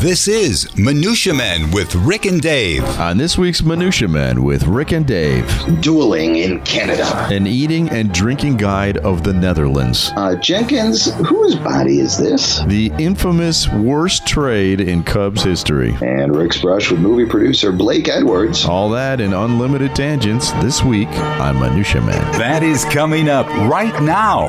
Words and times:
This 0.00 0.28
is 0.28 0.76
Minutia 0.76 1.34
Men 1.34 1.70
with 1.72 1.92
Rick 1.96 2.24
and 2.26 2.40
Dave. 2.40 2.84
On 3.00 3.16
this 3.18 3.36
week's 3.36 3.62
Minutia 3.64 4.06
Men 4.06 4.44
with 4.44 4.64
Rick 4.64 4.92
and 4.92 5.04
Dave, 5.04 5.44
dueling 5.80 6.36
in 6.36 6.60
Canada. 6.60 7.26
an 7.30 7.46
eating 7.48 7.88
and 7.90 8.12
drinking 8.12 8.58
guide 8.58 8.98
of 8.98 9.24
the 9.24 9.32
Netherlands, 9.32 10.12
Uh, 10.16 10.36
Jenkins, 10.36 11.12
whose 11.26 11.56
body 11.56 11.98
is 11.98 12.16
this? 12.16 12.60
the 12.68 12.92
infamous 12.98 13.68
worst 13.72 14.24
trade 14.26 14.80
in 14.80 15.02
Cubs 15.02 15.42
history. 15.42 15.96
And 16.00 16.34
Rick's 16.36 16.60
brush 16.60 16.90
with 16.92 17.00
movie 17.00 17.26
producer 17.26 17.72
Blake 17.72 18.08
Edwards. 18.08 18.64
All 18.66 18.90
that 18.90 19.20
and 19.20 19.34
unlimited 19.34 19.96
tangents 19.96 20.52
this 20.62 20.82
week 20.84 21.08
on 21.40 21.58
Minutia 21.58 22.00
Men. 22.02 22.32
That 22.38 22.62
is 22.62 22.84
coming 22.86 23.28
up 23.28 23.46
right 23.68 24.00
now. 24.02 24.48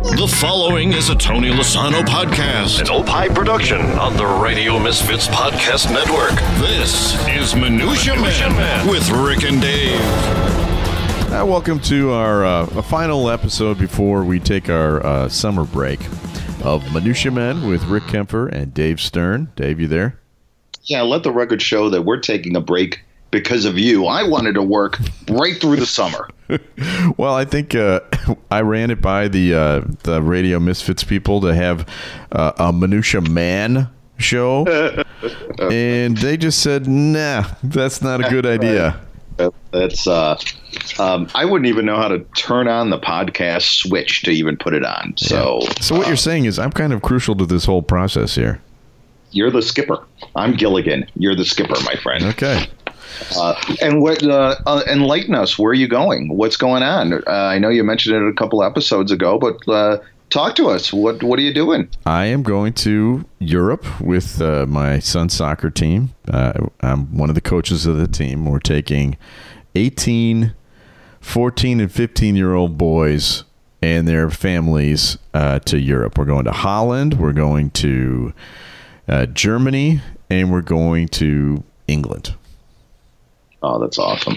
The 0.00 0.32
following 0.40 0.92
is 0.92 1.08
a 1.10 1.14
Tony 1.16 1.50
Lasano 1.50 2.02
podcast, 2.02 2.80
an 2.80 2.88
Opie 2.88 3.34
production 3.34 3.80
on 3.80 4.16
the 4.16 4.24
Radio 4.24 4.78
Misfits 4.78 5.26
Podcast 5.26 5.92
Network. 5.92 6.38
This 6.60 7.14
is 7.26 7.56
Minutia, 7.56 8.14
Man, 8.14 8.86
with 8.88 9.10
Rick 9.10 9.42
and 9.42 9.60
Dave. 9.60 10.00
Uh, 11.32 11.44
welcome 11.44 11.80
to 11.80 12.12
our 12.12 12.44
uh, 12.44 12.66
final 12.82 13.28
episode 13.28 13.76
before 13.76 14.22
we 14.22 14.38
take 14.38 14.70
our 14.70 15.04
uh, 15.04 15.28
summer 15.28 15.64
break 15.64 15.98
of 16.62 16.92
Minutia 16.94 17.32
Men 17.32 17.68
with 17.68 17.82
Rick 17.86 18.04
Kaempfer 18.04 18.48
and 18.52 18.72
Dave 18.72 19.00
Stern. 19.00 19.50
Dave, 19.56 19.80
you 19.80 19.88
there? 19.88 20.20
Yeah, 20.84 21.02
let 21.02 21.24
the 21.24 21.32
record 21.32 21.60
show 21.60 21.90
that 21.90 22.02
we're 22.02 22.20
taking 22.20 22.54
a 22.54 22.60
break 22.60 23.00
because 23.30 23.64
of 23.64 23.78
you. 23.78 24.06
I 24.06 24.22
wanted 24.22 24.54
to 24.54 24.62
work 24.62 24.98
right 25.28 25.60
through 25.60 25.76
the 25.76 25.86
summer. 25.86 26.28
Well, 27.18 27.34
I 27.34 27.44
think 27.44 27.74
uh, 27.74 28.00
I 28.50 28.62
ran 28.62 28.90
it 28.90 29.02
by 29.02 29.28
the 29.28 29.54
uh, 29.54 29.80
the 30.04 30.22
Radio 30.22 30.58
Misfits 30.58 31.04
people 31.04 31.42
to 31.42 31.54
have 31.54 31.86
uh, 32.32 32.52
a 32.58 32.72
Minutia 32.72 33.20
Man 33.20 33.90
show, 34.16 34.64
and 35.70 36.16
they 36.16 36.36
just 36.38 36.60
said, 36.62 36.86
"Nah, 36.88 37.44
that's 37.62 38.00
not 38.00 38.24
a 38.24 38.30
good 38.30 38.46
idea." 38.46 38.98
That's 39.72 40.06
uh, 40.06 40.38
um, 40.98 41.28
I 41.34 41.44
wouldn't 41.44 41.68
even 41.68 41.84
know 41.84 41.96
how 41.96 42.08
to 42.08 42.20
turn 42.36 42.66
on 42.66 42.88
the 42.90 42.98
podcast 42.98 43.82
switch 43.82 44.22
to 44.22 44.30
even 44.30 44.56
put 44.56 44.72
it 44.72 44.84
on. 44.84 45.14
So, 45.18 45.60
So 45.80 45.96
what 45.96 46.06
you're 46.06 46.16
saying 46.16 46.46
is, 46.46 46.58
I'm 46.58 46.72
kind 46.72 46.92
of 46.94 47.02
crucial 47.02 47.34
to 47.36 47.44
this 47.46 47.64
whole 47.66 47.82
process 47.82 48.34
here. 48.34 48.60
you're 49.32 49.50
the 49.50 49.62
skipper. 49.62 50.04
I'm 50.34 50.54
Gilligan. 50.54 51.06
You're 51.14 51.36
the 51.36 51.44
skipper, 51.44 51.76
my 51.84 51.94
friend. 51.96 52.24
Okay. 52.24 52.66
Uh, 53.36 53.54
and 53.80 54.00
what 54.00 54.22
uh, 54.22 54.56
uh, 54.66 54.82
enlighten 54.86 55.34
us? 55.34 55.58
Where 55.58 55.70
are 55.70 55.74
you 55.74 55.88
going? 55.88 56.28
What's 56.36 56.56
going 56.56 56.82
on? 56.82 57.12
Uh, 57.12 57.22
I 57.26 57.58
know 57.58 57.68
you 57.68 57.84
mentioned 57.84 58.16
it 58.16 58.28
a 58.28 58.32
couple 58.34 58.62
episodes 58.62 59.12
ago, 59.12 59.38
but 59.38 59.68
uh, 59.68 59.98
talk 60.30 60.54
to 60.56 60.68
us. 60.68 60.92
What 60.92 61.22
What 61.22 61.38
are 61.38 61.42
you 61.42 61.54
doing? 61.54 61.88
I 62.06 62.26
am 62.26 62.42
going 62.42 62.72
to 62.74 63.24
Europe 63.38 64.00
with 64.00 64.40
my 64.40 64.98
son's 64.98 65.34
soccer 65.34 65.70
team. 65.70 66.14
I'm 66.30 67.16
one 67.16 67.28
of 67.28 67.34
the 67.34 67.40
coaches 67.40 67.86
of 67.86 67.96
the 67.96 68.08
team. 68.08 68.46
We're 68.46 68.58
taking 68.58 69.16
18, 69.74 70.54
14, 71.20 71.80
and 71.80 71.92
15 71.92 72.36
year 72.36 72.54
old 72.54 72.78
boys 72.78 73.44
and 73.80 74.08
their 74.08 74.30
families 74.30 75.18
uh, 75.34 75.58
to 75.60 75.78
Europe. 75.78 76.18
We're 76.18 76.24
going 76.24 76.44
to 76.44 76.52
Holland, 76.52 77.14
we're 77.14 77.32
going 77.32 77.70
to 77.70 78.32
uh, 79.06 79.26
Germany, 79.26 80.00
and 80.28 80.50
we're 80.50 80.62
going 80.62 81.08
to 81.08 81.62
England. 81.86 82.34
Oh, 83.62 83.78
that's 83.80 83.98
awesome. 83.98 84.36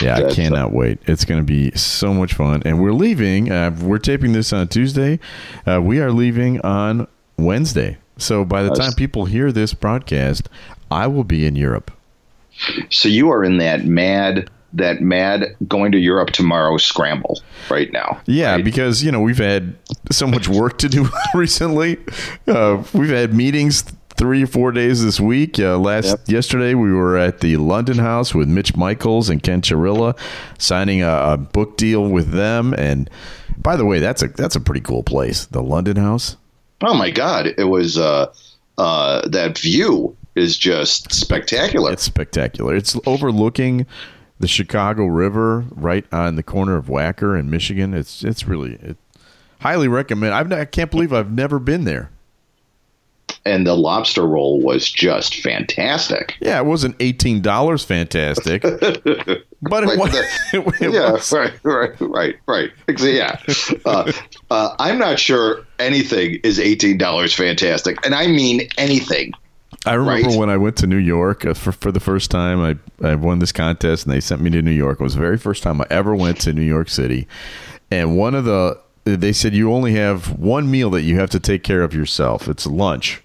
Yeah, 0.00 0.16
I 0.16 0.20
That's, 0.22 0.34
cannot 0.34 0.72
wait. 0.72 0.98
It's 1.06 1.24
going 1.24 1.40
to 1.40 1.44
be 1.44 1.70
so 1.72 2.14
much 2.14 2.32
fun. 2.34 2.62
And 2.64 2.82
we're 2.82 2.92
leaving. 2.94 3.52
Uh, 3.52 3.76
we're 3.82 3.98
taping 3.98 4.32
this 4.32 4.52
on 4.52 4.68
Tuesday. 4.68 5.20
Uh, 5.66 5.80
we 5.82 6.00
are 6.00 6.10
leaving 6.10 6.60
on 6.62 7.06
Wednesday. 7.36 7.98
So 8.16 8.44
by 8.44 8.62
the 8.62 8.70
That's- 8.70 8.86
time 8.88 8.94
people 8.94 9.26
hear 9.26 9.52
this 9.52 9.74
broadcast, 9.74 10.48
I 10.90 11.06
will 11.06 11.24
be 11.24 11.44
in 11.46 11.56
Europe. 11.56 11.90
So 12.90 13.08
you 13.08 13.30
are 13.30 13.44
in 13.44 13.58
that 13.58 13.84
mad, 13.84 14.48
that 14.72 15.00
mad 15.00 15.56
going 15.68 15.92
to 15.92 15.98
Europe 15.98 16.30
tomorrow 16.30 16.76
scramble 16.78 17.42
right 17.68 17.92
now. 17.92 18.20
Yeah, 18.26 18.52
right? 18.54 18.64
because 18.64 19.02
you 19.02 19.10
know 19.10 19.20
we've 19.20 19.38
had 19.38 19.74
so 20.12 20.26
much 20.26 20.48
work 20.48 20.78
to 20.78 20.88
do 20.88 21.08
recently. 21.34 21.98
Uh, 22.46 22.82
we've 22.92 23.10
had 23.10 23.34
meetings 23.34 23.84
three 24.16 24.42
or 24.44 24.46
four 24.46 24.72
days 24.72 25.04
this 25.04 25.18
week. 25.20 25.58
Uh, 25.58 25.76
last 25.78 26.06
Yep. 26.06 26.20
yesterday 26.28 26.74
we 26.74 26.92
were 26.92 27.16
at 27.16 27.40
the 27.40 27.56
London 27.56 27.98
House 27.98 28.34
with 28.34 28.48
Mitch 28.48 28.76
Michaels 28.76 29.28
and 29.28 29.42
Ken 29.42 29.60
Chirilla, 29.60 30.16
signing 30.58 31.02
a, 31.02 31.32
a 31.32 31.36
book 31.36 31.76
deal 31.76 32.04
with 32.08 32.30
them. 32.30 32.74
And 32.78 33.10
by 33.58 33.76
the 33.76 33.84
way, 33.84 33.98
that's 33.98 34.22
a 34.22 34.28
that's 34.28 34.56
a 34.56 34.60
pretty 34.60 34.80
cool 34.80 35.02
place, 35.02 35.46
the 35.46 35.62
London 35.62 35.96
House. 35.96 36.36
oh 36.82 36.94
my 36.94 37.10
God, 37.10 37.46
it 37.58 37.64
was 37.64 37.98
uh, 37.98 38.32
uh, 38.78 39.26
that 39.28 39.58
view 39.58 40.16
is 40.34 40.56
just 40.58 41.12
spectacular. 41.12 41.92
It's 41.92 42.02
spectacular. 42.02 42.74
It's 42.74 42.98
overlooking 43.06 43.86
the 44.40 44.48
Chicago 44.48 45.06
River, 45.06 45.64
right 45.70 46.04
on 46.12 46.34
the 46.34 46.42
corner 46.42 46.76
of 46.76 46.86
Wacker 46.86 47.38
in 47.38 47.48
Michigan. 47.50 47.94
It's 47.94 48.24
it's 48.24 48.46
really 48.46 48.74
it, 48.74 48.96
highly 49.60 49.86
recommend. 49.88 50.34
I've, 50.34 50.50
I 50.52 50.64
can't 50.64 50.90
believe 50.90 51.12
I've 51.12 51.30
never 51.32 51.58
been 51.58 51.84
there. 51.84 52.10
And 53.46 53.66
the 53.66 53.74
lobster 53.76 54.26
roll 54.26 54.60
was 54.60 54.90
just 54.90 55.42
fantastic. 55.42 56.34
Yeah, 56.40 56.58
it 56.58 56.66
wasn't 56.66 56.96
eighteen 57.00 57.40
dollars 57.42 57.84
fantastic, 57.84 58.62
but 59.62 59.84
it 59.84 59.98
was. 59.98 60.12
the- 60.12 60.26
it, 60.52 60.66
it 60.82 60.92
yeah, 60.92 61.12
was- 61.12 61.32
right, 61.32 61.52
right, 61.62 61.92
right, 62.00 62.36
right. 62.46 62.70
Yeah, 62.98 63.38
uh, 63.84 64.12
uh, 64.50 64.74
I'm 64.78 64.98
not 64.98 65.18
sure 65.18 65.64
anything 65.78 66.40
is 66.42 66.58
eighteen 66.58 66.98
dollars 66.98 67.34
fantastic, 67.34 68.04
and 68.04 68.14
I 68.14 68.26
mean 68.26 68.68
anything. 68.78 69.32
I 69.86 69.94
remember 69.94 70.28
Right. 70.30 70.38
when 70.38 70.48
I 70.50 70.56
went 70.56 70.76
to 70.78 70.86
New 70.86 70.96
York 70.96 71.44
uh, 71.44 71.52
for 71.52 71.72
for 71.72 71.92
the 71.92 72.00
first 72.00 72.30
time. 72.30 72.60
I 72.60 73.06
I 73.06 73.14
won 73.16 73.38
this 73.40 73.52
contest, 73.52 74.06
and 74.06 74.14
they 74.14 74.20
sent 74.20 74.40
me 74.40 74.48
to 74.50 74.62
New 74.62 74.70
York. 74.70 75.00
It 75.00 75.04
was 75.04 75.14
the 75.14 75.20
very 75.20 75.36
first 75.36 75.62
time 75.62 75.80
I 75.80 75.86
ever 75.90 76.14
went 76.14 76.40
to 76.42 76.52
New 76.54 76.62
York 76.62 76.88
City, 76.88 77.26
and 77.90 78.16
one 78.16 78.34
of 78.34 78.44
the 78.46 78.78
they 79.04 79.32
said 79.34 79.52
you 79.54 79.70
only 79.70 79.92
have 79.96 80.38
one 80.38 80.70
meal 80.70 80.88
that 80.90 81.02
you 81.02 81.18
have 81.18 81.28
to 81.30 81.40
take 81.40 81.62
care 81.62 81.82
of 81.82 81.92
yourself. 81.92 82.48
It's 82.48 82.66
lunch, 82.66 83.22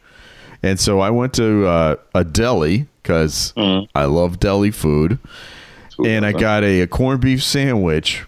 and 0.63 0.79
so 0.79 0.99
I 0.99 1.09
went 1.09 1.33
to 1.35 1.65
uh, 1.65 1.95
a 2.13 2.23
deli 2.23 2.87
because 3.01 3.53
I 3.57 4.05
love 4.05 4.39
deli 4.39 4.71
food, 4.71 5.19
and 6.05 6.25
I 6.25 6.31
got 6.31 6.63
a, 6.63 6.81
a 6.81 6.87
corned 6.87 7.21
beef 7.21 7.43
sandwich. 7.43 8.25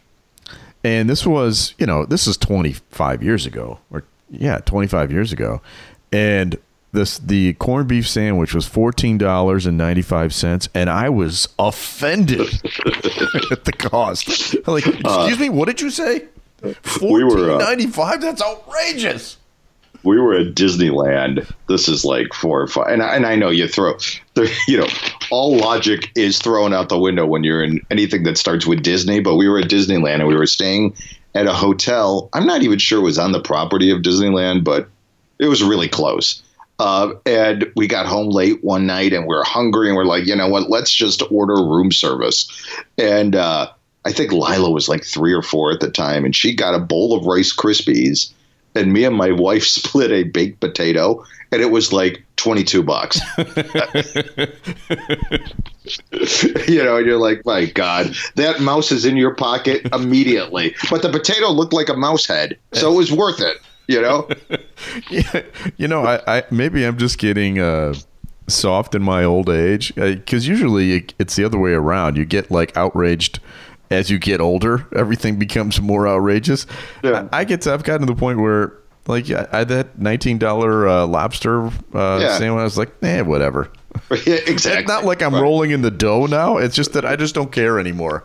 And 0.84 1.08
this 1.08 1.28
was, 1.28 1.76
you 1.78 1.86
know, 1.86 2.06
this 2.06 2.26
is 2.26 2.38
25 2.38 3.22
years 3.22 3.46
ago, 3.46 3.80
or 3.92 4.04
yeah, 4.32 4.58
25 4.60 5.12
years 5.12 5.32
ago, 5.32 5.62
and 6.12 6.58
this 6.94 7.20
the 7.20 7.54
corned 7.54 7.88
beef 7.88 8.08
sandwich 8.08 8.54
was 8.54 8.66
fourteen 8.68 9.18
dollars 9.18 9.66
and 9.66 9.78
ninety 9.78 10.02
five 10.02 10.34
cents, 10.34 10.68
and 10.74 10.90
I 10.90 11.10
was 11.10 11.48
offended 11.58 12.42
at 13.52 13.64
the 13.66 13.74
cost. 13.78 14.56
Like, 14.68 14.86
excuse 14.86 15.40
me, 15.40 15.50
what 15.50 15.68
did 15.68 15.80
you 15.80 15.90
say? 15.90 16.26
we 16.62 16.74
Fourteen 16.84 17.50
uh, 17.52 17.58
ninety 17.58 17.88
five? 17.88 18.22
That's 18.22 18.42
outrageous. 18.42 19.38
We 20.04 20.20
were 20.20 20.34
at 20.36 20.56
Disneyland. 20.56 21.52
This 21.68 21.88
is 21.88 22.04
like 22.04 22.34
four 22.34 22.62
or 22.62 22.68
five, 22.68 22.88
and 22.88 23.04
I, 23.04 23.16
and 23.16 23.26
I 23.26 23.36
know 23.36 23.50
you 23.50 23.68
throw, 23.68 23.98
you 24.68 24.78
know, 24.78 24.88
all 25.30 25.58
logic 25.58 26.12
is 26.16 26.40
thrown 26.40 26.74
out 26.74 26.90
the 26.90 27.00
window 27.00 27.26
when 27.26 27.44
you're 27.44 27.64
in 27.64 27.82
anything 27.92 28.24
that 28.24 28.38
starts 28.38 28.66
with 28.66 28.84
Disney. 28.84 29.20
But 29.20 29.36
we 29.36 29.48
were 29.48 29.60
at 29.60 29.70
Disneyland 29.70 30.16
and 30.16 30.28
we 30.28 30.36
were 30.36 30.48
staying 30.48 30.96
at 31.36 31.48
a 31.48 31.54
hotel. 31.54 32.30
I'm 32.34 32.46
not 32.46 32.64
even 32.64 32.80
sure 32.80 33.00
it 33.00 33.04
was 33.04 33.20
on 33.20 33.32
the 33.32 33.42
property 33.42 33.92
of 33.92 34.02
Disneyland, 34.02 34.64
but 34.64 34.90
it 35.40 35.48
was 35.48 35.64
really 35.64 35.88
close. 35.88 36.42
Uh, 36.80 37.14
and 37.28 37.72
we 37.76 37.88
got 37.88 38.08
home 38.08 38.30
late 38.30 38.64
one 38.64 38.88
night 38.88 39.14
and 39.14 39.28
we 39.28 39.36
are 39.36 39.44
hungry 39.44 39.88
and 39.88 39.96
we're 39.96 40.04
like, 40.04 40.26
you 40.26 40.36
know 40.36 40.48
what? 40.48 40.70
Let's 40.70 40.92
just 40.92 41.22
order 41.30 41.54
room 41.54 41.92
service. 41.92 42.50
And 42.98 43.36
uh, 43.36 43.70
I 44.04 44.12
think 44.12 44.32
Lila 44.32 44.72
was 44.72 44.90
like 44.90 45.04
three 45.04 45.32
or 45.32 45.44
four 45.44 45.72
at 45.72 45.80
the 45.80 45.92
time, 45.92 46.26
and 46.26 46.36
she 46.36 46.56
got 46.56 46.74
a 46.74 46.80
bowl 46.80 47.16
of 47.16 47.26
Rice 47.26 47.56
Krispies 47.56 48.32
and 48.76 48.94
me 48.94 49.04
and 49.04 49.16
my 49.16 49.32
wife 49.32 49.64
split 49.68 50.12
a 50.12 50.24
baked 50.24 50.60
potato 50.60 51.24
and 51.52 51.62
it 51.62 51.72
was 51.72 51.92
like 51.92 52.24
22 52.38 52.84
bucks. 52.84 53.20
You 56.68 56.84
know 56.84 56.98
and 56.98 57.06
you're 57.06 57.18
like 57.18 57.44
my 57.44 57.66
god 57.66 58.16
that 58.36 58.62
mouse 58.62 58.92
is 58.92 59.04
in 59.04 59.18
your 59.18 59.36
pocket 59.36 59.88
immediately. 59.94 60.76
But 60.90 61.02
the 61.02 61.10
potato 61.10 61.50
looked 61.50 61.74
like 61.74 61.90
a 61.90 61.96
mouse 61.96 62.26
head 62.26 62.58
so 62.72 62.94
it 62.94 62.96
was 62.96 63.12
worth 63.12 63.42
it 63.42 63.58
you 63.92 64.02
know? 64.02 64.28
Yeah, 65.10 65.42
you 65.78 65.88
know, 65.88 66.06
I, 66.06 66.38
I 66.38 66.44
maybe 66.50 66.86
I'm 66.86 66.98
just 66.98 67.18
getting 67.18 67.60
uh, 67.60 67.94
soft 68.48 68.96
in 68.96 69.02
my 69.02 69.24
old 69.24 69.50
age 69.50 69.94
because 69.96 70.48
usually 70.48 70.94
it, 70.94 71.14
it's 71.20 71.36
the 71.36 71.44
other 71.44 71.60
way 71.60 71.74
around. 71.74 72.18
You 72.18 72.26
get 72.26 72.50
like 72.50 72.76
outraged 72.78 73.40
as 73.92 74.10
you 74.10 74.18
get 74.18 74.42
older. 74.42 74.88
Everything 74.96 75.38
becomes 75.38 75.80
more 75.82 76.08
outrageous. 76.08 76.66
Yeah. 77.04 77.28
I, 77.32 77.40
I 77.40 77.44
get 77.44 77.62
to, 77.64 77.74
I've 77.74 77.84
gotten 77.84 78.08
to 78.08 78.14
the 78.14 78.20
point 78.20 78.40
where 78.40 78.74
like 79.08 79.30
I 79.30 79.48
I 79.52 79.64
that 79.66 80.00
nineteen 80.00 80.38
dollar 80.38 80.88
uh, 80.88 81.06
lobster 81.06 81.68
uh, 81.68 81.72
Yeah. 82.22 82.38
sandwich. 82.38 82.62
I 82.62 82.64
was 82.64 82.78
like, 82.78 82.92
eh, 83.04 83.22
whatever. 83.22 83.70
yeah, 84.26 84.36
exactly 84.48 84.82
It's 84.84 84.88
not 84.88 85.04
like 85.06 85.22
I'm 85.22 85.34
Right. 85.34 85.42
rolling 85.42 85.72
in 85.72 85.82
the 85.82 85.92
dough 85.92 86.26
now. 86.26 86.58
It's 86.58 86.76
just 86.76 86.94
that 86.94 87.06
I 87.06 87.16
just 87.16 87.36
don't 87.36 87.52
care 87.52 87.80
anymore. 87.80 88.24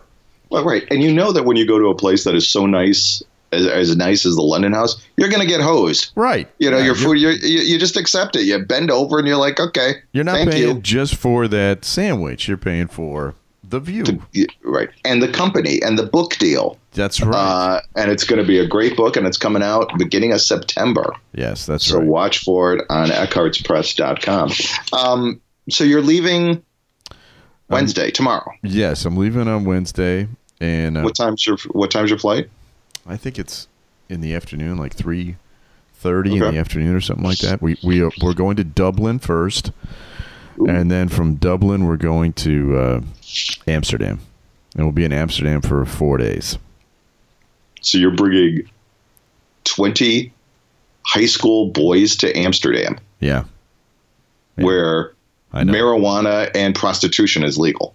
Well, 0.49 0.63
right 0.63 0.83
and 0.89 1.03
you 1.03 1.11
know 1.13 1.33
that 1.33 1.43
when 1.43 1.57
you 1.57 1.67
go 1.67 1.77
to 1.77 1.87
a 1.87 1.95
place 1.95 2.23
that 2.23 2.33
is 2.33 2.47
so 2.47 2.65
nice 2.65 3.21
as, 3.51 3.65
as 3.67 3.95
nice 3.97 4.25
as 4.25 4.35
the 4.35 4.41
London 4.41 4.71
House, 4.73 4.95
you're 5.17 5.27
going 5.29 5.41
to 5.41 5.47
get 5.47 5.59
hosed. 5.61 6.11
Right. 6.15 6.47
You 6.59 6.69
know, 6.71 6.77
Yeah, 6.77 6.85
your 6.85 6.95
food, 6.95 7.13
you 7.19 7.29
you 7.31 7.77
just 7.79 7.97
accept 7.97 8.35
it. 8.37 8.43
You 8.43 8.59
bend 8.59 8.89
over 8.91 9.19
and 9.19 9.27
you're 9.27 9.37
like, 9.37 9.59
okay, 9.59 9.95
You're 10.13 10.23
not 10.23 10.35
thank 10.35 10.51
paying 10.51 10.75
you. 10.77 10.81
just 10.81 11.15
for 11.15 11.47
that 11.49 11.83
sandwich. 11.83 12.47
You're 12.47 12.57
paying 12.57 12.87
for 12.87 13.35
the 13.69 13.79
view. 13.79 14.03
Yeah, 14.31 14.45
Right. 14.63 14.89
And 15.05 15.21
the 15.21 15.27
company 15.27 15.81
and 15.81 15.97
the 15.99 16.05
book 16.05 16.35
deal. 16.37 16.77
That's 16.93 17.21
right. 17.21 17.35
Uh, 17.35 17.81
and 17.95 18.09
it's 18.11 18.23
going 18.23 18.41
to 18.41 18.47
be 18.47 18.59
a 18.59 18.65
great 18.67 18.95
book, 18.95 19.15
and 19.15 19.27
it's 19.27 19.37
coming 19.37 19.61
out 19.63 19.91
beginning 19.97 20.31
of 20.31 20.41
September. 20.41 21.13
yes, 21.33 21.65
that's 21.65 21.85
So 21.85 21.97
right. 21.97 22.03
So 22.05 22.09
watch 22.09 22.39
for 22.43 22.73
it 22.73 22.85
on 22.89 23.09
eckhartzpress.com. 23.09 24.51
Um, 24.93 25.41
so 25.69 25.83
you're 25.83 26.01
leaving 26.01 26.63
Wednesday, 27.69 28.11
tomorrow. 28.11 28.49
Yes, 28.63 29.05
I'm 29.05 29.17
leaving 29.17 29.47
on 29.47 29.65
Wednesday, 29.65 30.27
and 30.61 30.97
uh, 30.97 31.01
What 31.01 31.15
time's 31.15 31.45
your 31.45 31.57
What 31.71 31.91
time's 31.91 32.09
your 32.09 32.19
flight? 32.19 32.49
I 33.05 33.17
think 33.17 33.37
it's 33.37 33.67
in 34.09 34.21
the 34.21 34.33
afternoon, 34.33 34.77
like 34.77 34.93
three 34.95 35.35
thirty 35.93 36.33
in 36.33 36.39
the 36.39 36.57
afternoon 36.57 36.95
or 36.95 37.01
something 37.01 37.25
like 37.25 37.39
that. 37.39 37.61
We 37.61 37.77
we 37.83 38.01
are, 38.01 38.11
we're 38.21 38.33
going 38.33 38.55
to 38.57 38.63
Dublin 38.63 39.19
first, 39.19 39.71
and 40.67 40.89
then 40.91 41.09
from 41.09 41.35
Dublin 41.35 41.85
we're 41.85 41.97
going 41.97 42.33
to 42.33 42.77
uh, 42.77 43.01
Amsterdam, 43.67 44.19
and 44.75 44.85
we'll 44.85 44.91
be 44.93 45.03
in 45.05 45.13
Amsterdam 45.13 45.61
for 45.61 45.85
four 45.85 46.17
days. 46.17 46.57
So 47.81 47.97
you're 47.97 48.15
bringing 48.15 48.69
20 49.65 50.33
high 51.05 51.25
school 51.25 51.67
boys 51.69 52.15
to 52.17 52.35
Amsterdam, 52.37 52.97
Yeah, 53.19 53.43
where 54.55 55.13
I 55.53 55.63
know. 55.63 55.73
marijuana 55.73 56.49
and 56.55 56.73
prostitution 56.75 57.43
is 57.43 57.57
legal. 57.57 57.93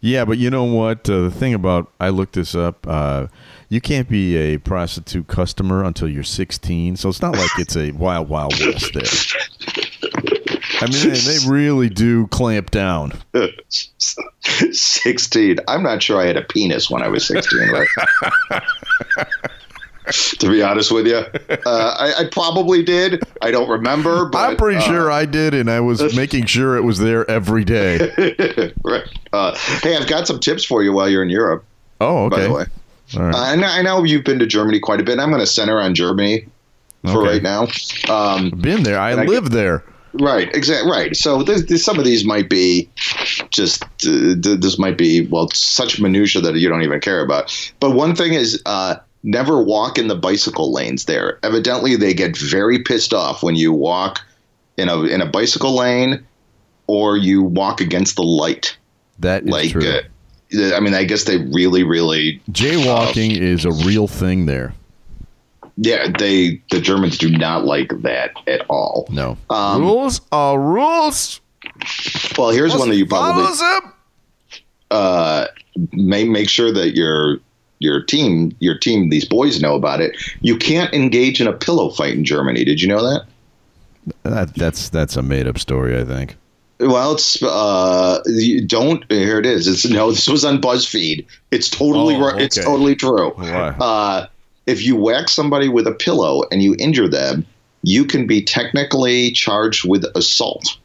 Yeah, 0.00 0.24
but 0.26 0.36
you 0.38 0.50
know 0.50 0.64
what? 0.64 1.08
Uh, 1.08 1.22
the 1.22 1.30
thing 1.30 1.54
about 1.54 1.90
I 1.98 2.10
looked 2.10 2.34
this 2.34 2.54
up. 2.54 2.86
Uh, 2.86 3.28
you 3.70 3.80
can't 3.80 4.08
be 4.08 4.36
a 4.36 4.58
prostitute 4.58 5.26
customer 5.26 5.82
until 5.82 6.06
you're 6.08 6.22
16, 6.22 6.96
so 6.96 7.08
it's 7.08 7.22
not 7.22 7.34
like 7.36 7.50
it's 7.58 7.76
a 7.76 7.92
wild, 7.92 8.28
wild 8.28 8.52
west 8.60 8.92
there. 8.92 9.02
I 10.86 11.04
mean, 11.04 11.14
they, 11.14 11.18
they 11.18 11.38
really 11.48 11.88
do 11.88 12.26
clamp 12.28 12.70
down. 12.70 13.12
16. 14.40 15.58
I'm 15.68 15.82
not 15.82 16.02
sure 16.02 16.20
I 16.20 16.26
had 16.26 16.36
a 16.36 16.42
penis 16.42 16.90
when 16.90 17.02
I 17.02 17.08
was 17.08 17.26
16, 17.26 17.68
right? 17.70 17.88
to 20.38 20.48
be 20.48 20.62
honest 20.62 20.92
with 20.92 21.06
you, 21.06 21.16
uh, 21.16 21.96
I, 21.98 22.14
I 22.18 22.28
probably 22.30 22.82
did. 22.82 23.24
I 23.42 23.50
don't 23.50 23.68
remember, 23.68 24.26
but 24.26 24.38
I'm 24.38 24.56
pretty 24.56 24.78
uh, 24.78 24.82
sure 24.82 25.10
I 25.10 25.24
did, 25.26 25.54
and 25.54 25.70
I 25.70 25.80
was 25.80 26.16
making 26.16 26.46
sure 26.46 26.76
it 26.76 26.82
was 26.82 26.98
there 26.98 27.28
every 27.30 27.64
day. 27.64 28.12
right. 28.84 29.04
Uh, 29.32 29.56
hey, 29.82 29.96
I've 29.96 30.08
got 30.08 30.26
some 30.26 30.38
tips 30.38 30.64
for 30.64 30.82
you 30.82 30.92
while 30.92 31.08
you're 31.08 31.22
in 31.22 31.30
Europe. 31.30 31.64
Oh, 32.00 32.26
okay. 32.26 32.36
By 32.36 32.42
the 32.42 32.52
way, 32.52 32.64
right. 33.16 33.34
uh, 33.34 33.38
I, 33.38 33.56
know, 33.56 33.66
I 33.66 33.82
know 33.82 34.04
you've 34.04 34.24
been 34.24 34.38
to 34.38 34.46
Germany 34.46 34.78
quite 34.78 35.00
a 35.00 35.04
bit. 35.04 35.18
I'm 35.18 35.30
going 35.30 35.40
to 35.40 35.46
center 35.46 35.80
on 35.80 35.94
Germany 35.94 36.46
for 37.02 37.22
Okay. 37.22 37.40
right 37.40 37.42
now. 37.42 37.66
Um, 38.08 38.50
Been 38.50 38.82
there. 38.82 38.98
I 38.98 39.12
and 39.12 39.20
I 39.20 39.24
live 39.24 39.50
there. 39.50 39.84
Right, 40.20 40.54
exactly. 40.54 40.90
Right. 40.90 41.16
So 41.16 41.42
there's, 41.42 41.66
there's 41.66 41.84
some 41.84 41.98
of 41.98 42.04
these 42.04 42.24
might 42.24 42.48
be 42.48 42.88
just 43.50 43.82
uh, 43.82 44.34
this 44.36 44.78
might 44.78 44.98
be 44.98 45.26
well 45.26 45.48
such 45.52 46.00
minutia 46.00 46.40
that 46.42 46.54
you 46.56 46.68
don't 46.68 46.82
even 46.82 47.00
care 47.00 47.22
about. 47.22 47.52
But 47.80 47.92
one 47.92 48.14
thing 48.14 48.32
is 48.34 48.60
uh, 48.66 48.96
never 49.22 49.62
walk 49.62 49.98
in 49.98 50.08
the 50.08 50.14
bicycle 50.14 50.72
lanes 50.72 51.04
there. 51.06 51.38
Evidently, 51.42 51.96
they 51.96 52.14
get 52.14 52.36
very 52.36 52.78
pissed 52.82 53.12
off 53.12 53.42
when 53.42 53.56
you 53.56 53.72
walk 53.72 54.20
in 54.76 54.88
a 54.88 55.02
in 55.04 55.20
a 55.20 55.26
bicycle 55.26 55.74
lane 55.74 56.24
or 56.86 57.16
you 57.16 57.42
walk 57.42 57.80
against 57.80 58.16
the 58.16 58.22
light. 58.22 58.76
That 59.18 59.42
is 59.44 59.48
Like, 59.50 59.70
true. 59.70 60.00
uh, 60.54 60.74
I 60.74 60.80
mean, 60.80 60.94
I 60.94 61.04
guess 61.04 61.24
they 61.24 61.38
really, 61.38 61.82
really, 61.82 62.40
Jaywalking 62.50 63.36
is 63.36 63.64
a 63.64 63.72
real 63.72 64.06
thing 64.06 64.46
there. 64.46 64.74
Yeah, 65.76 66.08
they 66.18 66.60
the 66.70 66.80
Germans 66.80 67.18
do 67.18 67.30
not 67.30 67.64
like 67.64 67.90
that 68.02 68.32
at 68.46 68.64
all. 68.68 69.06
No. 69.10 69.36
Um, 69.50 69.82
rules 69.82 70.20
are 70.32 70.58
rules. 70.60 71.40
Well, 72.38 72.50
here's 72.50 72.74
one 72.76 72.88
that 72.88 72.96
you 72.96 73.06
probably 73.06 73.42
Follows 73.42 73.58
them. 73.60 73.92
uh, 74.90 75.46
make 75.92 76.28
make 76.28 76.48
sure 76.48 76.72
that 76.72 76.94
your 76.94 77.38
your 77.78 78.02
team 78.02 78.56
your 78.60 78.78
team 78.78 79.10
these 79.10 79.24
boys 79.26 79.60
know 79.60 79.74
about 79.74 80.00
it. 80.00 80.16
You 80.40 80.56
can't 80.56 80.92
engage 80.94 81.40
in 81.40 81.46
a 81.46 81.52
pillow 81.52 81.90
fight 81.90 82.14
in 82.14 82.24
Germany. 82.24 82.64
Did 82.64 82.80
you 82.80 82.88
know 82.88 83.02
that? 83.02 83.26
That, 84.22 84.54
that's 84.54 84.88
that's 84.88 85.16
a 85.16 85.22
made 85.22 85.46
up 85.48 85.58
story, 85.58 85.98
I 85.98 86.04
think. 86.04 86.36
Well, 86.78 87.12
it's 87.14 87.42
uh, 87.42 88.20
you 88.26 88.64
don't. 88.64 89.04
Here 89.10 89.38
it 89.38 89.46
is. 89.46 89.66
It's 89.66 89.86
no. 89.88 90.10
This 90.10 90.28
was 90.28 90.44
on 90.44 90.60
BuzzFeed. 90.60 91.26
It's 91.50 91.68
totally 91.70 92.14
Oh, 92.16 92.20
right. 92.20 92.40
It's 92.40 92.56
okay. 92.58 92.64
totally 92.66 92.94
true. 92.94 93.30
Why? 93.30 93.74
Uh, 93.80 94.26
if 94.66 94.84
you 94.84 94.96
whack 94.96 95.28
somebody 95.28 95.68
with 95.68 95.86
a 95.86 95.92
pillow 95.92 96.42
and 96.50 96.62
you 96.62 96.74
injure 96.78 97.08
them, 97.08 97.46
you 97.82 98.04
can 98.04 98.26
be 98.26 98.42
technically 98.42 99.30
charged 99.30 99.88
with 99.88 100.04
assault 100.14 100.76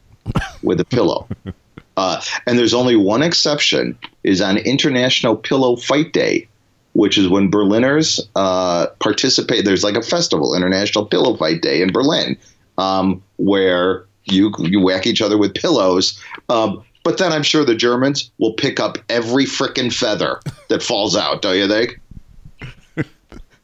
with 0.62 0.80
a 0.80 0.84
pillow. 0.84 1.28
Uh, 1.96 2.18
and 2.46 2.58
there's 2.58 2.72
only 2.72 2.96
one 2.96 3.20
exception: 3.20 3.98
is 4.24 4.40
on 4.40 4.56
International 4.56 5.36
Pillow 5.36 5.76
Fight 5.76 6.14
Day, 6.14 6.48
which 6.94 7.18
is 7.18 7.28
when 7.28 7.50
Berliners 7.50 8.18
uh, 8.34 8.86
participate. 8.98 9.66
There's 9.66 9.84
like 9.84 9.96
a 9.96 10.00
festival, 10.00 10.54
International 10.54 11.04
Pillow 11.04 11.36
Fight 11.36 11.60
Day 11.60 11.82
in 11.82 11.92
Berlin, 11.92 12.38
um, 12.78 13.22
where 13.36 14.06
you 14.24 14.54
you 14.58 14.80
whack 14.80 15.06
each 15.06 15.20
other 15.20 15.36
with 15.36 15.54
pillows. 15.54 16.18
Um, 16.48 16.82
but 17.04 17.18
then 17.18 17.32
I'm 17.32 17.42
sure 17.42 17.64
the 17.64 17.74
Germans 17.74 18.30
will 18.38 18.54
pick 18.54 18.78
up 18.80 18.96
every 19.08 19.44
frickin' 19.44 19.92
feather 19.92 20.40
that 20.68 20.82
falls 20.82 21.16
out. 21.16 21.42
Don't 21.42 21.58
you 21.58 21.68
think? 21.68 22.00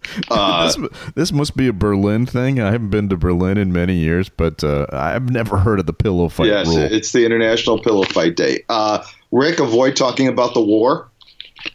Uh, 0.30 0.66
this, 0.66 0.90
this 1.14 1.32
must 1.32 1.56
be 1.56 1.68
a 1.68 1.72
Berlin 1.72 2.26
thing. 2.26 2.60
I 2.60 2.70
haven't 2.70 2.90
been 2.90 3.08
to 3.08 3.16
Berlin 3.16 3.56
in 3.56 3.72
many 3.72 3.96
years, 3.96 4.28
but 4.28 4.62
uh, 4.62 4.86
I've 4.92 5.30
never 5.30 5.56
heard 5.56 5.80
of 5.80 5.86
the 5.86 5.92
pillow 5.92 6.28
fight 6.28 6.48
yes, 6.48 6.66
rule. 6.66 6.78
it's 6.78 7.12
the 7.12 7.24
International 7.24 7.78
Pillow 7.78 8.04
Fight 8.04 8.36
Day. 8.36 8.64
Uh, 8.68 9.04
Rick, 9.32 9.60
avoid 9.60 9.96
talking 9.96 10.28
about 10.28 10.54
the 10.54 10.60
war. 10.60 11.08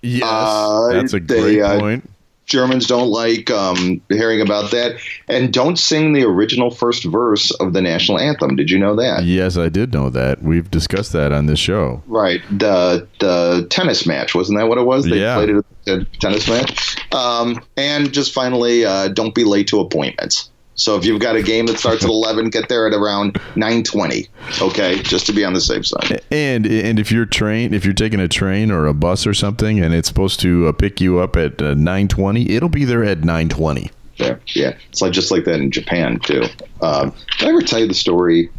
yes, 0.01 0.24
uh, 0.24 0.89
that's 0.94 1.13
a 1.13 1.19
they, 1.19 1.41
great 1.41 1.62
uh, 1.62 1.80
point. 1.80 2.09
Germans 2.45 2.87
don't 2.87 3.07
like 3.09 3.49
um, 3.51 4.01
hearing 4.09 4.41
about 4.41 4.71
that, 4.71 4.99
and 5.27 5.53
don't 5.53 5.77
sing 5.77 6.13
the 6.13 6.23
original 6.23 6.71
first 6.71 7.05
verse 7.05 7.51
of 7.59 7.73
the 7.73 7.81
national 7.81 8.19
anthem. 8.19 8.55
Did 8.55 8.69
you 8.69 8.77
know 8.77 8.95
that? 8.95 9.23
Yes, 9.23 9.57
I 9.57 9.69
did 9.69 9.93
know 9.93 10.09
that. 10.09 10.41
We've 10.43 10.69
discussed 10.69 11.13
that 11.13 11.31
on 11.31 11.45
this 11.45 11.59
show. 11.59 12.03
Right. 12.07 12.41
The 12.51 13.07
the 13.19 13.65
tennis 13.69 14.05
match 14.05 14.35
wasn't 14.35 14.59
that 14.59 14.67
what 14.67 14.77
it 14.77 14.85
was? 14.85 15.05
They 15.05 15.19
Yeah. 15.21 15.35
played 15.35 15.49
it 15.49 15.65
at 15.87 15.99
a 15.99 16.05
tennis 16.19 16.47
match. 16.47 16.97
Um, 17.13 17.61
and 17.77 18.11
just 18.11 18.33
finally, 18.33 18.85
uh, 18.85 19.07
don't 19.09 19.33
be 19.33 19.43
late 19.43 19.67
to 19.67 19.79
appointments. 19.79 20.49
So 20.75 20.97
if 20.97 21.05
you've 21.05 21.21
got 21.21 21.35
a 21.35 21.43
game 21.43 21.65
that 21.67 21.77
starts 21.77 22.03
at 22.03 22.09
eleven, 22.09 22.49
get 22.49 22.69
there 22.69 22.87
at 22.87 22.93
around 22.93 23.39
nine 23.55 23.83
twenty. 23.83 24.27
Okay, 24.61 25.01
just 25.01 25.25
to 25.27 25.33
be 25.33 25.43
on 25.43 25.53
the 25.53 25.61
safe 25.61 25.85
side. 25.85 26.21
And 26.31 26.65
and 26.65 26.99
if 26.99 27.12
you're 27.12 27.25
train, 27.25 27.74
if 27.74 27.86
you're 27.86 27.93
taking 27.93 28.19
a 28.19 28.27
train 28.27 28.71
or 28.71 28.86
a 28.86 28.93
bus 28.93 29.27
or 29.27 29.33
something, 29.33 29.79
and 29.79 29.93
it's 29.93 30.07
supposed 30.07 30.39
to 30.41 30.67
uh, 30.67 30.71
pick 30.71 31.01
you 31.01 31.19
up 31.19 31.36
at 31.36 31.62
uh, 31.62 31.74
nine 31.74 32.07
twenty, 32.07 32.50
it'll 32.50 32.69
be 32.69 32.86
there 32.86 33.03
at 33.03 33.24
nine 33.24 33.50
twenty. 33.50 33.91
Yeah, 34.15 34.38
yeah. 34.48 34.77
It's 34.89 35.01
like 35.01 35.12
just 35.12 35.31
like 35.31 35.45
that 35.45 35.59
in 35.59 35.71
Japan 35.71 36.19
too. 36.19 36.43
Um, 36.81 37.13
did 37.39 37.48
I 37.48 37.51
ever 37.51 37.62
tell 37.62 37.79
you 37.79 37.88
the 37.88 37.93
story? 37.93 38.50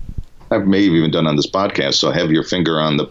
I 0.50 0.58
may 0.58 0.84
have 0.84 0.94
even 0.94 1.10
done 1.10 1.26
on 1.26 1.36
this 1.36 1.50
podcast. 1.50 1.94
So 1.94 2.10
have 2.10 2.30
your 2.30 2.44
finger 2.44 2.80
on 2.80 2.96
the 2.96 3.10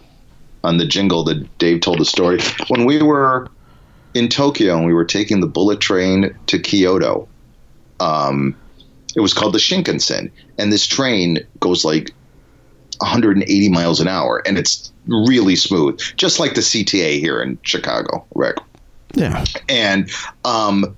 on 0.62 0.78
the 0.78 0.86
jingle 0.86 1.24
that 1.24 1.58
Dave 1.58 1.82
told 1.82 1.98
the 1.98 2.06
story 2.06 2.40
when 2.68 2.86
we 2.86 3.02
were 3.02 3.48
in 4.14 4.28
Tokyo 4.28 4.76
and 4.76 4.86
we 4.86 4.94
were 4.94 5.04
taking 5.04 5.40
the 5.40 5.46
bullet 5.46 5.80
train 5.80 6.34
to 6.46 6.58
Kyoto. 6.58 7.28
Um, 8.00 8.56
it 9.16 9.20
was 9.20 9.34
called 9.34 9.54
the 9.54 9.58
Shinkansen, 9.58 10.30
and 10.58 10.72
this 10.72 10.86
train 10.86 11.38
goes 11.60 11.84
like 11.84 12.12
180 12.98 13.68
miles 13.70 14.00
an 14.00 14.08
hour, 14.08 14.42
and 14.46 14.58
it's 14.58 14.92
really 15.06 15.56
smooth, 15.56 15.98
just 16.16 16.38
like 16.38 16.54
the 16.54 16.60
CTA 16.60 17.18
here 17.18 17.40
in 17.42 17.58
Chicago, 17.62 18.24
Rick. 18.34 18.56
Yeah, 19.14 19.44
And 19.68 20.10
um, 20.44 20.96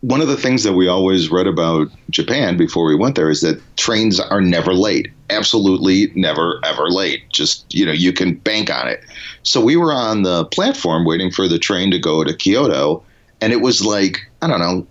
one 0.00 0.20
of 0.20 0.28
the 0.28 0.36
things 0.36 0.62
that 0.64 0.74
we 0.74 0.88
always 0.88 1.30
read 1.30 1.46
about 1.46 1.88
Japan 2.10 2.56
before 2.56 2.84
we 2.84 2.94
went 2.94 3.16
there 3.16 3.30
is 3.30 3.40
that 3.40 3.60
trains 3.76 4.20
are 4.20 4.40
never 4.40 4.74
late. 4.74 5.08
Absolutely 5.30 6.12
never, 6.14 6.60
ever 6.64 6.88
late. 6.88 7.22
Just, 7.30 7.72
you 7.74 7.84
know, 7.84 7.92
you 7.92 8.12
can 8.12 8.34
bank 8.34 8.70
on 8.70 8.88
it. 8.88 9.04
So 9.42 9.60
we 9.60 9.76
were 9.76 9.92
on 9.92 10.22
the 10.22 10.46
platform 10.46 11.04
waiting 11.04 11.30
for 11.30 11.48
the 11.48 11.58
train 11.58 11.90
to 11.90 11.98
go 11.98 12.24
to 12.24 12.34
Kyoto, 12.34 13.02
and 13.40 13.52
it 13.52 13.60
was 13.60 13.84
like, 13.84 14.20
I 14.40 14.46
don't 14.46 14.60
know, 14.60 14.86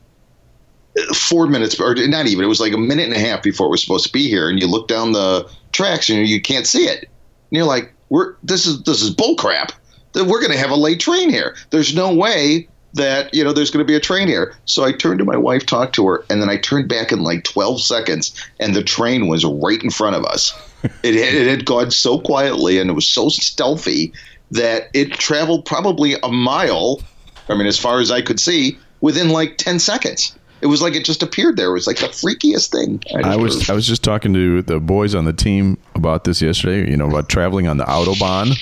four 1.13 1.47
minutes, 1.47 1.79
or 1.79 1.95
not 1.95 2.27
even, 2.27 2.43
it 2.43 2.47
was 2.47 2.59
like 2.59 2.73
a 2.73 2.77
minute 2.77 3.05
and 3.05 3.15
a 3.15 3.19
half 3.19 3.43
before 3.43 3.67
it 3.67 3.71
was 3.71 3.81
supposed 3.81 4.05
to 4.05 4.11
be 4.11 4.27
here. 4.27 4.49
And 4.49 4.59
you 4.59 4.67
look 4.67 4.87
down 4.87 5.11
the 5.11 5.49
tracks 5.71 6.09
and 6.09 6.27
you 6.27 6.41
can't 6.41 6.67
see 6.67 6.85
it. 6.85 6.99
And 6.99 7.09
you're 7.51 7.65
like, 7.65 7.93
we're, 8.09 8.35
this 8.43 8.65
is, 8.65 8.83
this 8.83 9.01
is 9.01 9.09
bull 9.09 9.35
crap. 9.35 9.71
That 10.13 10.25
we're 10.25 10.39
going 10.39 10.53
to 10.53 10.57
have 10.57 10.71
a 10.71 10.75
late 10.75 10.99
train 10.99 11.29
here. 11.29 11.55
There's 11.69 11.93
no 11.93 12.13
way 12.13 12.67
that 12.97 13.33
you 13.33 13.43
know 13.43 13.53
there's 13.53 13.71
going 13.71 13.85
to 13.85 13.87
be 13.87 13.95
a 13.95 13.99
train 13.99 14.27
here. 14.27 14.55
So 14.65 14.83
I 14.83 14.91
turned 14.91 15.19
to 15.19 15.25
my 15.25 15.37
wife, 15.37 15.65
talked 15.65 15.95
to 15.95 16.07
her, 16.07 16.25
and 16.29 16.41
then 16.41 16.49
I 16.49 16.57
turned 16.57 16.89
back 16.89 17.11
in 17.11 17.23
like 17.23 17.43
12 17.43 17.81
seconds, 17.81 18.33
and 18.59 18.75
the 18.75 18.83
train 18.83 19.27
was 19.27 19.45
right 19.45 19.81
in 19.81 19.89
front 19.89 20.15
of 20.15 20.25
us. 20.25 20.53
it, 21.03 21.15
had, 21.15 21.33
it 21.33 21.47
had 21.47 21.65
gone 21.65 21.91
so 21.91 22.19
quietly 22.19 22.79
and 22.79 22.89
it 22.89 22.93
was 22.93 23.07
so 23.07 23.29
stealthy 23.29 24.13
that 24.51 24.89
it 24.93 25.11
traveled 25.13 25.65
probably 25.65 26.15
a 26.21 26.29
mile. 26.29 27.01
I 27.49 27.55
mean, 27.55 27.67
as 27.67 27.79
far 27.79 27.99
as 27.99 28.11
I 28.11 28.21
could 28.21 28.39
see, 28.39 28.77
within 29.01 29.29
like 29.29 29.57
ten 29.57 29.79
seconds. 29.79 30.37
It 30.61 30.67
was 30.67 30.81
like 30.81 30.95
it 30.95 31.05
just 31.05 31.21
appeared 31.21 31.55
there. 31.57 31.69
It 31.69 31.73
was 31.73 31.85
like 31.87 31.97
the 31.99 32.07
freakiest 32.07 32.71
thing. 32.71 33.01
I 33.23 33.35
was 33.35 33.69
I 33.69 33.73
was 33.73 33.85
just 33.85 34.03
talking 34.03 34.33
to 34.33 34.61
the 34.63 34.79
boys 34.79 35.13
on 35.13 35.25
the 35.25 35.33
team 35.33 35.77
about 35.95 36.23
this 36.23 36.41
yesterday. 36.41 36.89
You 36.89 36.97
know 36.97 37.07
about 37.07 37.29
traveling 37.29 37.67
on 37.67 37.77
the 37.77 37.85
autobahn 37.85 38.55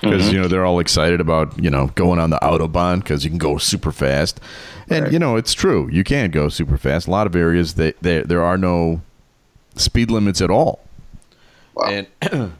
because 0.00 0.22
Mm-hmm. 0.24 0.34
you 0.34 0.40
know 0.42 0.48
they're 0.48 0.64
all 0.64 0.78
excited 0.78 1.20
about 1.20 1.58
you 1.62 1.70
know 1.70 1.88
going 1.94 2.18
on 2.20 2.30
the 2.30 2.38
autobahn 2.38 2.98
because 3.00 3.24
you 3.24 3.30
can 3.30 3.38
go 3.38 3.58
super 3.58 3.90
fast, 3.90 4.40
and 4.88 5.04
Right. 5.04 5.12
you 5.12 5.18
know 5.18 5.36
it's 5.36 5.54
true 5.54 5.88
you 5.90 6.04
can 6.04 6.30
go 6.30 6.48
super 6.48 6.76
fast. 6.78 7.06
A 7.08 7.10
lot 7.10 7.26
of 7.26 7.34
areas 7.34 7.74
that 7.74 7.96
there 8.00 8.22
there 8.22 8.42
are 8.42 8.56
no 8.58 9.00
speed 9.76 10.10
limits 10.12 10.40
at 10.40 10.50
all. 10.50 10.80
Wow. 11.74 11.86
And 11.86 12.06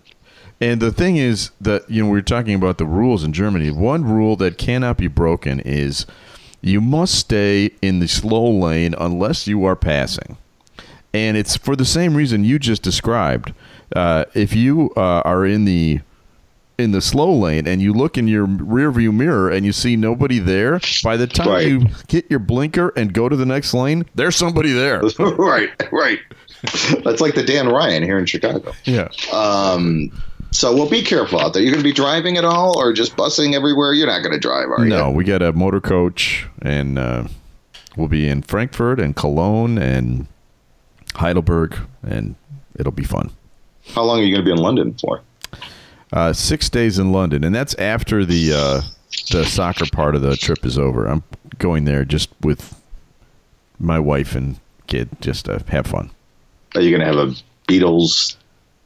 and 0.61 0.81
the 0.81 0.91
thing 0.91 1.17
is 1.17 1.51
that 1.61 1.89
you 1.89 2.03
know 2.03 2.09
we 2.11 2.19
are 2.19 2.23
talking 2.23 2.55
about 2.55 2.79
the 2.79 2.87
rules 2.87 3.23
in 3.23 3.33
Germany. 3.33 3.71
One 3.71 4.05
rule 4.05 4.35
that 4.37 4.59
cannot 4.59 4.97
be 4.97 5.07
broken 5.07 5.61
is 5.61 6.07
you 6.65 6.81
must 6.81 7.15
stay 7.15 7.71
in 7.83 7.99
the 8.01 8.09
slow 8.09 8.51
lane 8.51 8.95
unless 8.99 9.47
you 9.47 9.65
are 9.65 9.77
passing, 9.77 10.37
and 11.13 11.37
it's 11.37 11.57
for 11.57 11.77
the 11.77 11.85
same 11.85 12.17
reason 12.17 12.45
you 12.45 12.59
just 12.59 12.83
described. 12.83 13.53
Uh, 13.95 14.25
if 14.35 14.55
you 14.55 14.91
uh, 14.97 15.21
are 15.25 15.45
in 15.47 15.65
the 15.67 16.01
in 16.77 16.91
the 16.91 17.01
slow 17.01 17.33
lane 17.33 17.69
and 17.69 17.81
you 17.81 17.93
look 17.93 18.19
in 18.19 18.27
your 18.27 18.47
rearview 18.49 19.15
mirror 19.15 19.49
and 19.49 19.65
you 19.65 19.73
see 19.73 19.95
nobody 19.95 20.41
there, 20.41 20.81
by 21.05 21.17
the 21.17 21.27
time 21.29 21.49
Right. 21.49 21.69
you 21.69 21.87
hit 22.09 22.27
your 22.29 22.41
blinker 22.41 22.93
and 22.97 23.13
go 23.13 23.29
to 23.29 23.37
the 23.37 23.47
next 23.47 23.75
lane, 23.75 24.07
there's 24.17 24.35
somebody 24.35 24.73
there. 24.73 25.01
right, 25.39 25.71
right. 25.93 26.19
That's 27.05 27.21
like 27.21 27.35
the 27.37 27.45
Dan 27.47 27.69
Ryan 27.69 28.03
here 28.03 28.19
in 28.19 28.27
Chicago. 28.27 28.73
Yeah. 28.85 29.09
Um, 29.33 30.11
so, 30.55 30.73
well, 30.75 30.89
be 30.89 31.03
careful 31.03 31.41
out 31.41 31.53
there. 31.53 31.63
You're 31.63 31.73
going 31.73 31.83
to 31.83 31.89
be 31.89 31.93
driving 31.93 32.37
at 32.37 32.45
all, 32.45 32.79
or 32.79 32.93
just 32.93 33.17
busing 33.17 33.55
everywhere? 33.55 33.93
You're 33.93 34.07
not 34.07 34.21
going 34.21 34.33
to 34.33 34.39
drive, 34.39 34.71
are 34.71 34.85
you? 34.85 34.91
No, 34.91 35.11
we 35.11 35.25
got 35.25 35.43
a 35.43 35.53
motor 35.53 35.81
coach, 35.81 36.47
and 36.63 36.97
uh, 36.97 37.25
we'll 37.97 38.09
be 38.09 38.29
in 38.29 38.43
Frankfurt 38.43 39.01
and 39.01 39.17
Cologne 39.17 39.79
and 39.79 40.29
Heidelberg, 41.17 41.77
and 42.05 42.37
it'll 42.77 42.93
be 42.93 43.05
fun. 43.05 43.31
How 43.89 44.05
long 44.05 44.21
are 44.21 44.23
you 44.23 44.33
going 44.33 44.45
to 44.45 44.49
be 44.49 44.53
in 44.53 44.63
London 44.63 44.95
for? 44.95 45.23
Uh, 46.13 46.33
six 46.33 46.71
days 46.71 47.01
in 47.01 47.11
London, 47.11 47.43
and 47.43 47.53
that's 47.53 47.75
after 47.75 48.25
the 48.25 48.53
uh, 48.53 48.81
the 49.33 49.45
soccer 49.45 49.87
part 49.91 50.15
of 50.15 50.23
the 50.23 50.37
trip 50.37 50.65
is 50.65 50.79
over. 50.79 51.07
I'm 51.07 51.25
going 51.59 51.85
there 51.85 52.05
just 52.05 52.31
with 52.41 52.81
my 53.81 53.99
wife 53.99 54.37
and 54.37 54.61
kid, 54.87 55.09
just 55.21 55.47
to 55.47 55.65
have 55.69 55.89
fun. 55.89 56.13
Are 56.77 56.81
you 56.81 56.97
going 56.97 57.01
to 57.01 57.07
have 57.07 57.29
a 57.29 57.35
Beatles 57.67 58.37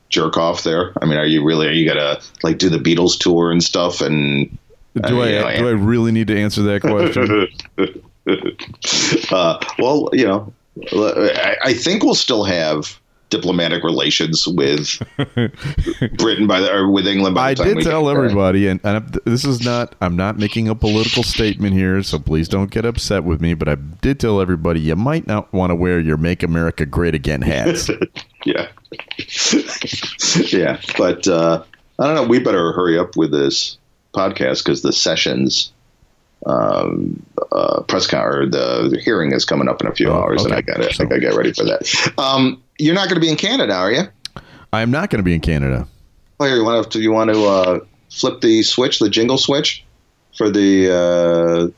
jerk 0.09 0.37
off 0.37 0.63
there? 0.63 0.93
I 1.01 1.07
mean, 1.07 1.19
are 1.19 1.27
you 1.27 1.45
really? 1.45 1.69
Are 1.69 1.73
you 1.73 1.85
going 1.85 1.99
to 1.99 2.23
like 2.43 2.59
do 2.59 2.69
the 2.69 2.79
Beatles 2.79 3.19
tour 3.19 3.51
and 3.51 3.63
stuff? 3.63 4.01
And 4.01 4.57
Do 4.95 5.21
I, 5.21 5.29
you 5.29 5.41
know, 5.41 5.57
do 5.57 5.69
I 5.69 5.73
really 5.73 6.13
need 6.13 6.29
to 6.29 6.39
answer 6.39 6.63
that 6.63 6.81
question? 6.81 7.49
uh, 9.31 9.65
well, 9.79 10.11
you 10.13 10.27
know, 10.27 10.53
I, 10.93 11.57
I 11.63 11.73
think 11.75 12.03
we'll 12.03 12.15
still 12.15 12.45
have 12.45 12.99
diplomatic 13.31 13.83
relations 13.85 14.47
with 14.49 14.99
Britain 16.19 16.47
by 16.47 16.61
the 16.61 16.71
or 16.73 16.91
with 16.91 17.07
England. 17.07 17.35
By 17.35 17.51
I 17.51 17.55
the 17.55 17.65
time 17.65 17.75
did 17.75 17.85
tell 17.85 18.09
everybody, 18.09 18.67
and, 18.69 18.81
and 18.85 19.19
this 19.25 19.45
is 19.45 19.65
not. 19.65 19.95
I'm 20.01 20.17
not 20.17 20.39
making 20.39 20.69
a 20.69 20.75
political 20.75 21.23
statement 21.23 21.75
here, 21.75 22.03
so 22.03 22.19
please 22.19 22.49
don't 22.49 22.71
get 22.71 22.85
upset 22.85 23.25
with 23.25 23.41
me. 23.41 23.55
But 23.55 23.69
I 23.69 23.75
did 23.75 24.21
tell 24.21 24.41
everybody 24.41 24.81
you 24.81 24.97
might 24.97 25.27
not 25.27 25.53
want 25.53 25.71
to 25.71 25.75
wear 25.75 26.01
your 26.01 26.17
"Make 26.17 26.43
America 26.43 26.87
Great 26.87 27.15
Again" 27.15 27.43
hats. 27.43 27.91
Yeah, 28.45 28.69
yeah, 30.47 30.81
but 30.97 31.27
uh, 31.27 31.63
I 31.99 32.07
don't 32.07 32.15
know. 32.15 32.23
We 32.27 32.39
better 32.39 32.73
hurry 32.73 32.97
up 32.97 33.17
with 33.17 33.33
this 33.33 33.77
podcast 34.15 34.65
because 34.65 34.83
the 34.83 34.93
sessions. 34.93 35.73
Um, 36.47 37.21
uh, 37.51 37.83
press 37.83 38.07
con 38.07 38.25
or 38.25 38.47
the, 38.49 39.01
hearing 39.05 39.33
is 39.33 39.45
coming 39.45 39.69
up 39.69 39.81
in 39.83 39.89
a 39.89 39.95
few 39.95 40.09
Oh, 40.09 40.15
hours, 40.23 40.45
and. 40.45 40.55
I 40.55 40.61
got 40.61 40.77
to 40.77 40.85
I 40.85 41.05
got 41.07 41.15
to 41.17 41.21
get 41.21 41.35
ready 41.35 41.53
for 41.53 41.65
that. 41.65 42.13
Um, 42.17 42.63
you're 42.79 42.95
not 42.95 43.09
going 43.09 43.17
to 43.17 43.21
be 43.21 43.31
in 43.31 43.37
Canada, 43.37 43.75
are 43.75 43.93
you? 43.93 44.03
I 44.73 44.83
am 44.83 44.91
not 44.91 45.11
going 45.11 45.19
to 45.19 45.25
be 45.25 45.35
in 45.35 45.41
Canada. 45.41 45.87
Oh, 46.41 46.47
here, 46.47 46.57
you 46.57 46.65
want 46.65 46.91
to 46.91 47.01
you 47.01 47.13
want 47.13 47.33
to 47.33 47.45
uh, 47.45 47.81
flip 48.11 48.41
the 48.41 48.63
switch, 48.63 48.99
the 48.99 49.11
jingle 49.11 49.39
switch, 49.39 49.85
for 50.37 50.51
the 50.51 50.93
uh, 50.93 51.69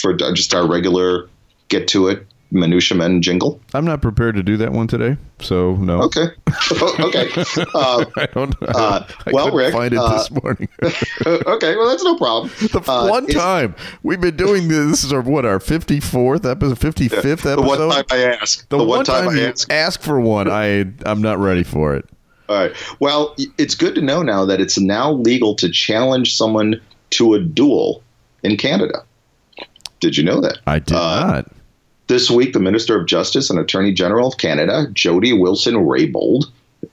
for 0.00 0.14
just 0.14 0.54
our 0.54 0.66
regular 0.66 1.28
get 1.68 1.88
to 1.88 2.08
it 2.08 2.26
minutia 2.50 2.96
men 2.96 3.20
jingle. 3.22 3.60
I'm 3.74 3.84
not 3.84 4.00
prepared 4.02 4.34
to 4.36 4.42
do 4.42 4.56
that 4.58 4.72
one 4.72 4.86
today, 4.86 5.16
so 5.40 5.74
no. 5.76 6.02
Okay, 6.02 6.26
okay, 6.72 7.28
uh, 7.74 8.04
I 8.16 8.26
don't. 8.26 8.54
Uh, 8.62 9.06
I 9.26 9.30
well, 9.32 9.50
Rick, 9.52 9.72
find 9.72 9.92
it 9.92 9.98
uh, 9.98 10.16
this 10.16 10.30
morning. 10.30 10.68
okay. 11.26 11.76
Well, 11.76 11.88
that's 11.88 12.04
no 12.04 12.16
problem. 12.16 12.50
the 12.60 12.82
Uh, 12.86 13.08
one 13.08 13.26
time 13.26 13.74
we've 14.02 14.20
been 14.20 14.36
doing 14.36 14.68
this, 14.68 14.86
this 14.90 15.04
is 15.04 15.12
our 15.12 15.20
what 15.20 15.44
our 15.44 15.58
54th 15.58 16.50
episode, 16.50 16.78
55th 16.78 17.28
episode. 17.28 17.56
The 17.56 17.62
one 17.62 17.78
time 17.78 18.04
I 18.10 18.24
ask. 18.24 18.68
The 18.68 18.84
one 18.84 19.04
time, 19.04 19.28
I 19.28 19.40
ask. 19.40 19.72
ask 19.72 20.00
for 20.00 20.20
one, 20.20 20.48
I 20.50 20.86
I'm 21.04 21.20
not 21.22 21.38
ready 21.38 21.62
for 21.62 21.94
it. 21.94 22.08
All 22.48 22.56
right. 22.56 22.72
Well, 23.00 23.34
it's 23.58 23.74
good 23.74 23.96
to 23.96 24.00
know 24.00 24.22
now 24.22 24.44
that 24.44 24.60
it's 24.60 24.78
now 24.78 25.10
legal 25.10 25.56
to 25.56 25.68
challenge 25.68 26.36
someone 26.36 26.80
to 27.10 27.34
a 27.34 27.40
duel 27.40 28.02
in 28.44 28.56
Canada. 28.56 29.02
Did 29.98 30.16
you 30.16 30.22
know 30.22 30.40
that? 30.40 30.58
I 30.66 30.78
did 30.78 30.94
Uh, 30.96 31.26
not. 31.26 31.52
This 32.08 32.30
week, 32.30 32.52
the 32.52 32.60
Minister 32.60 32.98
of 32.98 33.06
Justice 33.06 33.50
and 33.50 33.58
Attorney 33.58 33.92
General 33.92 34.28
of 34.28 34.38
Canada, 34.38 34.86
Jody 34.92 35.32
Wilson 35.32 35.74
Raybould, 35.74 36.44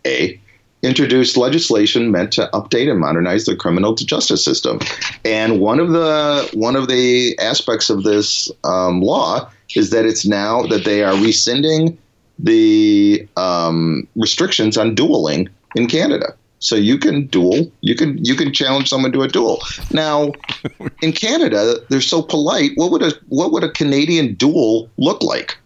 A, 0.08 0.40
introduced 0.82 1.38
legislation 1.38 2.12
meant 2.12 2.34
to 2.34 2.50
update 2.54 2.90
and 2.90 3.00
modernize 3.00 3.46
the 3.46 3.56
criminal 3.56 3.96
justice 3.96 4.44
system. 4.44 4.80
And 5.24 5.60
one 5.60 5.80
of 5.80 5.92
the 5.92 6.50
one 6.54 6.76
of 6.76 6.88
the 6.88 7.38
aspects 7.40 7.90
of 7.90 8.04
this 8.04 8.52
um, 8.64 9.02
law 9.02 9.50
is 9.76 9.92
that 9.92 10.06
it's 10.06 10.26
now 10.26 10.64
that 10.64 10.84
they 10.84 11.04
are 11.04 11.16
rescinding 11.16 11.98
the 12.38 13.28
um, 13.38 14.08
restrictions 14.16 14.78
on 14.78 14.96
dueling 14.96 15.50
in 15.76 15.88
Canada. 15.88 16.36
So 16.64 16.76
you 16.78 16.98
can 16.98 17.28
duel, 17.28 17.70
you 17.82 17.94
can 17.94 18.24
you 18.24 18.36
can 18.36 18.54
challenge 18.54 18.88
someone 18.88 19.12
to 19.12 19.22
a 19.22 19.28
duel. 19.28 19.60
Now, 19.92 20.32
in 21.02 21.12
Canada, 21.12 21.76
they're 21.90 22.00
so 22.00 22.22
polite. 22.22 22.72
What 22.76 22.90
would 22.92 23.04
a 23.04 23.12
what 23.28 23.52
would 23.52 23.66
a 23.66 23.72
Canadian 23.72 24.36
duel 24.36 24.90
look 24.98 25.22
like? 25.22 25.58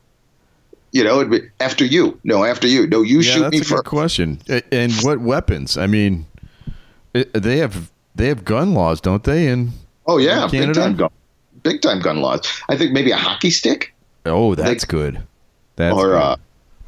You 0.94 1.04
know, 1.04 1.20
it'd 1.20 1.30
be 1.30 1.42
after 1.60 1.86
you. 1.86 2.20
No, 2.24 2.44
after 2.44 2.66
you. 2.68 2.88
No, 2.88 3.04
you 3.04 3.20
Yeah, 3.20 3.32
shoot 3.32 3.42
that's 3.42 3.52
me 3.52 3.58
a 3.60 3.62
good 3.62 3.68
first. 3.68 3.86
question. 3.86 4.42
And 4.72 4.92
what 5.04 5.20
weapons? 5.22 5.78
I 5.78 5.86
mean, 5.86 6.26
they 7.14 7.58
have 7.58 7.92
they 8.16 8.28
have 8.30 8.44
gun 8.44 8.74
laws, 8.74 9.00
don't 9.00 9.24
they? 9.24 9.50
And 9.50 9.74
Oh 10.08 10.18
yeah, 10.18 10.46
in 10.46 10.50
big 10.52 10.62
Canada? 10.62 10.80
time 10.80 10.96
gun, 10.96 11.10
big 11.62 11.82
time 11.82 12.02
gun 12.02 12.18
laws. 12.22 12.42
I 12.70 12.76
think 12.76 12.92
maybe 12.92 13.12
a 13.12 13.18
hockey 13.18 13.52
stick 13.52 13.94
oh, 14.26 14.56
that's 14.56 14.84
good. 14.84 15.22
That's 15.76 15.94
or 15.96 16.08
good. 16.08 16.18
a 16.18 16.38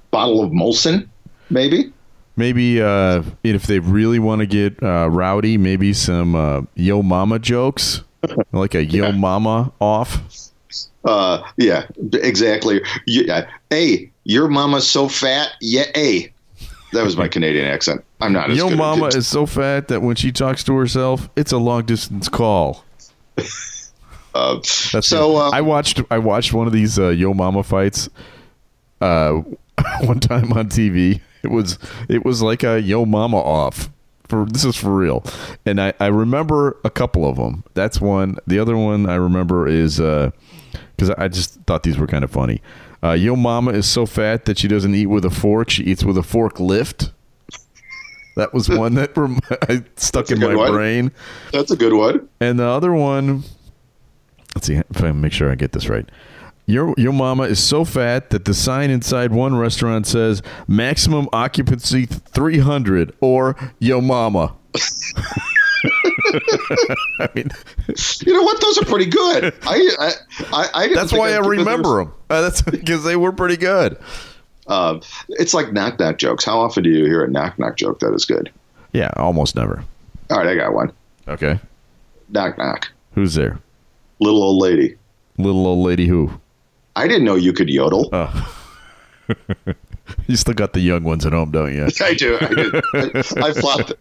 bottle 0.09 0.43
of 0.43 0.49
Molson, 0.51 1.07
maybe. 1.51 1.93
Maybe 2.39 2.81
uh, 2.81 3.21
if 3.43 3.67
they 3.67 3.77
really 3.77 4.17
want 4.17 4.39
to 4.39 4.47
get 4.47 4.81
uh, 4.81 5.07
rowdy, 5.09 5.57
maybe 5.57 5.93
some 5.93 6.33
uh, 6.33 6.61
yo 6.73 7.03
mama 7.03 7.37
jokes, 7.37 8.01
like 8.51 8.73
a 8.73 8.83
yo 8.83 9.11
mama 9.11 9.71
off. 9.79 10.19
Uh, 11.05 11.43
yeah, 11.57 11.85
exactly. 12.13 12.81
Yeah. 13.05 13.47
Hey, 13.69 14.09
your 14.23 14.47
mama's 14.47 14.89
so 14.89 15.07
fat. 15.07 15.49
Yeah, 15.61 15.85
hey. 15.93 16.33
That 16.93 17.03
was 17.03 17.15
my 17.15 17.27
Canadian 17.35 17.65
accent. 17.65 18.03
I'm 18.19 18.33
not 18.33 18.49
as 18.49 18.57
Yo 18.57 18.75
mama 18.75 19.07
is 19.07 19.27
so 19.27 19.45
fat 19.45 19.89
that 19.89 20.01
when 20.01 20.15
she 20.15 20.31
talks 20.31 20.63
to 20.63 20.75
herself, 20.75 21.29
it's 21.35 21.51
a 21.51 21.57
long 21.57 21.85
distance 21.85 22.27
call. 22.27 22.83
Uh, 24.35 24.61
so 24.61 25.37
uh, 25.37 25.49
I 25.51 25.61
watched 25.61 26.03
I 26.11 26.19
watched 26.19 26.53
one 26.53 26.67
of 26.67 26.71
these 26.71 26.99
uh, 26.99 27.07
Yo 27.07 27.33
Mama 27.33 27.63
fights 27.63 28.09
uh, 29.01 29.31
one 30.01 30.19
time 30.19 30.53
on 30.53 30.69
TV. 30.69 31.19
It 31.43 31.51
was 31.51 31.77
it 32.09 32.25
was 32.25 32.41
like 32.41 32.63
a 32.63 32.81
Yo 32.81 33.05
Mama 33.05 33.37
off. 33.37 33.89
For 34.27 34.45
this 34.45 34.63
is 34.63 34.75
for 34.75 34.95
real, 34.95 35.23
and 35.65 35.81
I, 35.81 35.93
I 35.99 36.05
remember 36.07 36.77
a 36.83 36.89
couple 36.91 37.27
of 37.27 37.37
them. 37.37 37.63
That's 37.73 37.99
one. 37.99 38.37
The 38.45 38.59
other 38.59 38.77
one 38.77 39.09
I 39.09 39.15
remember 39.15 39.67
is 39.67 39.97
because 39.97 41.09
I 41.17 41.27
just 41.29 41.55
thought 41.65 41.81
these 41.81 41.97
were 41.97 42.05
kind 42.05 42.23
of 42.23 42.29
funny. 42.29 42.61
Uh, 43.01 43.13
Yo 43.13 43.35
Mama 43.35 43.71
is 43.71 43.87
so 43.87 44.05
fat 44.05 44.45
that 44.45 44.59
she 44.59 44.67
doesn't 44.67 44.93
eat 44.93 45.07
with 45.07 45.25
a 45.25 45.31
fork; 45.31 45.71
she 45.71 45.83
eats 45.83 46.03
with 46.03 46.15
a 46.17 46.21
fork 46.21 46.59
lift. 46.59 47.11
That 48.35 48.53
was 48.53 48.69
one 48.69 48.93
that 48.95 49.17
rem- 49.17 49.39
I 49.67 49.83
stuck 49.95 50.27
That's 50.27 50.31
in 50.33 50.39
my 50.41 50.55
one. 50.55 50.71
brain. 50.73 51.11
that's 51.51 51.71
a 51.71 51.75
good 51.75 51.93
one. 51.93 52.29
And 52.39 52.59
the 52.59 52.65
other 52.67 52.93
one, 52.93 53.43
let's 54.55 54.67
see 54.67 54.75
if 54.75 55.03
I 55.03 55.11
make 55.11 55.33
sure 55.33 55.49
I 55.51 55.55
get 55.55 55.71
this 55.71 55.89
right. 55.89 56.07
Your 56.69 56.93
your 56.97 57.13
mama 57.13 57.43
is 57.45 57.59
so 57.59 57.83
fat 57.83 58.29
that 58.29 58.45
the 58.45 58.53
sign 58.53 58.91
inside 58.91 59.31
one 59.31 59.55
restaurant 59.57 60.05
says 60.05 60.43
maximum 60.67 61.27
occupancy 61.33 62.05
300 62.05 63.11
or 63.21 63.55
yo 63.79 63.99
mama. 64.01 64.53
I 67.19 67.29
mean, 67.33 67.49
You 68.21 68.33
know 68.33 68.43
what? 68.43 68.61
Those 68.61 68.77
are 68.77 68.85
pretty 68.85 69.07
good. 69.07 69.51
I 69.63 69.89
I 69.99 70.11
I, 70.53 70.69
I 70.75 70.81
didn't 70.83 70.95
that's 70.97 71.11
why 71.11 71.29
I'd 71.29 71.43
I 71.43 71.47
remember 71.47 72.03
them. 72.03 72.13
Uh, 72.29 72.41
that's 72.41 72.61
because 72.77 73.03
they 73.03 73.15
were 73.15 73.31
pretty 73.31 73.57
good. 73.57 73.97
Um, 74.67 75.01
it's 75.29 75.55
like 75.55 75.73
knock 75.73 75.97
knock 75.99 76.19
jokes. 76.19 76.45
How 76.45 76.59
often 76.59 76.83
do 76.83 76.91
you 76.91 77.05
hear 77.05 77.23
a 77.23 77.27
knock 77.31 77.57
knock 77.57 77.77
joke 77.77 77.99
that 78.01 78.13
is 78.13 78.25
good? 78.25 78.51
Yeah, 78.93 79.09
almost 79.15 79.55
never. 79.55 79.83
All 80.29 80.37
right, 80.37 80.47
I 80.47 80.55
got 80.55 80.73
one. 80.75 80.91
Okay, 81.27 81.59
Knock 82.29 82.59
knock. 82.59 82.89
who's 83.15 83.33
there? 83.33 83.57
Little 84.19 84.43
old 84.43 84.61
lady. 84.61 84.97
Little 85.39 85.65
old 85.65 85.83
lady 85.83 86.05
who? 86.05 86.39
I 86.99 87.07
didn't 87.07 87.23
know 87.23 87.35
you 87.35 87.53
could 87.53 87.69
yodel. 87.69 88.09
Oh. 88.13 88.55
You 90.27 90.35
still 90.37 90.55
got 90.55 90.73
the 90.73 90.79
young 90.79 91.03
ones 91.03 91.23
at 91.25 91.33
home, 91.33 91.51
don't 91.51 91.71
you? 91.73 91.85
I 92.01 92.13
do. 92.15 92.37
I 92.41 92.47
do. 92.47 92.81
I, 92.95 93.49
I 93.49 93.53
flopped. 93.53 93.93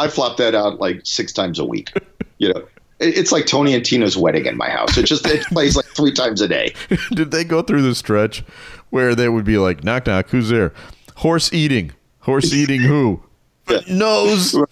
I 0.00 0.08
flopped 0.08 0.38
that 0.38 0.56
out 0.56 0.80
like 0.80 1.00
six 1.04 1.32
times 1.32 1.60
a 1.60 1.64
week. 1.64 1.92
You 2.38 2.52
know, 2.52 2.60
It- 2.98 3.16
it's 3.16 3.30
like 3.30 3.46
Tony 3.46 3.72
and 3.74 3.84
Tina's 3.84 4.16
wedding 4.16 4.46
in 4.46 4.56
my 4.56 4.68
house. 4.68 4.96
It 4.98 5.04
just 5.06 5.24
it 5.26 5.44
plays 5.46 5.76
like 5.76 5.86
three 5.86 6.12
times 6.12 6.40
a 6.40 6.48
day. 6.48 6.74
Did 7.14 7.30
they 7.30 7.44
go 7.44 7.62
through 7.62 7.82
the 7.82 7.94
stretch 7.94 8.42
where 8.90 9.14
they 9.14 9.28
would 9.28 9.44
be 9.44 9.56
like, 9.56 9.84
knock, 9.84 10.06
knock, 10.08 10.30
who's 10.30 10.48
there? 10.48 10.72
Horse 11.16 11.52
eating. 11.52 11.92
Horse 12.20 12.52
eating 12.52 12.80
who? 12.80 13.22
Nose. 13.88 14.54
Oh 14.56 14.66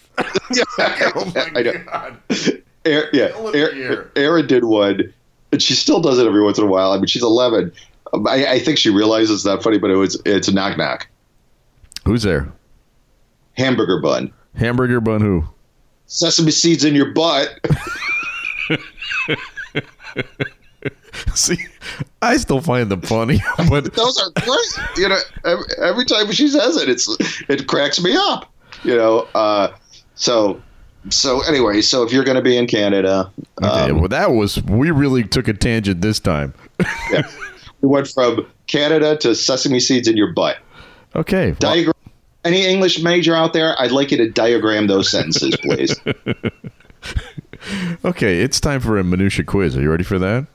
I 1.54 1.62
know. 1.62 2.16
Aaron, 2.84 3.08
yeah, 3.12 3.26
of 3.26 3.54
Aaron. 3.54 4.08
Aaron 4.16 4.46
did 4.48 4.64
one, 4.64 5.12
and 5.52 5.62
she 5.62 5.74
still 5.74 6.00
does 6.00 6.18
it 6.18 6.26
every 6.26 6.42
once 6.42 6.58
in 6.58 6.64
a 6.64 6.68
while. 6.68 6.92
I 6.92 6.96
mean, 6.96 7.06
she's 7.06 7.22
11. 7.22 7.72
Um, 8.12 8.26
I, 8.26 8.46
I 8.46 8.58
think 8.58 8.78
she 8.78 8.90
realizes 8.90 9.30
it's 9.36 9.44
not 9.44 9.62
funny, 9.62 9.78
but 9.78 9.90
it 9.90 9.96
was 9.96 10.20
it's 10.24 10.48
a 10.48 10.52
knock 10.52 10.76
knock 10.76 11.06
Who's 12.04 12.22
there? 12.22 12.50
hamburger 13.56 14.00
bun, 14.00 14.32
Hamburger 14.56 15.00
bun 15.00 15.20
who? 15.20 15.44
sesame 16.06 16.50
seeds 16.50 16.84
in 16.84 16.94
your 16.94 17.12
butt. 17.12 17.58
See, 21.34 21.58
I 22.22 22.36
still 22.38 22.60
find 22.60 22.90
them 22.90 23.02
funny, 23.02 23.40
but 23.68 23.92
Those 23.94 24.18
are 24.20 24.30
great. 24.42 24.88
You 24.96 25.08
know, 25.08 25.18
every, 25.44 25.64
every 25.82 26.04
time 26.04 26.30
she 26.32 26.48
says 26.48 26.76
it, 26.76 26.88
it's 26.88 27.08
it 27.48 27.66
cracks 27.68 28.02
me 28.02 28.14
up. 28.16 28.52
You 28.82 28.96
know, 28.96 29.28
uh, 29.34 29.72
so 30.14 30.60
so 31.08 31.40
anyway, 31.42 31.80
so 31.80 32.02
if 32.02 32.12
you're 32.12 32.24
going 32.24 32.36
to 32.36 32.42
be 32.42 32.56
in 32.56 32.66
Canada, 32.66 33.30
um, 33.62 34.00
well, 34.00 34.08
that 34.08 34.32
was 34.32 34.62
we 34.64 34.90
really 34.90 35.24
took 35.24 35.48
a 35.48 35.54
tangent 35.54 36.02
this 36.02 36.20
time. 36.20 36.52
yeah, 37.10 37.22
we 37.80 37.88
went 37.88 38.08
from 38.08 38.46
Canada 38.66 39.16
to 39.18 39.34
sesame 39.34 39.80
seeds 39.80 40.06
in 40.06 40.16
your 40.16 40.32
butt. 40.32 40.58
Okay, 41.16 41.52
well, 41.52 41.60
Diagram. 41.60 41.94
Any 42.44 42.66
English 42.66 43.02
major 43.02 43.34
out 43.34 43.52
there? 43.52 43.74
I'd 43.78 43.90
like 43.90 44.10
you 44.10 44.16
to 44.16 44.30
diagram 44.30 44.86
those 44.86 45.10
sentences, 45.10 45.56
please. 45.56 45.94
okay, 48.04 48.40
it's 48.40 48.60
time 48.60 48.80
for 48.80 48.98
a 48.98 49.04
minutia 49.04 49.44
quiz. 49.44 49.76
Are 49.76 49.82
you 49.82 49.90
ready 49.90 50.04
for 50.04 50.18
that? 50.18 50.46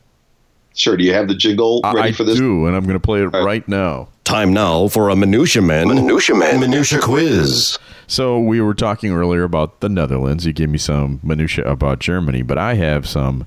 Sure. 0.73 0.97
Do 0.97 1.03
you 1.03 1.13
have 1.13 1.27
the 1.27 1.35
jingle 1.35 1.81
ready 1.83 2.09
I 2.09 2.11
for 2.11 2.23
this? 2.23 2.37
I 2.37 2.39
do, 2.39 2.65
and 2.65 2.75
I'm 2.75 2.83
going 2.83 2.95
to 2.95 2.99
play 2.99 3.21
it 3.21 3.27
right. 3.27 3.43
right 3.43 3.67
now. 3.67 4.09
Time 4.25 4.53
now 4.53 4.88
for 4.88 5.10
a 5.10 5.15
Minutia 5.15 5.62
Man, 5.62 5.88
Minutia 5.88 6.36
Man, 6.36 6.60
Minutia 6.60 7.00
Quiz. 7.00 7.77
So 8.08 8.39
we 8.39 8.60
were 8.60 8.74
talking 8.74 9.12
earlier 9.12 9.44
about 9.44 9.82
the 9.82 9.88
Netherlands. 9.88 10.48
You 10.48 10.51
gave 10.51 10.70
me 10.70 10.79
some 10.79 11.20
minutia 11.22 11.63
about 11.65 12.00
Germany, 12.00 12.41
but 12.41 12.58
I 12.58 12.74
have 12.74 13.08
some 13.08 13.46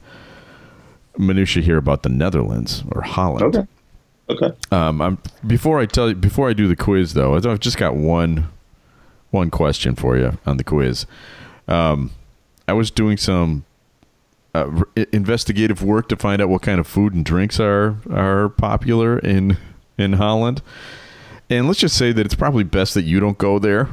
minutia 1.18 1.64
here 1.64 1.78
about 1.78 2.04
the 2.04 2.08
Netherlands 2.08 2.84
or 2.92 3.02
Holland. 3.02 3.56
Okay. 3.56 3.66
Okay. 4.30 4.56
Um, 4.70 5.02
I'm 5.02 5.18
before 5.44 5.80
I 5.80 5.86
tell 5.86 6.10
you 6.10 6.14
before 6.14 6.48
I 6.48 6.52
do 6.52 6.68
the 6.68 6.76
quiz 6.76 7.14
though, 7.14 7.34
I've 7.34 7.60
just 7.60 7.76
got 7.76 7.96
one 7.96 8.48
one 9.30 9.50
question 9.50 9.96
for 9.96 10.16
you 10.16 10.38
on 10.46 10.58
the 10.58 10.64
quiz. 10.64 11.06
Um, 11.66 12.12
I 12.68 12.72
was 12.72 12.92
doing 12.92 13.16
some 13.16 13.64
uh, 14.54 14.70
r- 14.96 15.04
investigative 15.12 15.82
work 15.82 16.08
to 16.10 16.16
find 16.16 16.40
out 16.40 16.48
what 16.48 16.62
kind 16.62 16.78
of 16.78 16.86
food 16.86 17.14
and 17.14 17.24
drinks 17.24 17.58
are 17.58 17.96
are 18.10 18.48
popular 18.48 19.18
in 19.18 19.56
in 19.98 20.14
Holland, 20.14 20.62
and 21.50 21.66
let's 21.66 21.80
just 21.80 21.96
say 21.96 22.12
that 22.12 22.24
it's 22.24 22.34
probably 22.34 22.64
best 22.64 22.94
that 22.94 23.02
you 23.02 23.20
don't 23.20 23.36
go 23.38 23.58
there. 23.58 23.88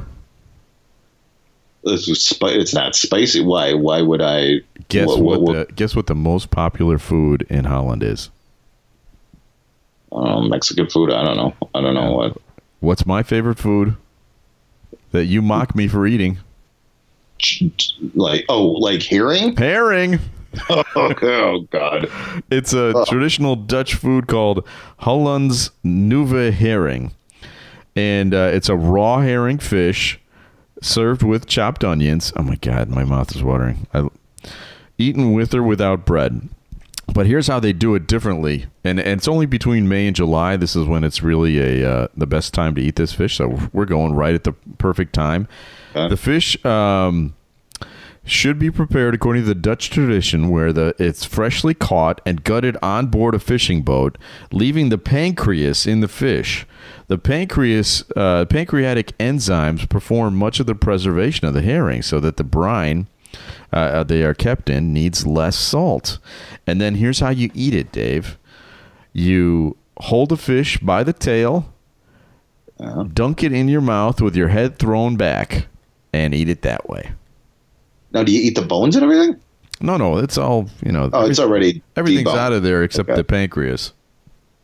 Spi- 1.84 2.48
it's 2.48 2.74
not 2.74 2.96
spicy. 2.96 3.44
Why? 3.44 3.72
Why 3.74 4.02
would 4.02 4.20
I? 4.20 4.60
Guess 4.88 5.06
what- 5.08 5.20
what, 5.20 5.40
what- 5.42 5.68
the 5.68 5.74
guess 5.74 5.94
what 5.94 6.06
the 6.06 6.14
most 6.14 6.50
popular 6.50 6.98
food 6.98 7.46
in 7.48 7.64
Holland 7.64 8.02
is? 8.02 8.30
um, 10.12 10.48
Mexican 10.48 10.88
food. 10.88 11.12
I 11.12 11.22
don't 11.24 11.36
know. 11.36 11.54
I 11.74 11.80
don't 11.82 11.94
know 11.94 12.12
what. 12.12 12.36
What's 12.80 13.04
my 13.04 13.22
favorite 13.22 13.58
food 13.58 13.96
that 15.12 15.26
you 15.26 15.42
mock 15.42 15.74
me 15.74 15.88
for 15.88 16.06
eating? 16.06 16.38
Like 18.14 18.44
oh, 18.48 18.64
like 18.66 19.02
herring. 19.02 19.56
Herring. 19.56 20.18
oh 20.70 21.66
God. 21.70 22.10
It's 22.50 22.72
a 22.72 23.04
traditional 23.06 23.56
Dutch 23.56 23.94
food 23.94 24.26
called 24.26 24.66
Hollands 24.98 25.70
Nieuwe 25.84 26.52
Herring. 26.52 27.12
And 27.94 28.34
uh, 28.34 28.50
it's 28.52 28.68
a 28.68 28.76
raw 28.76 29.20
herring 29.20 29.58
fish 29.58 30.20
served 30.82 31.22
with 31.22 31.46
chopped 31.46 31.82
onions. 31.82 32.32
Oh 32.36 32.42
my 32.42 32.56
God, 32.56 32.88
my 32.88 33.04
mouth 33.04 33.34
is 33.34 33.42
watering. 33.42 33.86
I, 33.94 34.08
eaten 34.98 35.32
with 35.32 35.54
or 35.54 35.62
without 35.62 36.04
bread. 36.04 36.48
But 37.12 37.26
here's 37.26 37.46
how 37.46 37.60
they 37.60 37.72
do 37.72 37.94
it 37.94 38.06
differently. 38.06 38.66
And, 38.84 38.98
and 38.98 39.18
it's 39.18 39.28
only 39.28 39.46
between 39.46 39.88
May 39.88 40.06
and 40.06 40.16
July. 40.16 40.56
This 40.56 40.74
is 40.74 40.86
when 40.86 41.04
it's 41.04 41.22
really 41.22 41.82
a 41.82 41.90
uh, 41.90 42.08
the 42.16 42.26
best 42.26 42.52
time 42.52 42.74
to 42.74 42.82
eat 42.82 42.96
this 42.96 43.12
fish. 43.12 43.36
So 43.36 43.58
we're 43.72 43.84
going 43.86 44.14
right 44.14 44.34
at 44.34 44.44
the 44.44 44.52
perfect 44.78 45.12
time. 45.12 45.48
Okay. 45.94 46.08
The 46.08 46.16
fish. 46.16 46.62
Um, 46.64 47.34
should 48.26 48.58
be 48.58 48.70
prepared 48.70 49.14
according 49.14 49.42
to 49.42 49.48
the 49.48 49.54
Dutch 49.54 49.88
tradition 49.88 50.50
where 50.50 50.72
the 50.72 50.94
it's 50.98 51.24
freshly 51.24 51.74
caught 51.74 52.20
and 52.26 52.44
gutted 52.44 52.76
on 52.82 53.06
board 53.06 53.34
a 53.34 53.38
fishing 53.38 53.82
boat, 53.82 54.18
leaving 54.52 54.88
the 54.88 54.98
pancreas 54.98 55.86
in 55.86 56.00
the 56.00 56.08
fish. 56.08 56.66
The 57.06 57.18
pancreas 57.18 58.04
uh, 58.16 58.44
pancreatic 58.46 59.16
enzymes 59.18 59.88
perform 59.88 60.36
much 60.36 60.58
of 60.60 60.66
the 60.66 60.74
preservation 60.74 61.46
of 61.46 61.54
the 61.54 61.62
herring 61.62 62.02
so 62.02 62.18
that 62.20 62.36
the 62.36 62.44
brine 62.44 63.06
uh, 63.72 64.02
they 64.04 64.22
are 64.22 64.34
kept 64.34 64.70
in 64.70 64.92
needs 64.92 65.26
less 65.26 65.56
salt. 65.56 66.18
And 66.66 66.80
then 66.80 66.96
here's 66.96 67.20
how 67.20 67.30
you 67.30 67.50
eat 67.54 67.74
it, 67.74 67.92
Dave. 67.92 68.38
You 69.12 69.76
hold 69.98 70.32
a 70.32 70.36
fish 70.36 70.78
by 70.78 71.02
the 71.02 71.12
tail, 71.12 71.72
dunk 73.12 73.42
it 73.42 73.52
in 73.52 73.68
your 73.68 73.80
mouth 73.80 74.20
with 74.20 74.36
your 74.36 74.48
head 74.48 74.78
thrown 74.78 75.16
back, 75.16 75.66
and 76.12 76.34
eat 76.34 76.48
it 76.48 76.62
that 76.62 76.88
way. 76.88 77.12
Now, 78.12 78.22
do 78.22 78.32
you 78.32 78.40
eat 78.42 78.54
the 78.54 78.62
bones 78.62 78.96
and 78.96 79.02
everything? 79.04 79.36
No, 79.80 79.96
no, 79.96 80.16
it's 80.18 80.38
all 80.38 80.68
you 80.84 80.92
know. 80.92 81.10
Oh, 81.12 81.26
it's 81.28 81.38
already 81.38 81.82
everything's 81.96 82.28
deboned. 82.28 82.38
out 82.38 82.52
of 82.52 82.62
there 82.62 82.82
except 82.82 83.08
Okay. 83.10 83.16
the 83.16 83.24
pancreas, 83.24 83.92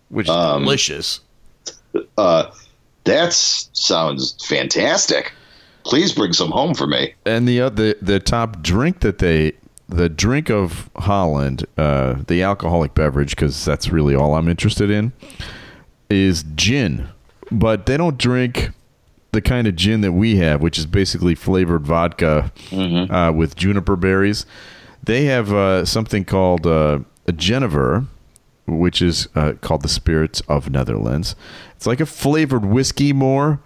which 0.09 0.27
is 0.27 0.31
Um, 0.35 0.63
delicious. 0.63 1.21
Uh, 2.17 2.45
that 3.05 3.33
sounds 3.33 4.35
fantastic. 4.47 5.33
Please 5.85 6.13
bring 6.13 6.33
some 6.33 6.51
home 6.51 6.75
for 6.75 6.87
me. 6.87 7.15
And 7.27 7.47
the 7.47 7.61
uh, 7.63 7.69
the 7.69 7.97
the 8.01 8.21
top 8.21 8.63
drink 8.63 9.01
that 9.01 9.19
they 9.19 9.53
the 9.89 10.09
drink 10.09 10.49
of 10.49 10.89
Holland, 10.97 11.67
uh, 11.77 12.15
the 12.27 12.43
alcoholic 12.43 12.95
beverage, 12.95 13.31
because 13.37 13.63
that's 13.67 13.91
really 13.91 14.15
all 14.15 14.35
I'm 14.35 14.49
interested 14.49 14.89
in, 14.91 15.13
is 16.09 16.45
gin. 16.55 17.09
But 17.51 17.85
they 17.85 17.99
don't 17.99 18.17
drink 18.17 18.71
the 19.33 19.41
kind 19.41 19.67
of 19.67 19.75
gin 19.75 20.03
that 20.03 20.13
we 20.13 20.37
have, 20.37 20.61
which 20.61 20.79
is 20.79 20.85
basically 20.85 21.35
flavored 21.35 21.87
vodka 21.87 22.53
uh, 23.11 23.33
with 23.35 23.57
juniper 23.57 23.97
berries. 23.97 24.45
They 25.03 25.25
have 25.25 25.51
uh, 25.53 25.87
something 25.87 26.27
called 26.27 26.67
uh, 26.67 27.01
a 27.27 27.33
Genever, 27.33 28.07
which 28.67 29.01
is 29.01 29.29
uh, 29.35 29.55
called 29.63 29.83
the 29.83 29.89
Spirits 29.89 30.43
of 30.49 30.71
Netherlands. 30.71 31.35
It's 31.77 31.87
like 31.87 32.01
a 32.01 32.07
flavored 32.07 32.67
whiskey 32.67 33.15
more 33.15 33.59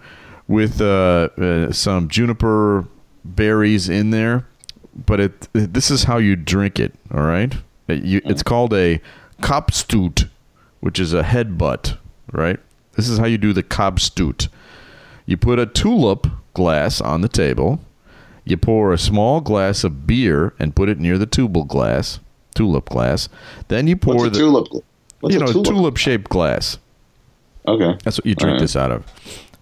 with 0.47 0.79
uh, 0.79 1.29
uh, 1.37 1.71
some 1.73 2.07
juniper 2.07 2.85
berries 3.25 3.89
in 3.89 4.11
there. 4.11 4.47
But 4.95 5.19
it 5.19 5.47
this 5.53 5.91
is 5.91 6.05
how 6.05 6.17
you 6.17 6.35
drink 6.37 6.79
it. 6.79 6.93
All 7.13 7.21
right, 7.23 7.53
It- 7.89 8.03
you, 8.03 8.21
it's 8.23 8.41
called 8.41 8.73
a 8.73 8.99
kopstoot, 9.41 10.29
which 10.79 10.97
is 10.97 11.13
a 11.13 11.23
headbutt. 11.23 11.97
Right. 12.31 12.59
This 12.93 13.07
is 13.09 13.19
how 13.19 13.25
you 13.25 13.37
do 13.37 13.51
the 13.53 13.61
kopstoot. 13.63 14.47
You 15.27 15.37
put 15.37 15.59
a 15.59 15.67
tulip 15.67 16.25
glass 16.55 16.99
on 16.99 17.21
the 17.21 17.27
table. 17.27 17.79
You 18.45 18.57
pour 18.57 18.93
a 18.93 18.97
small 18.97 19.41
glass 19.41 19.83
of 19.83 20.07
beer 20.07 20.53
and 20.57 20.75
put 20.75 20.89
it 20.89 20.99
near 20.99 21.17
the 21.17 21.25
tulip 21.25 21.67
glass. 21.67 22.19
Tulip 22.55 22.89
glass. 22.89 23.29
Then 23.67 23.87
you 23.87 23.97
pour 23.97 24.15
What's 24.15 24.27
a 24.27 24.29
the 24.31 24.39
tulip? 24.39 24.67
What's 25.19 25.33
you 25.33 25.39
know 25.39 25.51
tulip? 25.51 25.67
tulip 25.67 25.97
shaped 25.97 26.29
glass. 26.29 26.79
Okay. 27.67 27.99
That's 28.03 28.17
what 28.17 28.25
you 28.25 28.35
drink 28.35 28.53
right. 28.53 28.61
this 28.61 28.75
out 28.77 28.91
of. 28.91 29.05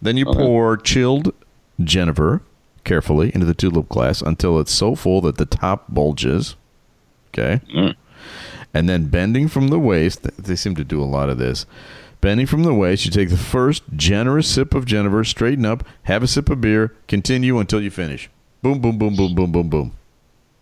Then 0.01 0.17
you 0.17 0.25
pour 0.25 0.77
chilled 0.77 1.33
Genever 1.81 2.41
carefully 2.83 3.31
into 3.33 3.47
the 3.47 3.55
tulip 3.55 3.89
glass 3.89 4.21
until 4.21 4.59
it's 4.59 4.71
so 4.71 4.93
full 4.93 5.19
that 5.21 5.37
the 5.37 5.47
top 5.47 5.85
bulges. 5.89 6.55
Okay. 7.29 7.59
Mm. 7.75 7.95
And 8.73 8.87
then 8.87 9.07
bending 9.07 9.47
from 9.47 9.69
the 9.69 9.79
waist, 9.79 10.21
they 10.37 10.55
seem 10.55 10.75
to 10.75 10.83
do 10.83 11.01
a 11.01 11.05
lot 11.05 11.29
of 11.29 11.39
this. 11.39 11.65
Bending 12.25 12.47
from 12.47 12.63
the 12.63 12.73
waist, 12.73 13.05
you 13.05 13.11
take 13.11 13.29
the 13.29 13.37
first 13.37 13.83
generous 13.95 14.47
sip 14.47 14.73
of 14.73 14.85
Genever, 14.85 15.23
straighten 15.23 15.63
up, 15.63 15.83
have 16.05 16.23
a 16.23 16.27
sip 16.27 16.49
of 16.49 16.59
beer, 16.59 16.91
continue 17.07 17.59
until 17.59 17.79
you 17.79 17.91
finish. 17.91 18.31
Boom, 18.63 18.79
boom, 18.79 18.97
boom, 18.97 19.15
boom, 19.15 19.35
boom, 19.35 19.51
boom, 19.51 19.69
boom. 19.69 19.91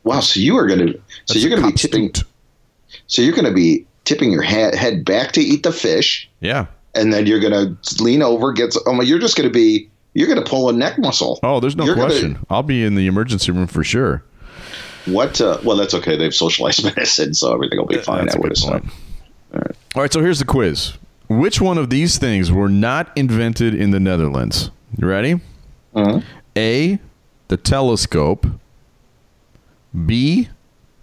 Wow. 0.04 0.20
So 0.20 0.42
you 0.42 0.58
are 0.58 0.68
gonna. 0.68 0.92
So 1.24 1.40
you're 1.40 1.50
gonna 1.58 1.72
be 1.72 1.78
tipping. 1.78 2.12
So 3.08 3.22
you're 3.22 3.34
gonna 3.34 3.54
be 3.54 3.86
tipping 4.04 4.30
your 4.30 4.42
head, 4.42 4.76
head 4.76 5.06
back 5.06 5.32
to 5.32 5.40
eat 5.40 5.64
the 5.64 5.72
fish, 5.72 6.30
Yeah. 6.42 6.66
and 6.96 7.14
then 7.14 7.28
you're 7.28 7.40
gonna 7.40 7.78
lean 8.02 8.22
over, 8.22 8.52
get. 8.52 8.76
Oh 8.86 8.92
my! 8.92 9.06
You're 9.06 9.20
just 9.20 9.38
gonna 9.38 9.50
be. 9.50 9.88
You're 10.16 10.28
gonna 10.28 10.44
pull 10.44 10.68
a 10.68 10.74
neck 10.74 11.00
muscle. 11.00 11.40
Oh, 11.44 11.62
there's 11.62 11.78
no 11.78 11.86
You're 11.86 11.96
gonna- 11.96 12.08
question. 12.10 12.40
I'll 12.50 12.64
be 12.64 12.84
in 12.84 12.96
the 12.96 13.08
emergency 13.08 13.54
room 13.54 13.68
for 13.68 13.86
sure. 13.86 14.22
What? 15.06 15.40
Uh, 15.40 15.60
well, 15.64 15.78
that's 15.78 15.94
okay. 15.94 16.18
They've 16.18 16.36
socialized 16.36 16.84
medicine, 16.98 17.34
so 17.34 17.54
everything 17.54 17.80
will 17.80 17.86
be 17.86 18.00
fine. 18.00 18.26
That's 18.26 18.36
I 18.36 18.40
a 18.40 18.42
would 18.42 18.54
good 18.54 18.62
point. 18.62 18.86
All 19.96 20.02
right, 20.02 20.12
so 20.12 20.20
here's 20.20 20.40
the 20.40 20.46
quiz. 20.46 20.98
Which 21.40 21.60
one 21.60 21.78
of 21.80 21.90
these 21.90 22.18
things 22.20 22.52
were 22.52 22.70
not 22.70 23.12
invented 23.16 23.74
in 23.74 23.90
the 23.92 24.00
Netherlands? 24.00 24.70
You 24.98 25.08
ready? 25.08 25.42
A, 26.56 27.00
the 27.48 27.58
telescope. 27.58 28.46
B, 30.06 30.50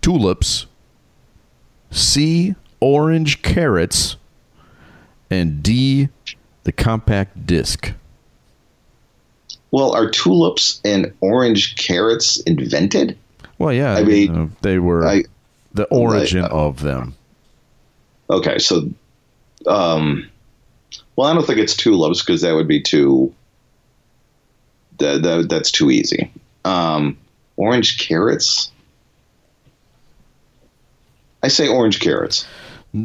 tulips. 0.00 0.66
C, 1.90 2.54
orange 2.80 3.42
carrots. 3.42 4.16
And 5.30 5.62
D, 5.62 6.08
the 6.62 6.72
compact 6.72 7.46
disc. 7.46 7.92
Well, 9.72 9.92
are 9.94 10.10
tulips 10.10 10.80
and 10.84 11.12
orange 11.20 11.76
carrots 11.76 12.40
invented? 12.42 13.16
Well, 13.58 13.72
yeah, 13.72 13.94
I 13.94 14.04
mean, 14.04 14.34
uh, 14.34 14.48
they 14.62 14.78
were 14.78 15.06
I- 15.06 15.24
the 15.74 15.84
origin 15.86 16.44
of 16.44 16.82
them. 16.82 17.14
Okay, 18.28 18.58
so, 18.58 18.88
um, 19.66 20.30
well, 21.16 21.28
I 21.28 21.34
don't 21.34 21.46
think 21.46 21.58
it's 21.58 21.76
tulips 21.76 22.22
because 22.22 22.42
that 22.42 22.54
would 22.54 22.68
be 22.68 22.80
too. 22.80 23.34
That, 24.98 25.22
that 25.22 25.48
that's 25.48 25.70
too 25.70 25.90
easy. 25.90 26.30
Um, 26.64 27.18
orange 27.56 27.98
carrots. 27.98 28.70
I 31.42 31.48
say 31.48 31.68
orange 31.68 32.00
carrots. 32.00 32.46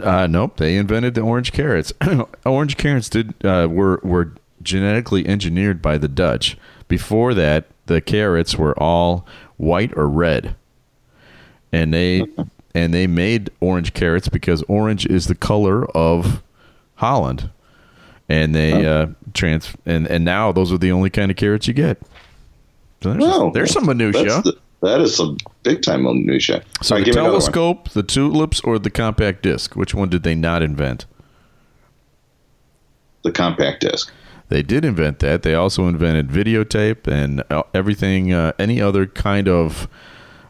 Uh, 0.04 0.28
nope, 0.28 0.58
they 0.58 0.78
invented 0.78 1.14
the 1.14 1.22
orange 1.22 1.52
carrots. 1.52 1.94
orange 2.46 2.78
carrots 2.78 3.10
did 3.10 3.34
uh, 3.46 3.68
were 3.70 4.00
were 4.04 4.34
genetically 4.62 5.28
engineered 5.28 5.82
by 5.82 5.98
the 5.98 6.08
Dutch. 6.08 6.58
Before 6.88 7.34
that, 7.34 7.66
the 7.86 8.02
carrots 8.02 8.58
were 8.58 8.78
all 8.82 9.26
white 9.58 9.96
or 9.96 10.08
red, 10.08 10.56
and 11.72 11.94
they 11.94 12.26
and 12.74 12.94
they 12.94 13.08
made 13.08 13.52
orange 13.60 13.94
carrots 13.94 14.28
because 14.28 14.64
orange 14.64 15.06
is 15.06 15.28
the 15.28 15.36
color 15.36 15.86
of 15.92 16.42
Holland, 16.96 17.50
and 18.30 18.54
they 18.56 18.86
uh, 18.86 19.08
trans 19.34 19.74
and 19.86 20.08
and 20.08 20.26
now 20.26 20.52
those 20.52 20.72
are 20.72 20.78
the 20.78 20.92
only 20.92 21.10
kind 21.10 21.32
of 21.32 21.38
carrots 21.38 21.68
you 21.68 21.74
get. 21.74 22.02
So 23.02 23.12
there's, 23.14 23.24
Wow, 23.24 23.52
there's 23.54 23.72
some 23.72 23.86
minutia. 23.86 24.42
The- 24.42 24.58
that 24.82 25.02
is 25.02 25.16
some 25.16 25.38
big 25.64 25.82
time 25.82 26.04
minutia. 26.04 26.64
So 26.82 26.96
right, 26.96 27.00
the 27.00 27.06
give 27.06 27.16
me 27.16 27.22
another 27.22 27.34
one. 27.34 27.42
telescope, 27.42 27.90
the 27.90 28.04
tulips, 28.04 28.62
or 28.62 28.78
the 28.78 28.92
compact 28.92 29.42
disc? 29.42 29.76
Which 29.76 29.96
one 29.96 30.10
did 30.10 30.24
they 30.24 30.36
not 30.36 30.62
invent? 30.62 31.06
the 33.24 33.32
compact 33.32 33.82
disc. 33.82 34.12
They 34.50 34.62
did 34.62 34.86
invent 34.86 35.18
that. 35.20 35.42
They 35.42 35.56
also 35.56 35.88
invented 35.88 36.28
videotape 36.30 37.08
and 37.08 37.44
uh, 37.50 37.64
everything, 37.74 38.32
uh, 38.32 38.52
any 38.60 38.80
other 38.80 39.08
kind 39.08 39.48
of 39.48 39.88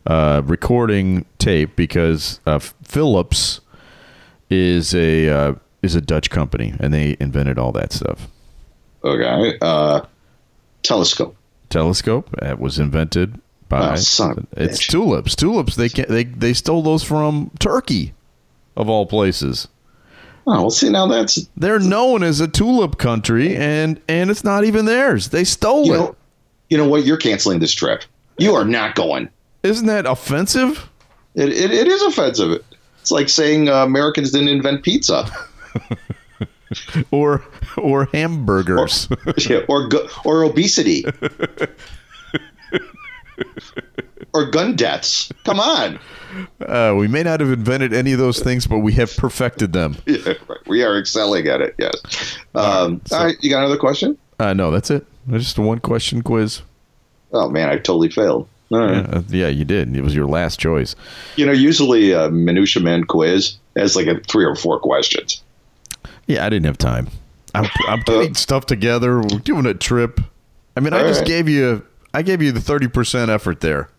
uh, 0.05 0.41
recording 0.43 1.25
tape, 1.39 1.77
because 1.77 2.41
uh, 2.45 2.59
Philips 2.59 3.61
is 4.49 4.93
a 4.93 5.29
uh, 5.29 5.53
is 5.85 5.95
a 5.95 6.01
Dutch 6.01 6.29
company, 6.29 6.73
and 6.79 6.93
they 6.93 7.15
invented 7.19 7.57
all 7.57 7.71
that 7.73 7.93
stuff. 7.93 8.27
Okay, 9.03 9.57
uh, 9.61 10.01
telescope. 10.83 11.35
Telescope 11.69 12.29
that 12.41 12.59
was 12.59 12.77
invented 12.79 13.39
by 13.69 13.93
Oh, 13.93 13.95
son 13.95 14.47
it's 14.51 14.81
bitch. 14.83 14.87
tulips. 14.89 15.35
Tulips 15.35 15.75
they 15.75 15.89
can, 15.89 16.05
they 16.09 16.23
they 16.25 16.53
stole 16.53 16.81
those 16.83 17.03
from 17.03 17.51
Turkey, 17.59 18.13
of 18.75 18.89
all 18.89 19.05
places. 19.05 19.67
Oh, 20.47 20.61
well, 20.61 20.69
see 20.69 20.89
now 20.89 21.07
that's 21.07 21.47
They're 21.57 21.79
known 21.79 22.21
as 22.21 22.39
a 22.39 22.47
tulip 22.47 22.97
country, 22.97 23.55
and 23.55 23.99
and 24.07 24.29
it's 24.29 24.43
not 24.43 24.63
even 24.63 24.85
theirs. 24.85 25.29
They 25.29 25.43
stole 25.43 25.85
you 25.85 25.93
it. 25.93 25.97
know, 25.97 26.15
you 26.69 26.77
know 26.77 26.87
what? 26.87 27.03
You're 27.05 27.17
canceling 27.17 27.59
this 27.59 27.71
trip. 27.73 28.03
You 28.37 28.53
are 28.53 28.65
not 28.65 28.93
going. 28.95 29.29
Isn't 29.63 29.87
that 29.87 30.05
offensive? 30.05 30.87
It, 31.33 31.49
it, 31.49 31.71
it 31.71 31.87
is 31.87 32.01
offensive. 32.03 32.63
It's 33.01 33.11
like 33.11 33.29
saying 33.29 33.69
uh, 33.69 33.83
Americans 33.83 34.31
didn't 34.31 34.49
invent 34.49 34.83
pizza 34.83 35.27
Or 37.11 37.43
or 37.77 38.05
hamburgers? 38.11 39.07
Yeah, 39.47 39.59
or 39.69 39.87
gu- 39.87 40.09
or 40.25 40.43
obesity 40.43 41.05
or 44.33 44.45
gun 44.49 44.75
deaths. 44.75 45.31
Come 45.43 45.59
on. 45.59 45.99
uh, 46.65 46.93
we 46.97 47.07
may 47.07 47.23
not 47.23 47.39
have 47.39 47.51
invented 47.51 47.93
any 47.93 48.11
of 48.13 48.19
those 48.19 48.39
things, 48.39 48.67
but 48.67 48.79
we 48.79 48.93
have 48.93 49.15
perfected 49.15 49.73
them. 49.73 49.95
Yeah, 50.05 50.33
right. 50.47 50.67
We 50.67 50.83
are 50.83 50.97
excelling 50.97 51.47
at 51.47 51.61
it. 51.61 51.75
Yes. 51.77 52.37
Um, 52.55 53.01
so- 53.05 53.17
all 53.17 53.25
right. 53.25 53.35
You 53.41 53.49
got 53.49 53.59
another 53.59 53.77
question? 53.77 54.17
Uh, 54.39 54.53
no, 54.53 54.71
that's 54.71 54.89
it. 54.91 55.05
Just 55.29 55.57
a 55.57 55.61
one 55.61 55.79
question 55.79 56.21
quiz. 56.23 56.61
Oh 57.31 57.49
man, 57.49 57.69
I 57.69 57.75
totally 57.77 58.09
failed. 58.09 58.47
Right. 58.71 58.95
Yeah, 58.95 59.01
uh, 59.17 59.21
yeah, 59.29 59.47
you 59.47 59.63
did. 59.65 59.95
It 59.95 60.01
was 60.01 60.15
your 60.15 60.25
last 60.27 60.59
choice. 60.59 60.95
You 61.35 61.45
know, 61.45 61.51
usually 61.51 62.11
a 62.11 62.29
minutia 62.31 62.81
man 62.81 63.03
quiz 63.05 63.57
has 63.75 63.95
like 63.95 64.07
a 64.07 64.19
three 64.21 64.45
or 64.45 64.55
four 64.55 64.79
questions. 64.79 65.41
Yeah, 66.27 66.45
I 66.45 66.49
didn't 66.49 66.65
have 66.65 66.77
time. 66.77 67.07
I'm, 67.53 67.69
I'm 67.87 68.03
putting 68.03 68.35
stuff 68.35 68.65
together. 68.65 69.19
We're 69.19 69.39
doing 69.39 69.65
a 69.65 69.73
trip. 69.73 70.19
I 70.75 70.81
mean, 70.81 70.93
I 70.93 71.03
just 71.03 71.21
right. 71.21 71.27
gave 71.27 71.47
you. 71.47 71.85
I 72.13 72.21
gave 72.21 72.41
you 72.41 72.51
the 72.51 72.61
thirty 72.61 72.87
percent 72.87 73.29
effort 73.31 73.61
there. 73.61 73.89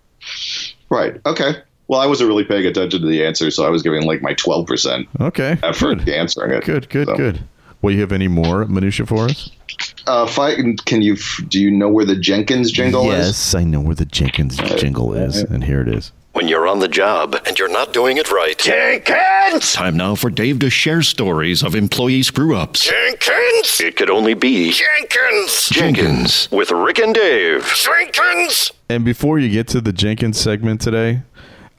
Right. 0.91 1.21
Okay. 1.25 1.53
Well, 1.89 2.01
I 2.01 2.07
wasn't 2.07 2.29
really 2.29 2.45
paying 2.45 2.67
attention 2.67 3.01
to 3.01 3.07
the 3.07 3.25
answer, 3.25 3.51
so 3.51 3.65
I 3.65 3.71
was 3.71 3.83
giving 3.83 4.03
like 4.03 4.21
my 4.21 4.35
twelve 4.35 4.67
percent 4.67 5.09
Okay, 5.21 5.57
effort 5.63 5.99
good, 6.01 6.09
answering 6.09 6.53
it. 6.53 6.65
good, 6.65 6.89
good, 6.89 7.07
So, 7.07 7.17
good. 7.17 7.41
Well, 7.81 7.95
you 7.95 8.01
have 8.01 8.13
any 8.13 8.27
more 8.29 8.65
minutia 8.65 9.07
for 9.07 9.27
us? 9.27 9.51
Uh, 10.07 10.27
fight. 10.27 10.59
Can 10.87 11.03
you? 11.03 11.17
Do 11.49 11.61
you 11.61 11.71
know 11.71 11.89
where 11.89 12.05
the 12.05 12.17
Jenkins 12.17 12.73
jingle 12.73 13.11
is? 13.13 13.27
yes, 13.29 13.55
I 13.55 13.63
know 13.65 13.81
where 13.81 13.95
the 13.95 14.05
Jenkins 14.05 14.57
jingle 14.57 15.15
is, 15.15 15.43
and 15.43 15.63
here 15.63 15.81
it 15.81 15.89
is. 15.89 16.13
When 16.37 16.49
you're 16.49 16.69
on 16.69 16.81
the 16.81 16.89
job 16.89 17.35
and 17.47 17.59
you're 17.59 17.73
not 17.73 17.95
doing 17.95 18.19
it 18.19 18.31
right. 18.31 18.59
Jenkins! 18.59 19.73
Time 19.73 19.97
now 19.97 20.15
for 20.15 20.29
Dave 20.29 20.59
to 20.59 20.69
share 20.69 21.01
stories 21.01 21.63
of 21.63 21.75
employee 21.75 22.23
screw 22.23 22.55
ups. 22.55 22.85
Jenkins! 22.85 23.81
It 23.81 23.97
could 23.97 24.11
only 24.11 24.35
be 24.35 24.71
Jenkins! 24.71 25.71
Jenkins 25.71 26.51
with 26.53 26.71
Rick 26.71 26.99
and 26.99 27.15
Dave. 27.15 27.67
Jenkins! 27.75 28.71
And 28.91 29.03
before 29.03 29.39
you 29.39 29.49
get 29.49 29.67
to 29.69 29.81
the 29.81 29.95
Jenkins 29.95 30.39
segment 30.39 30.83
today, 30.83 31.23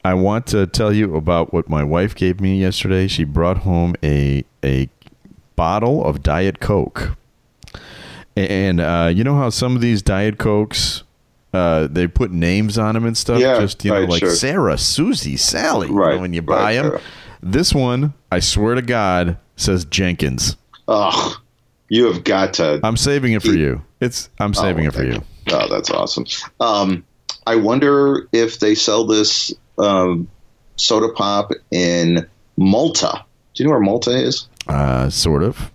I 0.03 0.15
want 0.15 0.47
to 0.47 0.65
tell 0.65 0.91
you 0.91 1.15
about 1.15 1.53
what 1.53 1.69
my 1.69 1.83
wife 1.83 2.15
gave 2.15 2.41
me 2.41 2.59
yesterday. 2.59 3.07
She 3.07 3.25
brought 3.25 3.59
home 3.59 3.93
a 4.03 4.43
a 4.63 4.89
bottle 5.55 6.03
of 6.03 6.23
Diet 6.23 6.59
Coke, 6.59 7.15
and 8.35 8.79
uh, 8.81 9.11
you 9.13 9.23
know 9.23 9.35
how 9.35 9.51
some 9.51 9.75
of 9.75 9.83
these 9.83 10.01
Diet 10.01 10.39
Cokes. 10.39 11.03
Uh, 11.57 11.87
they 11.87 12.07
put 12.07 12.31
names 12.31 12.77
on 12.77 12.93
them 12.93 13.05
and 13.05 13.17
stuff. 13.17 13.39
Yeah, 13.39 13.59
just 13.59 13.83
you 13.83 13.91
know, 13.91 13.99
right, 14.01 14.09
like 14.09 14.19
sure. 14.19 14.29
Sarah, 14.31 14.77
Susie, 14.77 15.37
Sally. 15.37 15.87
you 15.87 15.93
know, 15.93 15.99
Right, 16.01 16.19
when 16.19 16.33
you 16.33 16.41
buy 16.41 16.77
right, 16.79 16.91
them, 16.91 17.01
this 17.41 17.73
one, 17.73 18.13
I 18.31 18.39
swear 18.39 18.75
to 18.75 18.81
God, 18.81 19.37
says 19.55 19.85
Jenkins. 19.85 20.55
Ugh. 20.87 21.37
You 21.89 22.05
have 22.11 22.23
got 22.25 22.53
to. 22.55 22.79
I'm 22.83 22.97
saving 22.97 23.33
it 23.33 23.41
for 23.41 23.53
you. 23.53 23.81
It's 24.01 24.29
I'm 24.39 24.53
saving 24.53 24.85
Oh, 24.85 24.89
it 24.89 24.93
for 24.93 25.01
thank 25.03 25.13
you. 25.15 25.23
Oh, 25.51 25.67
that's 25.69 25.89
awesome. 25.89 26.25
Um, 26.59 27.05
I 27.45 27.55
wonder 27.55 28.27
if 28.33 28.59
they 28.59 28.75
sell 28.75 29.05
this 29.05 29.53
um, 29.77 30.27
soda 30.75 31.07
pop 31.13 31.51
in 31.71 32.27
Malta. 32.57 33.23
Do 33.53 33.63
you 33.63 33.67
know 33.67 33.71
where 33.71 33.79
Malta 33.79 34.11
is? 34.11 34.49
Uh, 34.67 35.09
sort 35.09 35.43
of. 35.43 35.71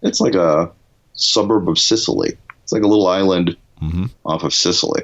It's 0.00 0.20
like 0.20 0.34
a 0.34 0.72
suburb 1.12 1.68
of 1.68 1.78
Sicily. 1.78 2.38
It's 2.62 2.72
like 2.72 2.82
a 2.82 2.86
little 2.88 3.06
island 3.06 3.54
Mhm. 3.84 4.10
off 4.24 4.44
of 4.44 4.54
Sicily. 4.54 5.02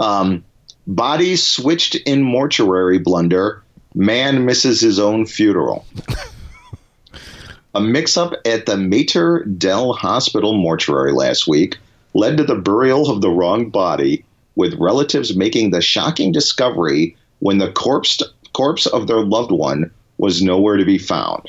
Um, 0.00 0.44
body 0.86 1.36
switched 1.36 1.94
in 1.94 2.22
mortuary 2.22 2.98
blunder. 2.98 3.62
Man 3.94 4.44
misses 4.44 4.80
his 4.80 4.98
own 4.98 5.26
funeral. 5.26 5.84
a 7.74 7.80
mix 7.80 8.16
up 8.16 8.32
at 8.44 8.66
the 8.66 8.76
Mater 8.76 9.44
Dei 9.44 9.90
Hospital 9.92 10.54
mortuary 10.54 11.12
last 11.12 11.46
week 11.46 11.78
led 12.14 12.36
to 12.36 12.44
the 12.44 12.56
burial 12.56 13.10
of 13.10 13.20
the 13.20 13.30
wrong 13.30 13.70
body, 13.70 14.24
with 14.56 14.74
relatives 14.74 15.36
making 15.36 15.70
the 15.70 15.80
shocking 15.80 16.32
discovery 16.32 17.16
when 17.38 17.58
the 17.58 17.70
corpse, 17.70 18.20
corpse 18.52 18.86
of 18.86 19.06
their 19.06 19.20
loved 19.20 19.52
one 19.52 19.90
was 20.16 20.42
nowhere 20.42 20.76
to 20.76 20.84
be 20.84 20.98
found. 20.98 21.48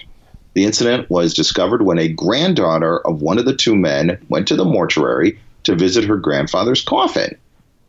The 0.53 0.65
incident 0.65 1.09
was 1.09 1.33
discovered 1.33 1.83
when 1.83 1.97
a 1.97 2.07
granddaughter 2.07 2.99
of 3.07 3.21
one 3.21 3.37
of 3.39 3.45
the 3.45 3.55
two 3.55 3.75
men 3.75 4.19
went 4.29 4.47
to 4.49 4.55
the 4.55 4.65
mortuary 4.65 5.39
to 5.69 5.75
visit 5.75 6.03
her 6.03 6.17
grandfather's 6.17 6.81
coffin. 6.83 7.37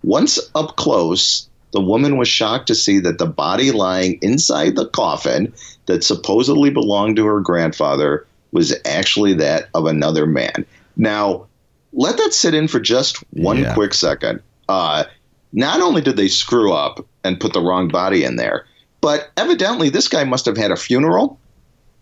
Once 0.03 0.39
up 0.55 0.77
close, 0.77 1.49
the 1.73 1.81
woman 1.81 2.17
was 2.17 2.29
shocked 2.29 2.67
to 2.69 2.75
see 2.75 2.99
that 3.01 3.19
the 3.19 3.27
body 3.27 3.71
lying 3.71 4.19
inside 4.23 4.77
the 4.77 4.89
coffin 4.89 5.53
that 5.87 6.05
supposedly 6.05 6.71
belonged 6.71 7.17
to 7.17 7.27
her 7.27 7.41
grandfather 7.41 8.27
was 8.53 8.75
actually 8.85 9.35
that 9.35 9.69
of 9.75 9.87
another 9.87 10.27
man. 10.27 10.65
Now, 10.97 11.47
let 11.93 12.17
that 12.19 12.35
sit 12.35 12.55
in 12.55 12.69
for 12.69 12.81
just 12.81 13.19
one 13.31 13.59
Yeah. 13.59 13.75
quick 13.75 13.95
second. 13.95 14.41
Uh, 14.69 15.05
not 15.53 15.81
only 15.81 16.01
did 16.01 16.17
they 16.17 16.29
screw 16.29 16.73
up 16.73 17.05
and 17.25 17.41
put 17.41 17.53
the 17.53 17.61
wrong 17.61 17.89
body 17.89 18.25
in 18.25 18.37
there, 18.37 18.67
but 19.01 19.31
evidently 19.37 19.89
this 19.89 20.09
guy 20.09 20.25
must 20.25 20.47
have 20.47 20.57
had 20.57 20.71
a 20.71 20.77
funeral 20.77 21.39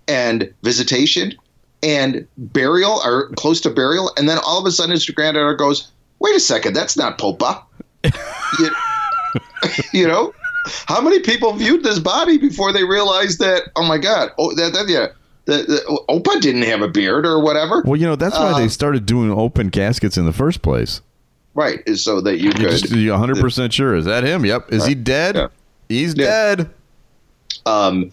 and 0.06 0.52
visitation 0.62 1.34
and 1.82 2.26
burial 2.36 3.00
or 3.04 3.28
close 3.36 3.60
to 3.62 3.70
burial, 3.70 4.10
and 4.16 4.28
then 4.28 4.38
all 4.46 4.58
of 4.58 4.66
a 4.66 4.70
sudden 4.70 4.92
his 4.92 5.08
granddaughter 5.08 5.54
goes, 5.54 5.90
"Wait 6.18 6.34
a 6.34 6.40
second, 6.40 6.74
that's 6.74 6.96
not 6.96 7.18
Popa." 7.18 7.62
you, 8.58 8.70
you 9.92 10.06
know, 10.06 10.32
how 10.86 11.00
many 11.00 11.20
people 11.20 11.52
viewed 11.54 11.82
this 11.84 11.98
body 11.98 12.38
before 12.38 12.72
they 12.72 12.84
realized 12.84 13.38
that? 13.40 13.64
Oh 13.76 13.84
my 13.86 13.98
God! 13.98 14.30
Oh, 14.38 14.54
that, 14.54 14.72
that 14.72 14.88
yeah, 14.88 15.08
the, 15.44 15.64
the 15.64 16.02
Opa 16.08 16.40
didn't 16.40 16.62
have 16.62 16.82
a 16.82 16.88
beard 16.88 17.26
or 17.26 17.40
whatever. 17.42 17.82
Well, 17.86 17.96
you 17.96 18.06
know 18.06 18.16
that's 18.16 18.38
why 18.38 18.52
Uh, 18.52 18.58
they 18.58 18.68
started 18.68 19.06
doing 19.06 19.30
open 19.30 19.70
caskets 19.70 20.16
in 20.16 20.24
the 20.24 20.32
first 20.32 20.62
place. 20.62 21.00
right, 21.54 21.80
is 21.86 22.02
so 22.04 22.20
that 22.22 22.38
you 22.38 22.46
You 22.48 22.52
could. 22.52 22.70
just 22.70 22.90
you're 22.90 23.12
100 23.18 23.40
percent 23.40 23.72
sure. 23.72 23.94
Is 23.96 24.04
that 24.04 24.24
him? 24.24 24.44
Yep. 24.44 24.72
Is 24.72 24.86
he 24.86 24.94
dead? 24.94 25.36
Yeah. 25.36 25.48
He's 25.88 26.14
Yeah. 26.14 26.24
dead. 26.56 26.70
um 27.66 28.10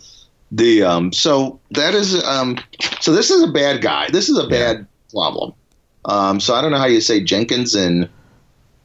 the 0.55 0.83
um 0.83 1.11
so 1.11 1.59
that 1.71 1.93
is 1.93 2.23
um 2.23 2.57
so 3.01 3.11
this 3.13 3.29
is 3.29 3.43
a 3.43 3.51
bad 3.51 3.81
guy. 3.81 4.09
This 4.09 4.29
is 4.29 4.37
a 4.37 4.47
bad 4.47 4.87
problem. 5.11 5.53
Um 6.05 6.39
so 6.39 6.53
i 6.53 6.61
don't 6.61 6.71
know 6.71 6.77
how 6.77 6.85
you 6.85 7.01
say 7.01 7.23
jenkins 7.23 7.75
in 7.75 8.09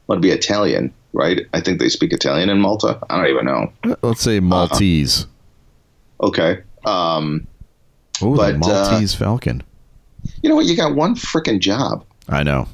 would 0.07 0.21
be 0.21 0.31
italian 0.31 0.93
right? 1.13 1.41
I 1.53 1.59
think 1.61 1.79
they 1.79 1.89
speak 1.89 2.13
italian 2.13 2.49
in 2.49 2.59
malta. 2.59 2.99
I 3.09 3.17
don't 3.17 3.27
even 3.27 3.45
know. 3.45 3.97
Let's 4.01 4.21
say 4.21 4.39
Maltese. 4.39 5.27
okay. 6.21 6.61
Um 6.85 7.47
Oh, 8.23 8.35
the 8.35 8.53
uh, 8.53 8.57
Maltese 8.57 9.15
Falcon. 9.15 9.63
you 10.43 10.49
know 10.49 10.55
what? 10.55 10.65
You 10.65 10.75
got 10.77 10.95
one 10.95 11.15
freaking 11.15 11.59
job. 11.59 12.05
I 12.29 12.43
know. 12.43 12.67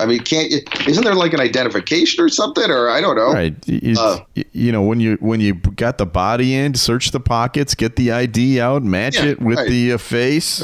I 0.00 0.06
mean 0.06 0.20
can't 0.20 0.50
you 0.50 0.60
isn't 0.86 1.04
there 1.04 1.14
like 1.14 1.32
an 1.32 1.40
identification 1.40 2.22
or 2.24 2.28
something 2.28 2.70
or 2.70 2.88
i 2.90 3.00
don't 3.00 3.16
know 3.16 3.32
Right. 3.32 3.54
It's- 3.68 3.98
Uh, 3.98 4.20
you 4.52 4.72
know 4.72 4.82
when 4.82 5.00
you 5.00 5.16
when 5.20 5.40
you 5.40 5.54
got 5.54 5.98
the 5.98 6.06
body 6.06 6.54
in, 6.54 6.74
search 6.74 7.10
the 7.10 7.20
pockets, 7.20 7.74
get 7.74 7.96
the 7.96 8.12
ID 8.12 8.60
out, 8.60 8.82
match 8.82 9.16
Yeah, 9.16 9.26
it 9.30 9.40
with 9.40 9.58
right. 9.58 9.68
the 9.68 9.92
uh, 9.92 9.98
face. 9.98 10.62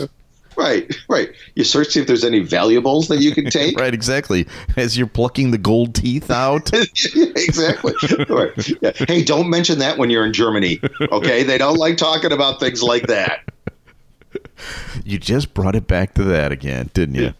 right 0.57 0.88
right 1.09 1.31
you 1.57 1.64
search 1.64 1.88
see 1.88 2.01
if 2.01 2.07
there's 2.07 2.23
any 2.25 2.38
valuables 2.40 3.09
that 3.09 3.20
you 3.20 3.33
can 3.35 3.47
take 3.51 3.79
Right. 3.79 3.92
Exactly. 3.94 4.47
As 4.77 4.97
you're 4.97 5.09
plucking 5.09 5.51
the 5.51 5.59
gold 5.59 5.94
teeth 5.94 6.31
out. 6.31 6.70
Exactly. 7.37 7.92
Right. 8.29 8.53
Yeah. 8.81 8.92
Hey, 9.09 9.23
don't 9.25 9.51
mention 9.51 9.79
that 9.81 9.99
when 9.99 10.11
you're 10.11 10.25
in 10.25 10.33
Germany. 10.33 10.81
Okay, 11.12 11.42
they 11.42 11.59
don't 11.59 11.77
like 11.77 11.97
talking 11.97 12.33
about 12.33 12.61
things 12.61 12.83
like 12.83 13.07
that. 13.09 13.40
You 15.05 15.18
just 15.18 15.53
brought 15.53 15.75
it 15.75 15.87
back 15.87 16.14
to 16.14 16.25
that 16.25 16.51
again, 16.51 16.88
didn't 16.94 17.16
you? 17.16 17.35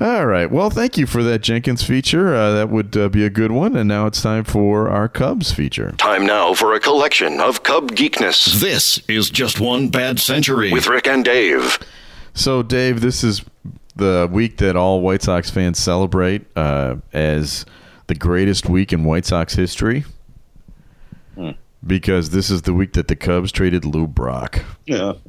All 0.00 0.26
right. 0.26 0.48
Well, 0.48 0.70
thank 0.70 0.96
you 0.96 1.06
for 1.06 1.22
that 1.24 1.40
Jenkins 1.40 1.82
feature. 1.82 2.34
Uh, 2.34 2.52
that 2.52 2.68
would 2.68 2.96
uh, 2.96 3.08
be 3.08 3.24
a 3.24 3.30
good 3.30 3.50
one. 3.50 3.74
And 3.74 3.88
now 3.88 4.06
it's 4.06 4.22
time 4.22 4.44
for 4.44 4.88
our 4.88 5.08
Cubs 5.08 5.50
feature. 5.50 5.92
Time 5.98 6.26
now 6.26 6.54
for 6.54 6.74
a 6.74 6.80
collection 6.80 7.40
of 7.40 7.62
Cub 7.64 7.90
geekness. 7.92 8.60
This 8.60 8.98
is 9.08 9.30
just 9.30 9.58
one 9.58 9.88
bad 9.88 10.20
century 10.20 10.72
with 10.72 10.86
Rick 10.86 11.08
and 11.08 11.24
Dave. 11.24 11.78
So, 12.34 12.62
Dave, 12.62 13.00
this 13.00 13.24
is 13.24 13.44
the 13.96 14.28
week 14.30 14.58
that 14.58 14.76
all 14.76 15.00
White 15.00 15.22
Sox 15.22 15.50
fans 15.50 15.78
celebrate 15.78 16.44
uh, 16.56 16.96
as 17.12 17.66
the 18.06 18.14
greatest 18.14 18.68
week 18.68 18.92
in 18.92 19.04
White 19.04 19.26
Sox 19.26 19.54
history. 19.54 20.04
Because 21.86 22.30
this 22.30 22.50
is 22.50 22.62
the 22.62 22.74
week 22.74 22.92
that 22.92 23.08
the 23.08 23.16
Cubs 23.16 23.50
traded 23.50 23.84
Lou 23.84 24.06
Brock 24.06 24.62
Yeah. 24.86 25.14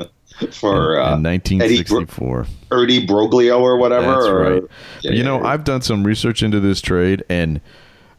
For 0.52 1.00
uh, 1.00 1.18
in 1.18 1.26
Eddie 1.26 1.54
1964. 1.54 2.44
Bro- 2.44 2.78
Ernie 2.78 3.06
Broglio 3.06 3.60
or 3.60 3.78
whatever. 3.78 4.08
That's 4.08 4.26
or, 4.26 4.40
right. 4.40 4.64
Yeah, 5.02 5.12
you 5.12 5.24
know, 5.24 5.40
yeah. 5.40 5.48
I've 5.48 5.64
done 5.64 5.82
some 5.82 6.04
research 6.04 6.42
into 6.42 6.60
this 6.60 6.82
trade, 6.82 7.24
and 7.30 7.62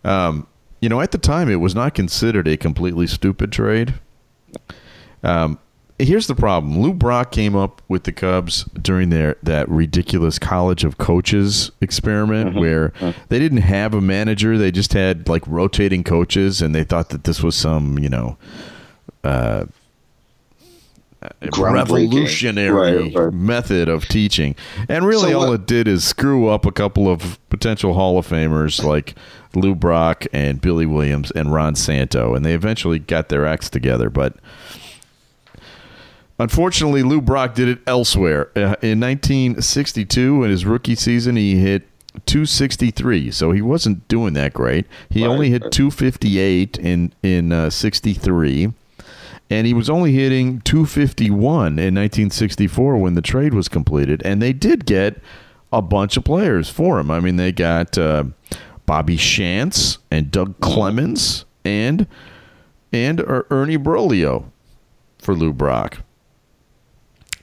um, 0.04 0.46
you 0.80 0.88
know, 0.88 1.00
at 1.00 1.10
the 1.10 1.18
time, 1.18 1.50
it 1.50 1.56
was 1.56 1.74
not 1.74 1.94
considered 1.94 2.46
a 2.46 2.56
completely 2.56 3.06
stupid 3.06 3.50
trade. 3.50 3.94
Um, 5.24 5.58
here's 6.04 6.26
the 6.26 6.34
problem: 6.34 6.80
Lou 6.80 6.92
Brock 6.92 7.32
came 7.32 7.54
up 7.56 7.82
with 7.88 8.04
the 8.04 8.12
Cubs 8.12 8.64
during 8.80 9.08
their 9.10 9.36
that 9.42 9.68
ridiculous 9.68 10.38
College 10.38 10.84
of 10.84 10.98
Coaches 10.98 11.70
experiment, 11.80 12.50
Mm-hmm. 12.50 12.58
where 12.60 12.92
they 13.28 13.38
didn't 13.38 13.58
have 13.62 13.94
a 13.94 14.00
manager; 14.00 14.56
they 14.58 14.70
just 14.70 14.92
had 14.92 15.28
like 15.28 15.42
rotating 15.46 16.04
coaches, 16.04 16.60
and 16.62 16.74
they 16.74 16.84
thought 16.84 17.08
that 17.10 17.24
this 17.24 17.42
was 17.42 17.54
some, 17.56 17.98
you 17.98 18.08
know. 18.08 18.36
Uh, 19.24 19.66
revolutionary 21.56 22.70
Right, 23.08 23.14
right. 23.14 23.32
method 23.32 23.88
of 23.88 24.06
teaching. 24.08 24.56
And 24.88 25.04
really, 25.06 25.30
So 25.32 25.40
all 25.40 25.52
it 25.52 25.66
did 25.66 25.86
is 25.86 26.04
screw 26.04 26.48
up 26.48 26.66
a 26.66 26.72
couple 26.72 27.08
of 27.08 27.38
potential 27.48 27.94
Hall 27.94 28.18
of 28.18 28.26
Famers 28.26 28.82
like 28.82 29.14
Lou 29.54 29.74
Brock 29.74 30.24
and 30.32 30.60
Billy 30.60 30.86
Williams 30.86 31.30
and 31.30 31.52
Ron 31.52 31.74
Santo. 31.76 32.34
And 32.34 32.44
they 32.44 32.54
eventually 32.54 32.98
got 32.98 33.28
their 33.28 33.46
acts 33.46 33.70
together. 33.70 34.10
But 34.10 34.34
unfortunately, 36.42 37.02
Lou 37.02 37.20
Brock 37.20 37.54
did 37.54 37.68
it 37.68 37.78
elsewhere. 37.86 38.50
Uh, 38.56 38.76
in 38.82 39.00
1962, 39.00 40.44
in 40.44 40.50
his 40.50 40.64
rookie 40.66 40.94
season, 40.94 41.36
he 41.36 41.56
hit 41.56 41.88
263. 42.26 43.30
So 43.30 43.52
he 43.52 43.62
wasn't 43.62 44.06
doing 44.08 44.34
that 44.34 44.52
great. 44.52 44.86
He 45.10 45.22
Right, 45.22 45.30
only 45.30 45.50
hit 45.50 45.62
right. 45.62 45.72
258 45.72 46.78
in, 46.78 47.12
in 47.22 47.52
uh, 47.52 47.70
63 47.70 48.72
and 49.50 49.66
he 49.66 49.74
was 49.74 49.90
only 49.90 50.12
hitting 50.12 50.60
251 50.62 51.78
in 51.78 51.94
1964 51.94 52.96
when 52.96 53.14
the 53.14 53.20
trade 53.20 53.52
was 53.52 53.68
completed 53.68 54.22
and 54.24 54.40
they 54.40 54.52
did 54.52 54.86
get 54.86 55.20
a 55.70 55.82
bunch 55.82 56.16
of 56.16 56.24
players 56.24 56.70
for 56.70 56.98
him 56.98 57.10
i 57.10 57.20
mean 57.20 57.36
they 57.36 57.52
got 57.52 57.98
uh, 57.98 58.24
bobby 58.86 59.16
shantz 59.16 59.98
and 60.10 60.30
doug 60.30 60.58
clemens 60.60 61.44
and 61.66 62.06
and 62.94 63.20
Er- 63.20 63.46
ernie 63.50 63.76
Broglio 63.76 64.44
for 65.18 65.34
lou 65.34 65.52
brock 65.52 65.98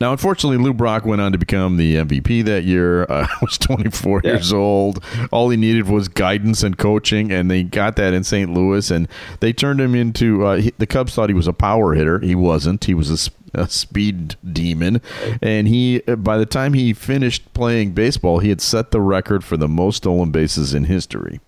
now, 0.01 0.11
unfortunately, 0.11 0.57
Lou 0.63 0.73
Brock 0.73 1.05
went 1.05 1.21
on 1.21 1.31
to 1.31 1.37
become 1.37 1.77
the 1.77 1.95
MVP 1.97 2.43
that 2.45 2.63
year. 2.63 3.03
Uh, 3.03 3.27
was 3.41 3.57
24 3.57 4.21
Yeah. 4.23 4.31
years 4.31 4.53
old. 4.53 5.03
All 5.31 5.49
he 5.49 5.57
needed 5.57 5.87
was 5.89 6.07
guidance 6.07 6.63
and 6.63 6.77
coaching, 6.77 7.31
and 7.31 7.49
they 7.51 7.63
got 7.63 7.95
that 7.97 8.13
in 8.13 8.23
St. 8.23 8.51
Louis. 8.53 8.89
And 8.91 9.07
they 9.39 9.51
turned 9.53 9.81
him 9.81 9.95
into 9.95 10.45
uh, 10.45 10.55
he, 10.57 10.73
the 10.77 10.87
Cubs 10.87 11.13
thought 11.15 11.29
he 11.29 11.35
was 11.35 11.47
a 11.47 11.53
power 11.53 11.93
hitter. 11.93 12.19
He 12.19 12.35
wasn't. 12.35 12.85
He 12.85 12.93
was 12.93 13.29
a 13.53 13.67
speed 13.67 14.35
demon. 14.53 15.01
And 15.41 15.67
he, 15.67 16.01
uh, 16.07 16.15
by 16.15 16.37
the 16.37 16.45
time 16.45 16.73
he 16.73 16.93
finished 16.93 17.53
playing 17.53 17.91
baseball, 17.91 18.39
he 18.39 18.49
had 18.49 18.61
set 18.61 18.91
the 18.91 19.01
record 19.01 19.43
for 19.43 19.57
the 19.57 19.67
most 19.67 19.97
stolen 19.97 20.31
bases 20.31 20.73
in 20.73 20.85
history. 20.85 21.39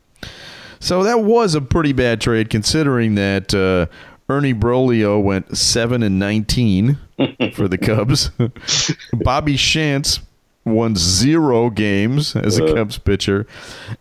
So 0.80 1.04
that 1.04 1.22
was 1.22 1.54
a 1.54 1.62
pretty 1.62 1.94
bad 1.94 2.20
trade, 2.22 2.50
considering 2.50 3.14
that 3.14 3.54
uh, 3.54 3.86
Ernie 4.32 4.54
Broglio 4.54 5.22
went 5.22 5.58
seven 5.58 6.04
and 6.04 6.18
nineteen 6.18 6.98
for 7.54 7.68
the 7.68 7.78
Cubs. 7.78 8.30
Bobby 9.14 9.56
Shantz 9.56 10.22
won 10.64 10.96
zero 10.96 11.70
games 11.70 12.36
as 12.36 12.58
a 12.58 12.74
Cubs 12.74 12.98
pitcher, 12.98 13.46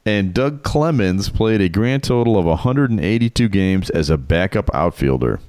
and 0.06 0.32
Doug 0.32 0.62
Clemens 0.62 1.28
played 1.30 1.60
a 1.60 1.68
grand 1.68 2.04
total 2.04 2.38
of 2.38 2.44
182 2.44 3.48
games 3.48 3.90
as 3.90 4.08
a 4.08 4.16
backup 4.16 4.70
outfielder. 4.72 5.40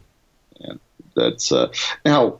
That's 1.16 1.52
uh, 1.52 1.72
now. 2.06 2.40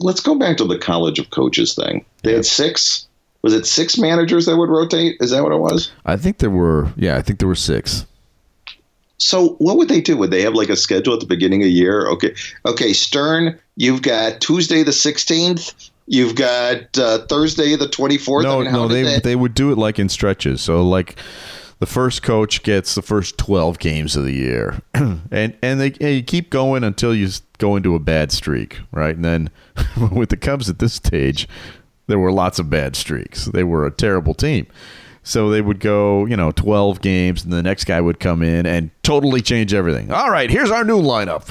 Let's 0.00 0.20
go 0.20 0.34
back 0.34 0.56
to 0.56 0.64
the 0.64 0.76
College 0.76 1.20
of 1.20 1.30
Coaches 1.30 1.74
thing. 1.74 2.04
They 2.24 2.32
had 2.32 2.44
six. 2.44 3.06
Was 3.42 3.54
it 3.54 3.64
six 3.64 3.96
managers 3.96 4.46
that 4.46 4.56
would 4.56 4.68
rotate? 4.68 5.16
Is 5.20 5.30
that 5.30 5.42
what 5.42 5.52
it 5.52 5.58
was? 5.58 5.92
I 6.04 6.16
think 6.16 6.38
there 6.38 6.50
were, 6.50 6.92
yeah, 6.96 7.16
I 7.16 7.22
think 7.22 7.38
there 7.38 7.46
were 7.46 7.54
six. 7.54 8.04
So 9.24 9.54
what 9.54 9.78
would 9.78 9.88
they 9.88 10.02
do? 10.02 10.18
Would 10.18 10.30
they 10.30 10.42
have 10.42 10.52
like 10.52 10.68
a 10.68 10.76
schedule 10.76 11.14
at 11.14 11.20
the 11.20 11.26
beginning 11.26 11.62
of 11.62 11.66
the 11.66 11.72
year? 11.72 12.06
Okay, 12.08 12.34
okay, 12.66 12.92
Stern, 12.92 13.58
you've 13.74 14.02
got 14.02 14.42
Tuesday 14.42 14.82
the 14.82 14.92
sixteenth. 14.92 15.72
You've 16.06 16.34
got 16.34 16.98
uh, 16.98 17.24
Thursday 17.26 17.74
the 17.74 17.88
twenty 17.88 18.18
fourth. 18.18 18.44
No, 18.44 18.60
no, 18.60 18.86
they 18.86 19.20
they 19.20 19.34
would 19.34 19.54
do 19.54 19.72
it 19.72 19.78
like 19.78 19.98
in 19.98 20.10
stretches. 20.10 20.60
So 20.60 20.86
like 20.86 21.16
the 21.78 21.86
first 21.86 22.22
coach 22.22 22.62
gets 22.62 22.94
the 22.94 23.02
first 23.02 23.36
12 23.38 23.78
games 23.78 24.14
of 24.14 24.24
the 24.24 24.32
year. 24.32 24.80
and 24.94 25.22
and 25.30 25.80
they, 25.80 25.92
and 26.00 26.16
you 26.16 26.22
keep 26.22 26.50
going 26.50 26.84
until 26.84 27.14
you 27.14 27.28
go 27.56 27.76
into 27.76 27.94
a 27.94 27.98
bad 27.98 28.30
streak, 28.30 28.78
right? 28.92 29.16
And 29.16 29.24
then 29.24 29.50
with 30.12 30.28
the 30.28 30.36
Cubs 30.36 30.68
at 30.68 30.80
this 30.80 30.92
stage, 30.92 31.48
there 32.08 32.18
were 32.18 32.30
lots 32.30 32.58
of 32.58 32.68
bad 32.68 32.94
streaks. 32.94 33.46
They 33.46 33.64
were 33.64 33.86
a 33.86 33.90
terrible 33.90 34.34
team. 34.34 34.66
So 35.26 35.48
they 35.48 35.62
would 35.62 35.80
go, 35.80 36.26
you 36.26 36.36
know, 36.36 36.52
12 36.52 37.00
games, 37.00 37.44
and 37.44 37.52
the 37.52 37.62
next 37.62 37.84
guy 37.84 37.98
would 37.98 38.20
come 38.20 38.42
in 38.42 38.66
and 38.66 38.90
totally 39.02 39.40
change 39.40 39.72
everything. 39.72 40.12
All 40.12 40.30
right, 40.30 40.50
here's 40.50 40.70
our 40.70 40.84
new 40.84 41.00
lineup. 41.00 41.48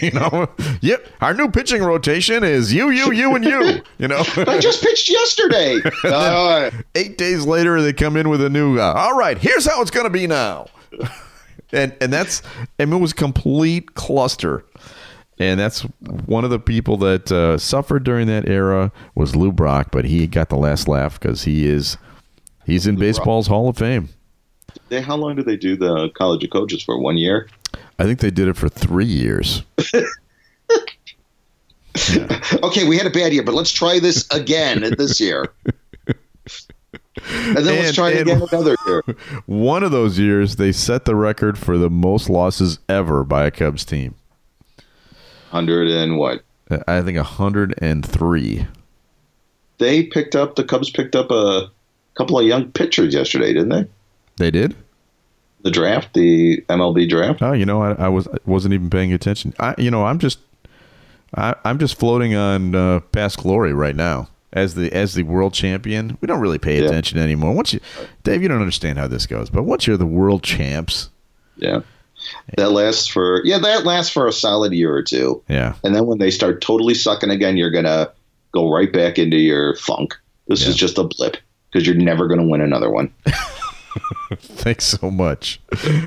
you 0.02 0.10
know, 0.10 0.48
yep, 0.80 1.06
our 1.20 1.32
new 1.32 1.48
pitching 1.48 1.84
rotation 1.84 2.42
is 2.42 2.74
you, 2.74 2.90
you, 2.90 3.12
you, 3.12 3.34
and 3.34 3.44
you. 3.44 3.80
You 3.98 4.08
know, 4.08 4.24
I 4.36 4.58
just 4.58 4.82
pitched 4.82 5.08
yesterday. 5.08 5.80
Uh, 6.02 6.72
eight 6.96 7.16
days 7.16 7.46
later 7.46 7.80
they 7.80 7.92
come 7.92 8.16
in 8.16 8.28
with 8.28 8.42
a 8.42 8.50
new 8.50 8.76
guy. 8.76 8.92
All 8.92 9.16
right, 9.16 9.38
here's 9.38 9.64
how 9.64 9.80
it's 9.80 9.92
going 9.92 10.06
to 10.06 10.10
be 10.10 10.26
now. 10.26 10.66
and 11.72 11.94
and 12.00 12.12
that's 12.12 12.42
and 12.80 12.92
it 12.92 12.96
was 12.96 13.12
complete 13.12 13.94
cluster. 13.94 14.64
And 15.38 15.60
that's 15.60 15.82
one 16.26 16.42
of 16.42 16.50
the 16.50 16.58
people 16.58 16.96
that 16.98 17.30
uh, 17.30 17.58
suffered 17.58 18.02
during 18.02 18.26
that 18.26 18.48
era 18.48 18.90
was 19.14 19.36
Lou 19.36 19.52
Brock, 19.52 19.88
but 19.92 20.04
he 20.04 20.26
got 20.26 20.48
the 20.48 20.56
last 20.56 20.88
laugh 20.88 21.20
because 21.20 21.44
he 21.44 21.68
is 21.68 21.96
he's 22.66 22.86
in 22.86 22.96
baseball's 22.96 23.46
Hall 23.46 23.68
of 23.68 23.76
Fame. 23.76 24.08
they, 24.88 25.00
how 25.00 25.16
long 25.16 25.36
do 25.36 25.42
they 25.42 25.56
do 25.56 25.76
the 25.76 26.10
College 26.10 26.44
of 26.44 26.50
Coaches 26.50 26.82
for? 26.82 26.98
One 26.98 27.16
year. 27.16 27.48
I 27.98 28.04
think 28.04 28.20
they 28.20 28.30
did 28.30 28.48
it 28.48 28.56
for 28.56 28.68
three 28.68 29.04
years. 29.06 29.62
Okay, 32.62 32.88
we 32.88 32.96
had 32.96 33.06
a 33.06 33.10
bad 33.10 33.32
year, 33.34 33.42
but 33.42 33.54
let's 33.54 33.70
try 33.70 33.98
this 33.98 34.26
again 34.30 34.80
this 34.96 35.20
year. 35.20 35.52
And 36.06 37.56
then 37.58 37.82
let's 37.82 37.94
try 37.94 38.10
it 38.12 38.20
and- 38.22 38.30
again 38.30 38.42
another 38.50 38.74
year. 38.86 39.02
One 39.46 39.82
of 39.82 39.90
those 39.90 40.18
years, 40.18 40.56
they 40.56 40.72
set 40.72 41.04
the 41.04 41.14
record 41.14 41.58
for 41.58 41.76
the 41.76 41.90
most 41.90 42.30
losses 42.30 42.78
ever 42.88 43.24
by 43.24 43.44
a 43.44 43.50
Cubs 43.50 43.84
team. 43.84 44.14
Hundred 45.50 45.88
and 45.90 46.16
what? 46.16 46.42
I 46.88 47.02
think 47.02 47.16
103. 47.18 48.66
they 49.78 50.02
picked 50.04 50.34
up 50.34 50.56
the 50.56 50.64
Cubs 50.64 50.88
picked 50.88 51.14
up 51.14 51.30
a 51.30 51.70
couple 52.14 52.38
of 52.38 52.44
young 52.46 52.70
pitchers 52.72 53.14
yesterday, 53.14 53.52
didn't 53.52 53.68
they? 53.70 53.86
They 54.36 54.50
did. 54.50 54.74
The 55.62 55.70
draft, 55.70 56.14
the 56.14 56.60
MLB 56.68 57.08
draft. 57.08 57.40
Oh, 57.42 57.52
you 57.52 57.64
know, 57.64 57.82
I, 57.82 57.92
I 57.92 58.08
was 58.08 58.26
wasn't 58.46 58.74
even 58.74 58.90
paying 58.90 59.12
attention. 59.12 59.54
I, 59.60 59.74
you 59.78 59.90
know, 59.90 60.04
I'm 60.04 60.18
just, 60.18 60.38
I, 61.36 61.54
I'm 61.64 61.78
just 61.78 61.98
floating 61.98 62.34
on 62.34 62.74
uh, 62.74 63.00
past 63.12 63.38
glory 63.38 63.72
right 63.72 63.94
now 63.94 64.28
as 64.52 64.74
the 64.74 64.92
as 64.92 65.14
the 65.14 65.22
world 65.22 65.54
champion. 65.54 66.18
We 66.20 66.26
don't 66.26 66.40
really 66.40 66.58
pay 66.58 66.80
Yeah. 66.80 66.86
attention 66.86 67.18
anymore. 67.18 67.54
Once 67.54 67.72
you, 67.72 67.80
Dave, 68.24 68.42
you 68.42 68.48
don't 68.48 68.60
understand 68.60 68.98
how 68.98 69.06
this 69.06 69.26
goes, 69.26 69.50
but 69.50 69.62
once 69.62 69.86
you're 69.86 69.96
the 69.96 70.04
world 70.06 70.42
champs, 70.42 71.10
Yeah. 71.56 71.80
That 72.56 72.70
lasts 72.70 73.06
for 73.08 73.40
yeah, 73.44 73.58
that 73.58 73.84
lasts 73.84 74.12
for 74.12 74.26
a 74.26 74.32
solid 74.32 74.72
year 74.72 74.94
or 74.94 75.02
two. 75.02 75.42
yeah, 75.48 75.74
And 75.84 75.94
then 75.94 76.06
when 76.06 76.18
they 76.18 76.30
start 76.30 76.60
totally 76.60 76.94
sucking 76.94 77.30
again, 77.30 77.56
you're 77.56 77.70
gonna 77.70 78.10
go 78.52 78.72
right 78.72 78.92
back 78.92 79.18
into 79.18 79.36
your 79.38 79.74
funk. 79.76 80.14
This 80.48 80.62
Yeah. 80.62 80.68
is 80.70 80.76
just 80.76 80.98
a 80.98 81.04
blip 81.04 81.36
because 81.72 81.86
you're 81.86 81.96
never 81.96 82.28
gonna 82.28 82.46
win 82.46 82.60
another 82.60 82.90
one. 82.90 83.12
thanks 84.36 84.84
so 84.84 85.10
much. 85.10 85.60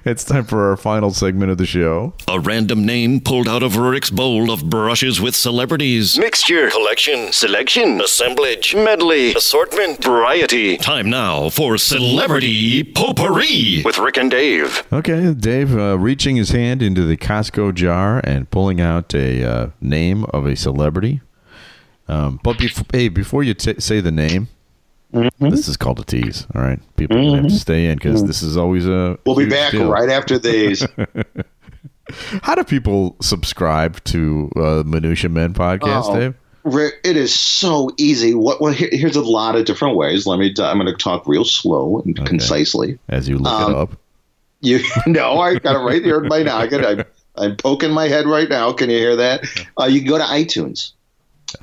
It's 0.06 0.23
time 0.23 0.45
for 0.45 0.69
our 0.69 0.78
final 0.78 1.12
segment 1.12 1.51
of 1.51 1.58
the 1.58 1.65
show. 1.65 2.13
A 2.28 2.39
random 2.39 2.86
name 2.86 3.19
pulled 3.19 3.47
out 3.47 3.63
of 3.63 3.73
Rurik's 3.73 4.10
bowl 4.10 4.51
of 4.51 4.69
brushes 4.69 5.19
with 5.19 5.36
celebrities. 5.36 6.17
Mixture, 6.17 6.69
collection, 6.69 7.32
selection, 7.32 8.01
assemblage, 8.01 8.75
medley, 8.75 9.34
assortment, 9.34 10.04
variety. 10.04 10.78
Time 10.78 11.10
now 11.10 11.49
for 11.49 11.78
Celebrity 11.78 12.84
Potpourri 12.84 13.84
with 13.84 13.97
Rick 13.97 14.17
and 14.17 14.32
Dave. 14.32 14.86
Okay, 14.91 15.34
Dave, 15.34 15.75
uh, 15.78 15.97
reaching 15.97 16.36
his 16.36 16.49
hand 16.49 16.82
into 16.82 17.06
the 17.06 17.17
Costco 17.17 17.73
jar 17.73 18.21
and 18.23 18.49
pulling 18.49 18.82
out 18.82 19.13
a 19.13 19.43
uh, 19.43 19.69
name 19.82 20.25
of 20.25 20.45
a 20.45 20.56
celebrity. 20.56 21.21
Um, 22.08 22.39
but 22.43 22.58
bef- 22.58 22.86
hey, 22.95 23.10
before 23.10 23.43
you 23.43 23.56
t- 23.56 23.80
say 23.80 23.99
the 23.99 24.12
name, 24.12 24.47
Mm-hmm. 25.15 25.49
this 25.49 25.67
is 25.67 25.78
called 25.78 25.99
a 25.99 26.04
tease. 26.04 26.45
All 26.54 26.62
right, 26.62 26.80
people 26.97 27.17
are 27.17 27.21
gonna 27.21 27.43
have 27.43 27.51
to 27.51 27.58
stay 27.58 27.88
in 27.88 27.95
because 27.97 28.25
this 28.25 28.43
is 28.43 28.58
always 28.58 28.86
a. 28.86 29.17
We'll 29.25 29.36
be 29.36 29.47
back 29.49 29.71
deal. 29.71 29.89
right 29.89 30.10
after 30.10 30.38
these. 30.38 30.86
How 32.43 32.54
do 32.56 32.63
people 32.63 33.15
subscribe 33.21 34.04
to 34.06 34.51
uh, 34.56 34.84
Minutia 34.86 35.30
Men 35.30 35.54
podcast, 35.54 36.04
Oh. 36.10 36.19
Dave? 36.19 36.36
Rick, 36.63 36.95
it 37.04 37.15
is 37.15 37.34
so 37.34 37.89
easy. 37.97 38.34
What? 38.34 38.60
Well, 38.62 38.73
here, 38.73 38.89
here's 38.91 39.15
a 39.15 39.21
lot 39.21 39.56
of 39.56 39.65
different 39.65 39.95
ways. 39.95 40.25
Let 40.28 40.39
me. 40.39 40.54
i 40.60 40.63
I'm 40.71 40.80
going 40.80 40.88
to 40.91 40.97
talk 40.97 41.28
real 41.28 41.45
slow 41.45 42.01
and 42.06 42.15
concisely. 42.25 42.97
As 43.08 43.30
you 43.30 43.38
look 43.38 43.51
Um, 43.54 43.71
it 43.71 43.78
up. 43.78 43.97
You 44.62 44.80
know, 45.08 45.39
I 45.39 45.60
got 45.60 45.75
it 45.75 45.80
right 45.86 46.04
here 46.04 46.21
in 46.23 46.28
my 46.28 46.41
noggin. 46.41 46.84
I'm, 46.84 47.04
I'm 47.36 47.56
poking 47.56 47.91
my 47.91 48.08
head 48.08 48.25
right 48.25 48.49
now. 48.49 48.71
Can 48.73 48.89
you 48.89 48.97
hear 48.97 49.15
that? 49.15 49.43
Uh, 49.80 49.86
you 49.86 49.99
can 49.99 50.10
go 50.10 50.17
to 50.17 50.23
iTunes. 50.23 50.93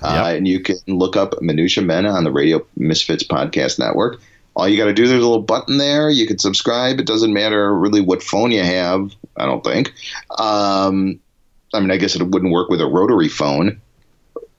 Uh, 0.02 0.22
Yep. 0.26 0.36
and 0.38 0.48
you 0.48 0.60
can 0.60 0.76
look 0.86 1.16
up 1.16 1.40
Minutia 1.42 1.82
Men 1.82 2.06
on 2.06 2.24
the 2.24 2.30
Radio 2.32 2.64
Misfits 2.76 3.24
Podcast 3.24 3.78
Network. 3.78 4.20
All 4.54 4.68
you 4.68 4.76
got 4.76 4.84
to 4.84 4.92
do, 4.92 5.06
there's 5.06 5.22
a 5.22 5.26
little 5.26 5.42
button 5.42 5.78
there. 5.78 6.10
You 6.10 6.26
can 6.26 6.38
subscribe. 6.38 7.00
It 7.00 7.06
doesn't 7.06 7.32
matter 7.32 7.74
really 7.76 8.00
what 8.02 8.22
phone 8.22 8.50
you 8.50 8.62
have, 8.62 9.10
I 9.38 9.46
don't 9.46 9.64
think. 9.64 9.92
Um, 10.38 11.18
I 11.74 11.80
mean, 11.80 11.90
I 11.90 11.96
guess 11.96 12.14
it 12.14 12.22
wouldn't 12.22 12.52
work 12.52 12.68
with 12.68 12.80
a 12.80 12.86
rotary 12.86 13.28
phone 13.28 13.80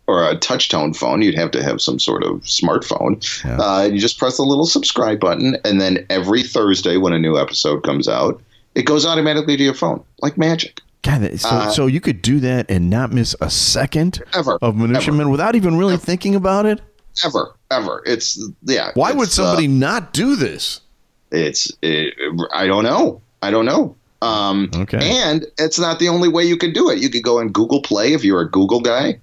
or 0.07 0.27
a 0.27 0.35
touch 0.35 0.69
tone 0.69 0.93
phone. 0.93 1.21
You'd 1.21 1.37
have 1.37 1.51
to 1.51 1.63
have 1.63 1.79
some 1.81 1.99
sort 1.99 2.23
of 2.23 2.41
smartphone. 2.41 3.23
Yeah. 3.45 3.57
Uh, 3.57 3.83
you 3.83 3.99
just 3.99 4.17
press 4.17 4.37
the 4.37 4.43
little 4.43 4.65
subscribe 4.65 5.19
button, 5.19 5.57
and 5.63 5.79
then 5.79 6.05
every 6.09 6.41
Thursday 6.43 6.97
when 6.97 7.13
a 7.13 7.19
new 7.19 7.37
episode 7.37 7.83
comes 7.83 8.07
out, 8.07 8.41
it 8.75 8.83
goes 8.87 9.05
automatically 9.05 9.55
to 9.57 9.63
your 9.63 9.75
phone 9.75 10.03
like 10.23 10.37
magic. 10.39 10.81
God, 11.03 11.39
so, 11.39 11.49
uh, 11.49 11.69
so 11.69 11.87
you 11.87 12.01
could 12.01 12.21
do 12.21 12.39
that 12.39 12.71
and 12.71 12.89
not 12.89 13.11
miss 13.11 13.35
a 13.41 13.49
second 13.49 14.23
Ever. 14.33 14.57
of 14.61 14.75
Minutia 14.75 15.09
Ever. 15.09 15.17
Men 15.17 15.29
without 15.29 15.55
even 15.55 15.77
really 15.77 15.97
thinking 15.97 16.33
about 16.33 16.65
it? 16.65 16.81
Ever, 17.25 17.53
ever. 17.69 18.01
It's 18.05 18.41
yeah. 18.63 18.91
Why 18.95 19.11
would 19.11 19.27
it's, 19.27 19.37
uh, 19.37 19.43
somebody 19.43 19.67
not 19.67 20.13
do 20.13 20.35
this? 20.35 20.79
It's 21.31 21.71
it, 21.81 22.13
I 22.53 22.65
don't 22.67 22.83
know. 22.83 23.21
I 23.41 23.51
don't 23.51 23.65
know. 23.65 23.95
Um, 24.21 24.71
Okay. 24.73 24.99
And 25.01 25.45
it's 25.57 25.77
not 25.77 25.99
the 25.99 26.07
only 26.07 26.29
way 26.29 26.43
you 26.43 26.57
can 26.57 26.71
do 26.71 26.89
it. 26.89 26.99
You 26.99 27.09
could 27.09 27.23
go 27.23 27.39
on 27.39 27.49
Google 27.49 27.81
Play 27.81 28.13
if 28.13 28.23
you're 28.23 28.41
a 28.41 28.49
Google 28.49 28.79
guy. 28.79 29.19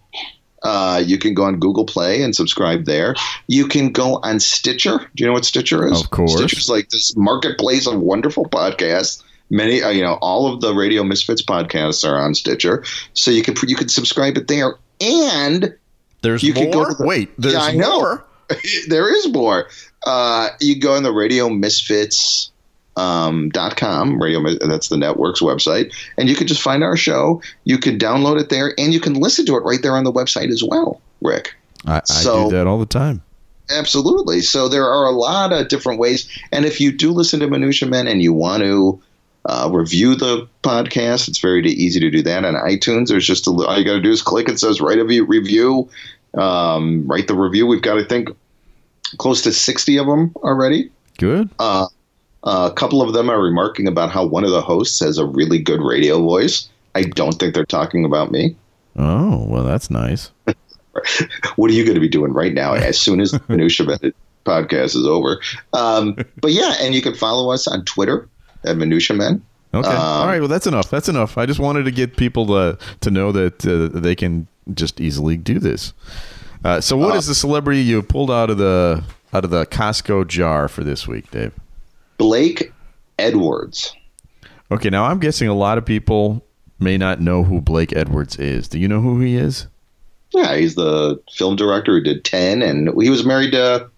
Uh, 0.63 1.03
you 1.05 1.17
can 1.17 1.33
go 1.33 1.45
on 1.45 1.59
Google 1.59 1.87
Play 1.87 2.23
and 2.23 2.37
subscribe 2.37 2.85
there. 2.85 3.15
You 3.47 3.67
can 3.67 3.93
go 3.93 4.21
on 4.23 4.41
Stitcher. 4.41 4.99
Do 4.99 5.25
you 5.25 5.27
know 5.27 5.33
what 5.33 5.47
Stitcher 5.47 5.87
is? 5.87 6.03
Of 6.03 6.11
course. 6.11 6.37
Stitcher's 6.37 6.69
like 6.69 6.91
this 6.91 7.17
marketplace 7.17 7.87
of 7.87 7.99
wonderful 7.99 8.45
podcasts. 8.45 9.23
Many, 9.51 9.83
uh, 9.83 9.91
you 9.91 10.03
know, 10.03 10.15
all 10.23 10.53
of 10.53 10.61
the 10.61 10.75
Radio 10.75 11.03
Misfits 11.03 11.43
podcasts 11.43 12.09
are 12.09 12.17
on 12.17 12.35
Stitcher, 12.35 12.85
so 13.15 13.31
you 13.31 13.43
can 13.43 13.55
you 13.69 13.77
can 13.77 13.89
subscribe 13.89 14.37
it 14.37 14.49
there. 14.49 14.75
And 15.01 15.75
There's 16.23 16.43
You 16.43 16.55
more. 16.55 16.65
could 16.65 16.73
go 16.73 16.85
to 16.89 16.95
the- 16.95 17.07
Wait, 17.07 17.31
there's 17.39 17.55
Yeah, 17.55 17.61
I 17.63 17.73
know. 17.73 17.99
more. 18.01 18.25
there 18.89 19.15
is 19.15 19.29
more. 19.33 19.69
Uh, 20.07 20.51
you 20.61 20.79
go 20.79 20.95
on 20.95 21.03
the 21.03 21.13
Radio 21.13 21.49
Misfits 21.49 22.51
um, 22.97 23.49
dot 23.51 23.77
com 23.77 24.21
radio 24.21 24.41
Mis- 24.41 24.59
that's 24.61 24.89
the 24.89 24.97
network's 24.97 25.41
website 25.41 25.93
and 26.19 26.29
you 26.29 26.35
can 26.35 26.47
just 26.47 26.61
find 26.61 26.83
our 26.83 26.97
show 26.97 27.41
you 27.65 27.79
can 27.79 27.99
download 27.99 28.39
it 28.41 28.49
there 28.51 28.75
and 28.79 28.93
you 28.93 29.01
can 29.01 29.15
listen 29.15 29.47
to 29.47 29.55
it 29.57 29.61
right 29.61 29.81
there 29.81 29.95
on 29.97 30.03
the 30.05 30.13
website 30.13 30.51
as 30.51 30.63
well 30.63 31.01
rick 31.23 31.55
I, 31.87 31.99
I 31.99 32.01
So- 32.05 32.51
do 32.51 32.57
that 32.57 32.67
all 32.67 32.79
the 32.79 32.87
time. 32.87 33.23
absolutely 33.71 34.41
so 34.41 34.69
there 34.69 34.85
are 34.85 35.07
a 35.07 35.13
lot 35.13 35.53
of 35.53 35.69
different 35.69 36.01
ways 36.01 36.29
and 36.53 36.65
if 36.67 36.81
you 36.81 36.91
do 36.93 37.13
listen 37.13 37.41
to 37.41 37.47
minutia 37.47 37.89
men 37.89 38.09
and 38.09 38.21
you 38.23 38.33
want 38.33 38.63
to 38.65 39.01
uh, 39.47 39.69
review 39.73 40.15
the 40.15 40.47
podcast 40.63 41.29
it's 41.29 41.39
very 41.39 41.67
easy 41.71 41.99
to 41.99 42.11
do 42.11 42.23
that 42.23 42.45
on 42.45 42.55
itunes 42.55 43.09
there's 43.09 43.27
just 43.27 43.47
a, 43.47 43.51
all 43.51 43.79
you 43.79 43.85
got 43.85 43.95
to 43.95 44.01
do 44.01 44.11
is 44.11 44.23
click 44.23 44.49
it 44.49 44.59
says 44.59 44.81
write 44.81 44.99
a 44.99 45.05
review 45.05 45.89
um, 46.35 47.07
write 47.07 47.27
the 47.27 47.35
review 47.35 47.67
we've 47.67 47.83
got 47.83 47.99
i 47.99 48.05
think 48.05 48.29
close 49.19 49.43
to 49.43 49.53
60 49.53 49.97
of 49.99 50.07
them 50.07 50.33
already 50.43 50.91
Good. 51.19 51.51
uh, 51.59 51.87
a 52.45 52.73
couple 52.75 53.03
of 53.03 53.13
them 53.13 53.29
are 53.29 53.41
remarking 53.41 53.87
about 53.87 54.11
how 54.11 54.25
one 54.25 54.45
of 54.45 54.51
the 54.51 54.63
hosts 54.63 55.01
has 55.01 55.19
a 55.19 55.27
really 55.27 55.59
good 55.59 55.81
radio 55.81 56.21
voice. 56.21 56.69
I 56.95 57.03
don't 57.03 57.33
think 57.33 57.55
they're 57.55 57.65
talking 57.65 58.05
about 58.05 58.31
me. 58.31 58.57
Oh, 58.97 59.45
well, 59.47 59.65
that's 59.65 59.91
nice. 59.91 60.31
What 61.55 61.71
are 61.71 61.75
you 61.75 61.85
going 61.85 61.95
to 61.95 62.01
be 62.01 62.09
doing 62.09 62.33
right 62.33 62.53
now 62.53 62.75
as 62.75 62.99
soon 62.99 63.21
as 63.21 63.31
the 63.31 63.41
Minutia 63.49 63.87
podcast 64.45 64.97
is 64.97 65.07
over? 65.07 65.41
Um, 65.73 66.17
but 66.41 66.51
yeah, 66.51 66.75
and 66.81 66.95
you 66.95 67.01
can 67.01 67.15
follow 67.15 67.53
us 67.53 67.69
on 67.69 67.85
Twitter 67.85 68.29
at 68.65 68.77
Minutia 68.77 69.17
Men. 69.17 69.43
Okay. 69.73 69.89
Um, 69.89 69.97
all 69.97 70.27
right. 70.27 70.41
Well, 70.41 70.49
that's 70.49 70.67
enough. 70.67 70.91
That's 70.91 71.09
enough. 71.09 71.39
I 71.39 71.47
just 71.47 71.61
wanted 71.61 71.85
to 71.85 71.91
get 71.91 72.17
people 72.17 72.47
to 72.47 72.79
to 73.01 73.11
know 73.11 73.33
that 73.33 73.65
uh, 73.67 73.99
they 73.99 74.15
can 74.15 74.49
just 74.75 75.01
easily 75.01 75.37
do 75.37 75.59
this. 75.59 75.93
Uh, 76.65 76.81
so, 76.81 76.97
what 76.97 77.17
is 77.17 77.27
the 77.27 77.35
celebrity 77.35 77.81
you 77.81 78.03
pulled 78.03 78.31
out 78.31 78.51
of 78.51 78.59
the 78.59 79.03
out 79.33 79.45
of 79.45 79.51
the 79.51 79.67
Costco 79.67 80.27
jar 80.29 80.69
for 80.69 80.83
this 80.83 81.07
week, 81.07 81.31
Dave? 81.31 81.53
Blake 82.19 82.73
Edwards. 83.19 83.95
Okay. 84.71 84.91
Now, 84.91 85.05
I'm 85.05 85.21
guessing 85.21 85.49
a 85.49 85.55
lot 85.55 85.79
of 85.79 85.85
people 85.85 86.45
may 86.81 86.99
not 86.99 87.21
know 87.21 87.45
who 87.45 87.61
Blake 87.61 87.95
Edwards 87.95 88.37
is. 88.37 88.67
Do 88.69 88.79
you 88.79 88.89
know 88.89 89.01
who 89.01 89.21
he 89.21 89.37
is? 89.37 89.67
Yeah, 90.33 90.57
he's 90.57 90.75
the 90.75 91.21
film 91.33 91.57
director 91.57 91.93
who 91.93 92.03
did 92.03 92.25
10, 92.25 92.63
and 92.63 92.89
he 93.03 93.11
was 93.11 93.27
married 93.27 93.51
to 93.53 93.91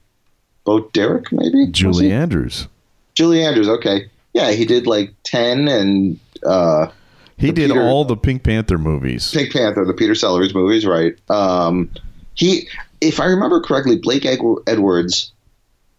Bo 0.65 0.89
Derek, 0.91 1.31
maybe? 1.31 1.67
Julie? 1.71 2.11
Andrews. 2.11 2.69
Julie 3.15 3.45
Andrews, 3.45 3.69
okay. 3.69 4.11
Yeah, 4.33 4.53
he 4.53 4.65
did 4.65 4.87
like 4.87 5.13
10 5.25 5.69
and 5.69 6.19
uh, 6.45 6.89
He 7.37 7.53
did 7.53 7.71
Peter- 7.71 7.83
all 7.83 8.05
the 8.05 8.17
Pink 8.17 8.43
Panther 8.45 8.79
movies. 8.79 9.31
Pink 9.33 9.53
Panther, 9.53 9.85
the 9.85 9.93
Peter 9.95 10.15
Sellers 10.15 10.55
movies, 10.55 10.87
right? 10.87 11.15
Um, 11.31 11.91
he, 12.35 12.69
if 13.01 13.21
I 13.21 13.27
remember 13.27 13.61
correctly, 13.61 13.97
Blake 13.97 14.25
Edwards 14.25 15.33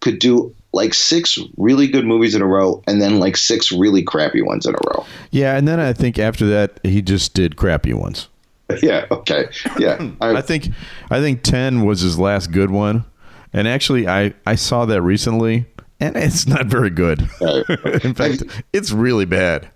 could 0.00 0.18
do 0.18 0.54
like 0.72 0.92
six 0.92 1.38
really 1.56 1.86
good 1.86 2.04
movies 2.04 2.34
in 2.34 2.42
a 2.42 2.46
row, 2.46 2.82
and 2.88 3.00
then 3.00 3.20
like 3.20 3.36
six 3.36 3.70
really 3.70 4.02
crappy 4.02 4.42
ones 4.42 4.66
in 4.66 4.74
a 4.74 4.78
row. 4.88 5.06
Yeah, 5.30 5.56
and 5.56 5.68
then 5.68 5.78
I 5.78 5.92
think 5.92 6.18
after 6.18 6.46
that 6.46 6.80
he 6.82 7.00
just 7.00 7.32
did 7.34 7.56
crappy 7.56 7.94
ones. 7.94 8.28
yeah. 8.82 9.06
Okay. 9.10 9.46
Yeah. 9.78 10.10
I 10.20 10.40
think 10.40 10.70
I 11.10 11.20
think 11.20 11.42
ten 11.42 11.84
was 11.84 12.00
his 12.00 12.18
last 12.18 12.50
good 12.50 12.70
one, 12.70 13.04
and 13.52 13.68
actually 13.68 14.08
I 14.08 14.34
I 14.46 14.56
saw 14.56 14.84
that 14.86 15.00
recently, 15.02 15.66
and 16.00 16.16
it's 16.16 16.46
not 16.46 16.66
very 16.66 16.90
good. 16.90 17.28
Uh, 17.40 17.62
In 18.04 18.14
fact, 18.14 18.42
it's 18.72 18.92
really 18.92 19.24
bad. 19.24 19.68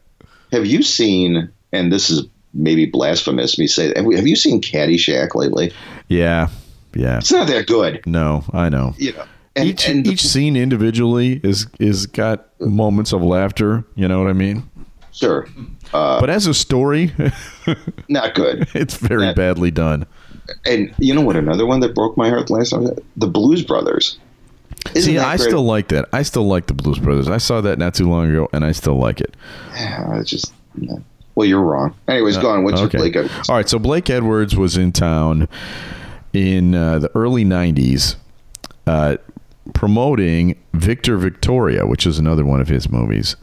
have 0.52 0.66
you 0.66 0.82
seen? 0.82 1.50
And 1.72 1.92
this 1.92 2.08
is 2.10 2.26
maybe 2.54 2.86
blasphemous. 2.86 3.58
Me 3.58 3.66
say, 3.66 3.92
have, 3.94 4.04
we, 4.06 4.16
have 4.16 4.26
you 4.26 4.36
seen 4.36 4.60
Caddyshack 4.62 5.34
lately? 5.34 5.72
Yeah, 6.08 6.48
yeah. 6.94 7.18
It's 7.18 7.30
not 7.32 7.46
that 7.48 7.66
good. 7.66 8.00
No, 8.06 8.44
I 8.52 8.68
know. 8.68 8.94
You 8.98 9.12
know. 9.12 9.24
And, 9.56 9.68
each 9.68 9.88
and 9.88 10.04
the- 10.06 10.10
each 10.12 10.24
scene 10.26 10.56
individually 10.56 11.40
is 11.42 11.66
is 11.80 12.06
got 12.06 12.48
moments 12.60 13.12
of 13.12 13.22
laughter. 13.22 13.84
You 13.96 14.06
know 14.08 14.20
what 14.20 14.30
I 14.30 14.32
mean? 14.32 14.62
sure, 15.12 15.48
uh, 15.92 16.20
But 16.20 16.30
as 16.30 16.46
a 16.46 16.54
story, 16.54 17.12
not 18.08 18.34
good. 18.36 18.68
it's 18.74 18.94
very 18.96 19.24
Yeah. 19.24 19.32
badly 19.34 19.70
done. 19.72 20.06
And 20.64 20.94
you 20.98 21.12
know 21.12 21.20
what? 21.22 21.34
Another 21.36 21.66
one 21.66 21.80
that 21.80 21.94
broke 21.94 22.16
my 22.16 22.28
heart 22.28 22.50
last 22.50 22.70
time, 22.70 22.86
the 23.16 23.26
Blues 23.26 23.62
Brothers. 23.64 24.16
Isn't 24.94 25.02
See, 25.12 25.18
I 25.18 25.36
great? 25.36 25.48
still 25.48 25.62
like 25.64 25.88
that. 25.88 26.08
I 26.12 26.22
still 26.22 26.46
like 26.46 26.66
the 26.66 26.74
Blues 26.74 26.98
Brothers. 26.98 27.28
I 27.28 27.38
saw 27.38 27.60
that 27.60 27.78
not 27.78 27.94
too 27.94 28.08
long 28.08 28.30
ago, 28.30 28.48
and 28.52 28.64
I 28.64 28.72
still 28.72 28.96
like 28.96 29.20
it. 29.20 29.36
Yeah, 29.74 30.22
just. 30.24 30.52
Well, 31.34 31.46
you're 31.46 31.62
wrong. 31.62 31.94
Anyways, 32.08 32.36
go 32.38 32.48
on. 32.50 32.64
What's 32.64 32.80
Uh, 32.80 32.84
Okay. 32.84 32.98
your 32.98 33.10
Blake 33.10 33.16
Edwards? 33.16 33.48
All 33.48 33.56
right. 33.56 33.68
So 33.68 33.78
Blake 33.78 34.08
Edwards 34.10 34.56
was 34.56 34.76
in 34.76 34.92
town 34.92 35.46
in 36.32 36.74
uh, 36.74 36.98
the 37.00 37.10
early 37.14 37.44
'90s, 37.44 38.16
uh, 38.86 39.16
promoting 39.74 40.56
Victor 40.74 41.16
Victoria, 41.16 41.86
which 41.86 42.06
is 42.06 42.18
another 42.18 42.44
one 42.44 42.60
of 42.60 42.68
his 42.68 42.90
movies. 42.90 43.36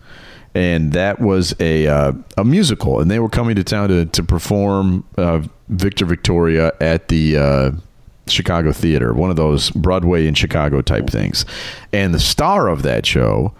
And 0.53 0.93
that 0.93 1.19
was 1.19 1.53
a 1.59 1.87
uh, 1.87 2.13
a 2.37 2.43
musical, 2.45 2.99
and 3.01 3.11
they 3.11 3.19
were 3.19 3.29
coming 3.29 3.55
to 3.57 3.63
town 3.63 3.89
to 3.89 4.05
to 4.05 4.23
perform 4.23 5.03
uh, 5.17 5.41
Victor 5.69 6.05
Victoria 6.05 6.71
at 6.79 7.09
the 7.09 7.37
uh, 7.37 7.71
Chicago 8.27 8.71
Theater, 8.71 9.13
one 9.13 9.29
of 9.29 9.35
those 9.35 9.69
Broadway 9.71 10.27
in 10.27 10.33
Chicago 10.33 10.81
type 10.81 11.09
things. 11.09 11.45
And 11.93 12.13
the 12.13 12.19
star 12.19 12.67
of 12.67 12.81
that 12.83 13.05
show 13.05 13.53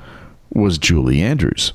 was 0.53 0.77
Julie 0.77 1.21
Andrews. 1.21 1.73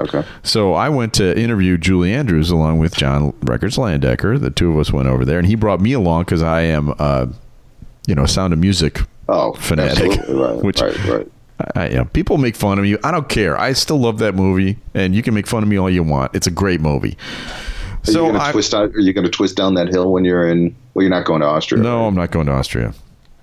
Okay. 0.00 0.24
So 0.42 0.74
I 0.74 0.88
went 0.88 1.14
to 1.14 1.38
interview 1.38 1.76
Julie 1.78 2.12
Andrews 2.12 2.50
along 2.50 2.78
with 2.78 2.96
John 2.96 3.34
Records 3.42 3.76
Landecker. 3.76 4.40
The 4.40 4.50
two 4.50 4.72
of 4.72 4.78
us 4.78 4.92
went 4.92 5.06
over 5.08 5.24
there, 5.24 5.38
and 5.38 5.46
he 5.46 5.54
brought 5.54 5.80
me 5.80 5.92
along 5.92 6.24
because 6.24 6.42
I 6.42 6.62
am, 6.62 6.94
uh, 6.98 7.26
you 8.06 8.14
know, 8.14 8.26
Sound 8.26 8.52
of 8.52 8.58
Music 8.58 9.00
Oh, 9.28 9.52
fanatic. 9.54 10.18
Right, 10.28 10.56
which 10.56 10.80
right, 10.80 11.04
right. 11.04 11.32
I, 11.76 11.88
you 11.88 11.96
know, 11.96 12.04
people 12.06 12.38
make 12.38 12.56
fun 12.56 12.78
of 12.78 12.84
me. 12.84 12.96
I 13.04 13.10
don't 13.10 13.28
care. 13.28 13.56
I 13.58 13.72
still 13.72 13.98
love 13.98 14.18
that 14.18 14.34
movie, 14.34 14.78
and 14.94 15.14
you 15.14 15.22
can 15.22 15.32
make 15.34 15.46
fun 15.46 15.62
of 15.62 15.68
me 15.68 15.76
all 15.78 15.88
you 15.88 16.02
want. 16.02 16.34
It's 16.34 16.46
a 16.46 16.50
great 16.50 16.80
movie. 16.80 17.16
Are 18.02 18.12
So 18.12 18.26
you 18.26 18.32
going 18.32 18.36
I, 18.40 18.46
to 18.46 18.52
twist 18.52 18.74
out? 18.74 18.94
Are 18.94 19.00
you 19.00 19.12
going 19.12 19.24
to 19.24 19.30
twist 19.30 19.56
down 19.56 19.74
that 19.74 19.88
hill 19.88 20.12
when 20.12 20.24
you're 20.24 20.46
in? 20.48 20.74
Well, 20.94 21.02
you're 21.02 21.10
not 21.10 21.24
going 21.24 21.40
to 21.40 21.46
Austria. 21.46 21.82
no, 21.82 22.00
right? 22.00 22.06
I'm 22.08 22.14
not 22.14 22.30
going 22.30 22.46
to 22.46 22.52
Austria. 22.52 22.94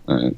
Right. 0.07 0.35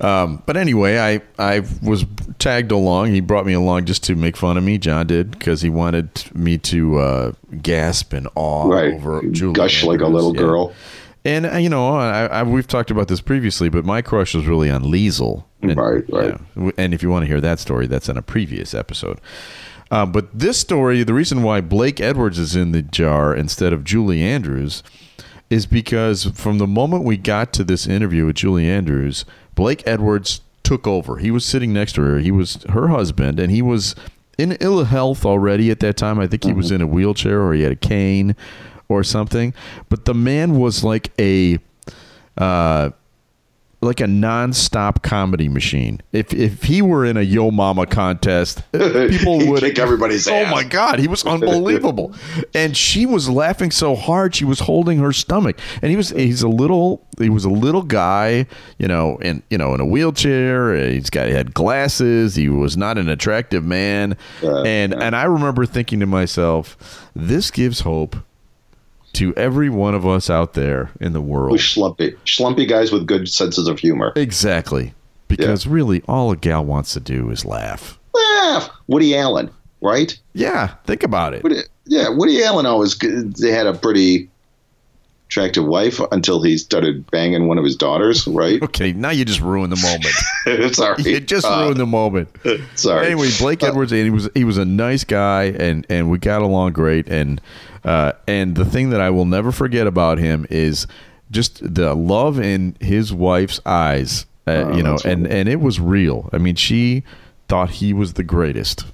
Um, 0.00 0.42
but 0.44 0.56
anyway, 0.56 0.98
I 0.98 1.20
I 1.38 1.62
was 1.82 2.04
tagged 2.40 2.72
along. 2.72 3.12
He 3.12 3.20
brought 3.20 3.46
me 3.46 3.52
along 3.52 3.84
just 3.84 4.02
to 4.04 4.16
make 4.16 4.36
fun 4.36 4.56
of 4.56 4.64
me. 4.64 4.76
John 4.76 5.06
did 5.06 5.30
because 5.30 5.62
he 5.62 5.70
wanted 5.70 6.08
me 6.34 6.58
to 6.58 6.98
uh, 6.98 7.32
gasp 7.62 8.12
in 8.12 8.26
awe 8.34 8.66
Right. 8.68 8.94
over 8.94 9.22
Julie. 9.30 9.52
Gush 9.54 9.84
like 9.84 10.00
a 10.00 10.08
little 10.08 10.34
Yeah. 10.34 10.40
girl. 10.42 10.72
And 11.24 11.46
uh, 11.46 11.56
you 11.56 11.68
know, 11.70 11.94
I, 11.94 12.26
I, 12.26 12.42
we've 12.42 12.66
talked 12.66 12.90
about 12.90 13.08
this 13.08 13.20
previously, 13.20 13.68
but 13.68 13.84
my 13.84 14.02
crush 14.02 14.34
was 14.34 14.46
really 14.46 14.68
on 14.68 14.82
Liesl. 14.82 15.44
And, 15.62 15.76
Right, 15.76 16.04
right. 16.10 16.38
yeah, 16.56 16.70
and 16.76 16.92
if 16.92 17.02
you 17.02 17.08
want 17.08 17.22
to 17.22 17.26
hear 17.26 17.40
that 17.40 17.58
story, 17.60 17.86
that's 17.86 18.08
in 18.10 18.16
a 18.18 18.22
previous 18.22 18.74
episode. 18.74 19.18
Uh, 19.94 20.04
but 20.04 20.36
this 20.36 20.58
story, 20.58 21.04
the 21.04 21.14
reason 21.14 21.44
why 21.44 21.60
Blake 21.60 22.00
Edwards 22.00 22.36
is 22.36 22.56
in 22.56 22.72
the 22.72 22.82
jar 22.82 23.32
instead 23.32 23.72
of 23.72 23.84
Julie 23.84 24.22
Andrews 24.22 24.82
is 25.50 25.66
because 25.66 26.24
from 26.34 26.58
the 26.58 26.66
moment 26.66 27.04
we 27.04 27.16
got 27.16 27.52
to 27.52 27.62
this 27.62 27.86
interview 27.86 28.26
with 28.26 28.34
Julie 28.34 28.68
Andrews, 28.68 29.24
Blake 29.54 29.84
Edwards 29.86 30.40
took 30.64 30.88
over. 30.88 31.18
He 31.18 31.30
was 31.30 31.44
sitting 31.44 31.72
next 31.72 31.92
to 31.92 32.02
her. 32.02 32.18
He 32.18 32.32
was 32.32 32.64
her 32.70 32.88
husband, 32.88 33.38
and 33.38 33.52
he 33.52 33.62
was 33.62 33.94
in 34.36 34.56
ill 34.58 34.82
health 34.82 35.24
already 35.24 35.70
at 35.70 35.78
that 35.78 35.96
time. 35.96 36.18
I 36.18 36.26
think 36.26 36.42
he 36.42 36.52
was 36.52 36.72
in 36.72 36.82
a 36.82 36.88
wheelchair 36.88 37.40
or 37.40 37.54
he 37.54 37.62
had 37.62 37.70
a 37.70 37.76
cane 37.76 38.34
or 38.88 39.04
something. 39.04 39.54
But 39.88 40.06
the 40.06 40.14
man 40.14 40.58
was 40.58 40.82
like 40.82 41.12
a 41.20 41.60
uh, 42.36 42.90
like 43.84 44.00
a 44.00 44.06
non-stop 44.06 45.02
comedy 45.02 45.48
machine. 45.48 46.00
If 46.12 46.32
if 46.34 46.62
he 46.64 46.82
were 46.82 47.04
in 47.04 47.16
a 47.16 47.22
Yo 47.22 47.50
Mama 47.50 47.86
contest, 47.86 48.62
people 48.72 49.46
would 49.48 49.60
kick 49.60 49.78
everybody's 49.78 50.26
Oh 50.26 50.34
ass. 50.34 50.50
my 50.50 50.64
god, 50.64 50.98
he 50.98 51.06
was 51.08 51.24
unbelievable. 51.26 52.14
and 52.54 52.76
she 52.76 53.06
was 53.06 53.28
laughing 53.28 53.70
so 53.70 53.94
hard 53.94 54.34
she 54.34 54.44
was 54.44 54.60
holding 54.60 54.98
her 54.98 55.12
stomach. 55.12 55.58
And 55.82 55.90
he 55.90 55.96
was 55.96 56.10
he's 56.10 56.42
a 56.42 56.48
little 56.48 57.06
he 57.18 57.28
was 57.30 57.44
a 57.44 57.50
little 57.50 57.82
guy, 57.82 58.46
you 58.78 58.88
know, 58.88 59.18
in 59.18 59.42
you 59.50 59.58
know, 59.58 59.74
in 59.74 59.80
a 59.80 59.86
wheelchair. 59.86 60.74
He's 60.90 61.10
got 61.10 61.28
he 61.28 61.32
had 61.34 61.54
glasses. 61.54 62.34
He 62.34 62.48
was 62.48 62.76
not 62.76 62.98
an 62.98 63.08
attractive 63.08 63.64
man. 63.64 64.16
and 64.42 64.94
and 64.94 65.14
I 65.14 65.24
remember 65.24 65.66
thinking 65.66 66.00
to 66.00 66.06
myself, 66.06 67.10
this 67.14 67.50
gives 67.50 67.80
hope 67.80 68.16
to 69.14 69.34
every 69.36 69.70
one 69.70 69.94
of 69.94 70.06
us 70.06 70.28
out 70.30 70.54
there 70.54 70.90
in 71.00 71.12
the 71.12 71.20
world. 71.20 71.52
Who's 71.52 71.60
schlumpy? 71.62 72.16
Schlumpy 72.24 72.68
guys 72.68 72.92
with 72.92 73.06
good 73.06 73.28
senses 73.28 73.66
of 73.68 73.78
humor. 73.78 74.12
Exactly. 74.16 74.94
Because 75.28 75.66
really, 75.66 76.02
all 76.06 76.30
a 76.30 76.36
gal 76.36 76.64
wants 76.64 76.92
to 76.92 77.00
do 77.00 77.30
is 77.30 77.44
laugh. 77.44 77.98
Laugh, 78.14 78.70
Woody 78.86 79.16
Allen, 79.16 79.50
right? 79.80 80.16
Yeah, 80.34 80.74
think 80.84 81.02
about 81.02 81.34
it. 81.34 81.42
Woody, 81.42 81.60
yeah, 81.86 82.08
Woody 82.10 82.42
Allen 82.44 82.66
always 82.66 82.96
they 82.98 83.50
had 83.50 83.66
a 83.66 83.72
pretty 83.74 84.28
attractive 85.28 85.64
wife 85.64 85.98
until 86.12 86.42
he 86.42 86.56
started 86.58 87.10
banging 87.10 87.48
one 87.48 87.58
of 87.58 87.64
his 87.64 87.74
daughters, 87.74 88.26
right? 88.28 88.62
Okay, 88.62 88.92
now 88.92 89.10
you 89.10 89.24
just 89.24 89.40
ruined 89.40 89.72
the 89.72 89.80
moment. 90.46 90.74
sorry, 90.76 91.02
you 91.02 91.18
just 91.20 91.46
Uh, 91.46 91.62
ruined 91.64 91.80
the 91.80 91.86
moment. 91.86 92.28
Sorry. 92.76 93.06
Anyway, 93.06 93.30
Blake 93.38 93.62
Uh, 93.62 93.68
Edwards, 93.68 93.90
and 93.92 94.02
he 94.04 94.10
was 94.10 94.28
he 94.34 94.44
was 94.44 94.58
a 94.58 94.64
nice 94.64 95.02
guy, 95.04 95.44
and 95.44 95.86
and 95.88 96.10
we 96.10 96.18
got 96.18 96.42
along 96.42 96.72
great. 96.72 97.08
And 97.08 97.40
uh, 97.84 98.12
and 98.26 98.54
the 98.56 98.64
thing 98.64 98.90
that 98.90 99.00
I 99.00 99.10
will 99.10 99.24
never 99.26 99.52
forget 99.52 99.86
about 99.86 100.18
him 100.18 100.46
is 100.50 100.86
just 101.30 101.74
the 101.74 101.94
love 101.94 102.38
in 102.40 102.76
his 102.80 103.12
wife's 103.12 103.60
eyes. 103.66 104.26
Uh, 104.46 104.64
Oh, 104.66 104.76
you 104.76 104.82
know, 104.82 104.98
and 105.04 105.26
and 105.26 105.48
it 105.48 105.60
was 105.60 105.80
real. 105.80 106.28
I 106.32 106.38
mean, 106.38 106.54
she 106.54 107.02
thought 107.48 107.70
he 107.70 107.92
was 107.94 108.12
the 108.14 108.22
greatest, 108.22 108.84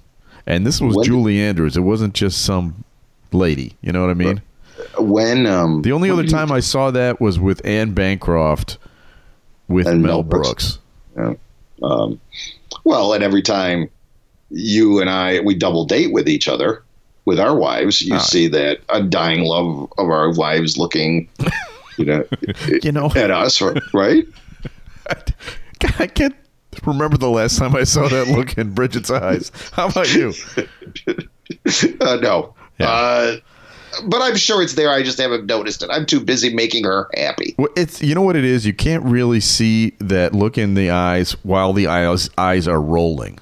and 0.46 0.64
this 0.66 0.80
was 0.80 0.94
When- 0.96 1.04
Julie 1.04 1.40
Andrews. 1.40 1.76
It 1.76 1.80
wasn't 1.80 2.14
just 2.14 2.42
some 2.42 2.84
lady. 3.32 3.74
You 3.82 3.92
know 3.92 4.00
what 4.00 4.10
I 4.10 4.14
mean? 4.14 4.42
when 4.98 5.46
um 5.46 5.82
The 5.82 5.92
only 5.92 6.08
other 6.10 6.22
you- 6.22 6.28
time 6.28 6.50
I 6.50 6.60
saw 6.60 6.90
that 6.92 7.20
was 7.20 7.38
with 7.38 7.60
Anne 7.66 7.92
Bancroft 7.94 8.78
with 9.68 9.86
Mel 9.86 9.96
Mel 9.98 10.22
Brooks. 10.22 10.78
Brooks. 11.14 11.36
Yeah. 11.82 11.86
Um, 11.86 12.20
well, 12.84 13.12
and 13.12 13.22
every 13.22 13.42
time 13.42 13.90
you 14.50 15.00
and 15.00 15.10
I 15.10 15.40
we 15.40 15.54
double 15.54 15.84
date 15.84 16.12
with 16.12 16.28
each 16.28 16.48
other 16.48 16.82
with 17.24 17.38
our 17.40 17.54
wives, 17.56 18.00
you 18.02 18.14
Ah. 18.14 18.18
see 18.18 18.48
that 18.48 18.78
undying 18.88 19.44
love 19.44 19.92
of 19.98 20.08
our 20.08 20.32
wives 20.34 20.76
looking, 20.78 21.28
you 21.98 22.04
know, 22.04 22.24
You 22.82 22.92
know, 22.92 23.10
at 23.14 23.30
us, 23.30 23.60
right? 23.92 24.26
I 25.98 26.06
can't 26.06 26.34
remember 26.86 27.16
the 27.16 27.30
last 27.30 27.58
time 27.58 27.74
I 27.74 27.84
saw 27.84 28.08
that 28.08 28.28
look 28.28 28.56
in 28.58 28.72
Bridget's 28.74 29.10
eyes. 29.10 29.50
How 29.72 29.88
about 29.88 30.12
you? 30.14 30.32
Uh, 32.00 32.16
no. 32.22 32.54
Yeah. 32.78 32.88
Uh, 32.88 33.36
but 34.06 34.22
I'm 34.22 34.36
sure 34.36 34.62
it's 34.62 34.74
there. 34.74 34.88
I 34.90 35.02
just 35.02 35.18
haven't 35.18 35.46
noticed 35.46 35.82
it. 35.82 35.90
I'm 35.90 36.06
too 36.06 36.20
busy 36.20 36.54
making 36.54 36.84
her 36.84 37.08
happy. 37.14 37.56
Well, 37.58 37.68
it's 37.76 38.00
you 38.00 38.14
know 38.14 38.22
what 38.22 38.36
it 38.36 38.44
is. 38.44 38.64
You 38.64 38.72
can't 38.72 39.02
really 39.04 39.40
see 39.40 39.94
that 39.98 40.32
look 40.32 40.56
in 40.56 40.74
the 40.74 40.90
eyes 40.90 41.32
while 41.42 41.72
the 41.72 41.88
eyes 41.88 42.30
eyes 42.38 42.68
are 42.68 42.80
rolling. 42.80 43.40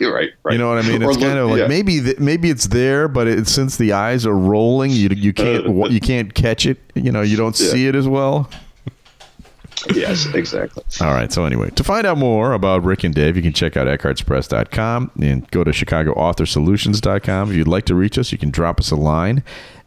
Right. 0.00 0.30
Right. 0.42 0.52
You 0.52 0.58
know 0.58 0.68
what 0.68 0.84
I 0.84 0.88
mean? 0.88 1.02
It's 1.02 1.16
kind 1.16 1.38
of 1.38 1.50
like 1.50 1.60
yeah. 1.60 1.66
maybe 1.66 2.00
th- 2.00 2.18
maybe 2.18 2.50
it's 2.50 2.66
there, 2.68 3.08
but 3.08 3.26
it, 3.26 3.48
since 3.48 3.76
the 3.76 3.92
eyes 3.92 4.26
are 4.26 4.36
rolling, 4.36 4.90
you 4.90 5.08
you 5.10 5.32
can't 5.32 5.90
you 5.90 6.00
can't 6.00 6.34
catch 6.34 6.66
it. 6.66 6.78
You 6.94 7.12
know, 7.12 7.22
you 7.22 7.36
don't 7.36 7.58
Yeah. 7.58 7.68
see 7.70 7.86
it 7.86 7.94
as 7.94 8.06
well. 8.08 8.48
Yes, 9.92 10.26
exactly. 10.34 10.82
All 11.00 11.12
right. 11.12 11.30
So 11.32 11.44
anyway, 11.44 11.68
to 11.70 11.84
find 11.84 12.06
out 12.06 12.16
more 12.16 12.52
about 12.54 12.84
Rick 12.84 13.04
and 13.04 13.14
Dave, 13.14 13.36
you 13.36 13.42
can 13.42 13.52
check 13.52 13.76
out 13.76 13.86
eckhartzpress.com 13.86 15.10
and 15.20 15.50
go 15.50 15.62
to 15.64 15.72
chicagoauthorsolutions.com. 15.72 17.50
If 17.50 17.56
you'd 17.56 17.68
like 17.68 17.84
to 17.86 17.94
reach 17.94 18.16
us, 18.18 18.32
you 18.32 18.38
can 18.38 18.50
drop 18.50 18.80
us 18.80 18.90
a 18.90 18.96
line 18.96 19.42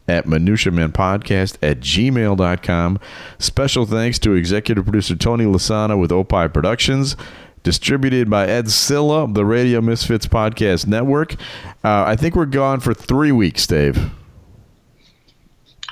at 0.06 0.24
minutiamenpodcast 0.26 1.56
at 1.62 1.80
gmail.com. 1.80 3.00
Special 3.38 3.86
thanks 3.86 4.18
to 4.20 4.34
executive 4.34 4.84
producer 4.84 5.16
Tony 5.16 5.44
Lossano 5.44 5.98
with 5.98 6.12
Opie 6.12 6.48
Productions. 6.48 7.16
Distributed 7.62 8.30
by 8.30 8.46
Ed 8.46 8.70
Silla 8.70 9.24
of 9.24 9.34
the 9.34 9.44
Radio 9.44 9.80
Misfits 9.80 10.26
Podcast 10.26 10.86
Network. 10.86 11.34
Uh, 11.84 12.04
I 12.06 12.16
think 12.16 12.34
we're 12.34 12.46
gone 12.46 12.80
for 12.80 12.94
three 12.94 13.32
weeks, 13.32 13.66
Dave. 13.66 14.10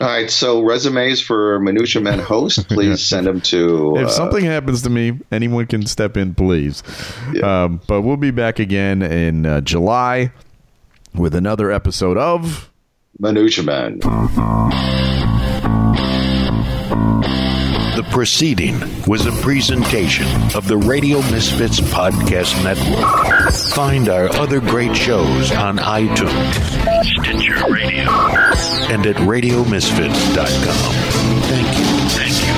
All 0.01 0.07
right. 0.07 0.31
So 0.31 0.63
resumes 0.63 1.21
for 1.21 1.59
Minutia 1.61 2.03
Men 2.03 2.19
host, 2.19 2.69
please 2.69 3.03
send 3.03 3.27
them 3.27 3.41
to. 3.43 3.97
If 3.97 4.07
uh, 4.07 4.11
something 4.11 4.45
happens 4.45 4.83
to 4.83 4.91
me, 4.91 5.19
anyone 5.33 5.67
can 5.67 5.87
step 5.87 6.17
in, 6.17 6.35
please. 6.35 6.83
Um, 7.43 7.81
but 7.87 8.03
we'll 8.03 8.17
be 8.17 8.31
back 8.31 8.59
again 8.59 9.03
in 9.03 9.47
uh, 9.47 9.61
July 9.63 10.33
with 11.15 11.35
another 11.35 11.71
episode 11.71 12.19
of. 12.19 12.71
Minutia 13.19 13.65
Men. 13.65 14.01
The 17.97 18.03
proceeding 18.11 18.79
was 19.07 19.25
a 19.25 19.33
presentation 19.41 20.27
of 20.55 20.69
the 20.69 20.77
Radio 20.77 21.17
Misfits 21.31 21.81
Podcast 21.81 22.63
Network. 22.63 23.55
Find 23.75 24.11
our 24.11 24.29
other 24.37 24.61
great 24.61 24.95
shows 24.95 25.51
on 25.53 25.79
iTunes, 25.79 26.53
Stitcher 27.23 27.73
Radio, 27.73 28.03
and 28.93 29.07
at 29.07 29.17
RadioMisfits.com. 29.17 30.93
Thank 31.45 31.79
you. 31.79 31.85
Thank 32.11 32.37
you. 32.45 32.53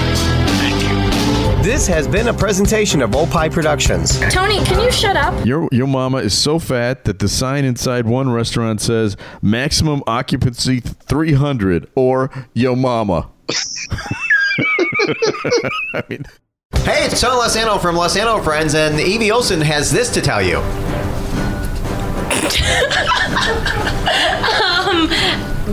Thank 0.58 1.56
you. 1.56 1.62
This 1.62 1.86
has 1.86 2.08
been 2.08 2.26
a 2.26 2.34
presentation 2.34 3.00
of 3.00 3.14
Opie 3.14 3.48
Productions. 3.48 4.18
Tony, 4.32 4.58
can 4.64 4.82
you 4.82 4.90
shut 4.90 5.16
up? 5.16 5.46
Your 5.46 5.68
your 5.70 5.86
mama 5.86 6.16
is 6.16 6.36
so 6.36 6.58
fat 6.58 7.04
that 7.04 7.20
the 7.20 7.28
sign 7.28 7.64
inside 7.64 8.06
one 8.06 8.28
restaurant 8.28 8.80
says 8.80 9.16
maximum 9.40 10.02
occupancy 10.04 10.80
300 10.80 11.88
or 11.94 12.28
yo 12.54 12.74
mama. 12.74 13.30
I 15.94 16.02
mean, 16.08 16.24
Hey, 16.84 17.06
it's 17.06 17.20
Tony 17.20 17.40
Lossano 17.40 17.80
from 17.80 17.96
Lossano 17.96 18.42
Friends, 18.42 18.74
and 18.74 19.00
Evie 19.00 19.30
Olson 19.30 19.60
has 19.60 19.90
this 19.90 20.10
to 20.10 20.20
tell 20.20 20.42
you. 20.42 20.58
um, 24.48 25.08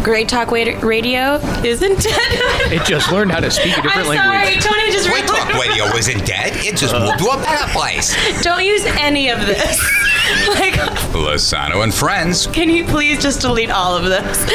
Great 0.04 0.28
Talk 0.30 0.52
Radio 0.52 1.36
isn't 1.64 2.02
dead. 2.02 2.72
It 2.72 2.84
just 2.86 3.12
learned 3.12 3.32
how 3.32 3.40
to 3.40 3.50
speak 3.52 3.78
a 3.78 3.82
different 3.82 4.08
I'm 4.10 4.16
sorry, 4.16 4.38
language. 4.38 4.64
Tony 4.64 4.92
just 4.92 5.10
Great 5.10 5.28
Talk 5.28 5.54
Radio 5.54 5.86
isn't 5.96 6.26
dead. 6.26 6.54
It 6.66 6.78
just 6.78 6.94
moved 6.94 7.20
to 7.20 7.30
a 7.30 7.38
better 7.38 7.72
place. 7.72 8.16
Don't 8.42 8.64
use 8.64 8.86
any 8.86 9.30
of 9.30 9.40
this. 9.46 9.78
like, 10.50 10.74
Lossano 11.14 11.84
and 11.84 11.94
Friends, 11.94 12.48
can 12.48 12.70
you 12.70 12.86
please 12.86 13.22
just 13.22 13.42
delete 13.42 13.72
all 13.72 13.96
of 13.96 14.06
this? 14.06 14.46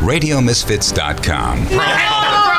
RadioMisfits.com. 0.00 2.57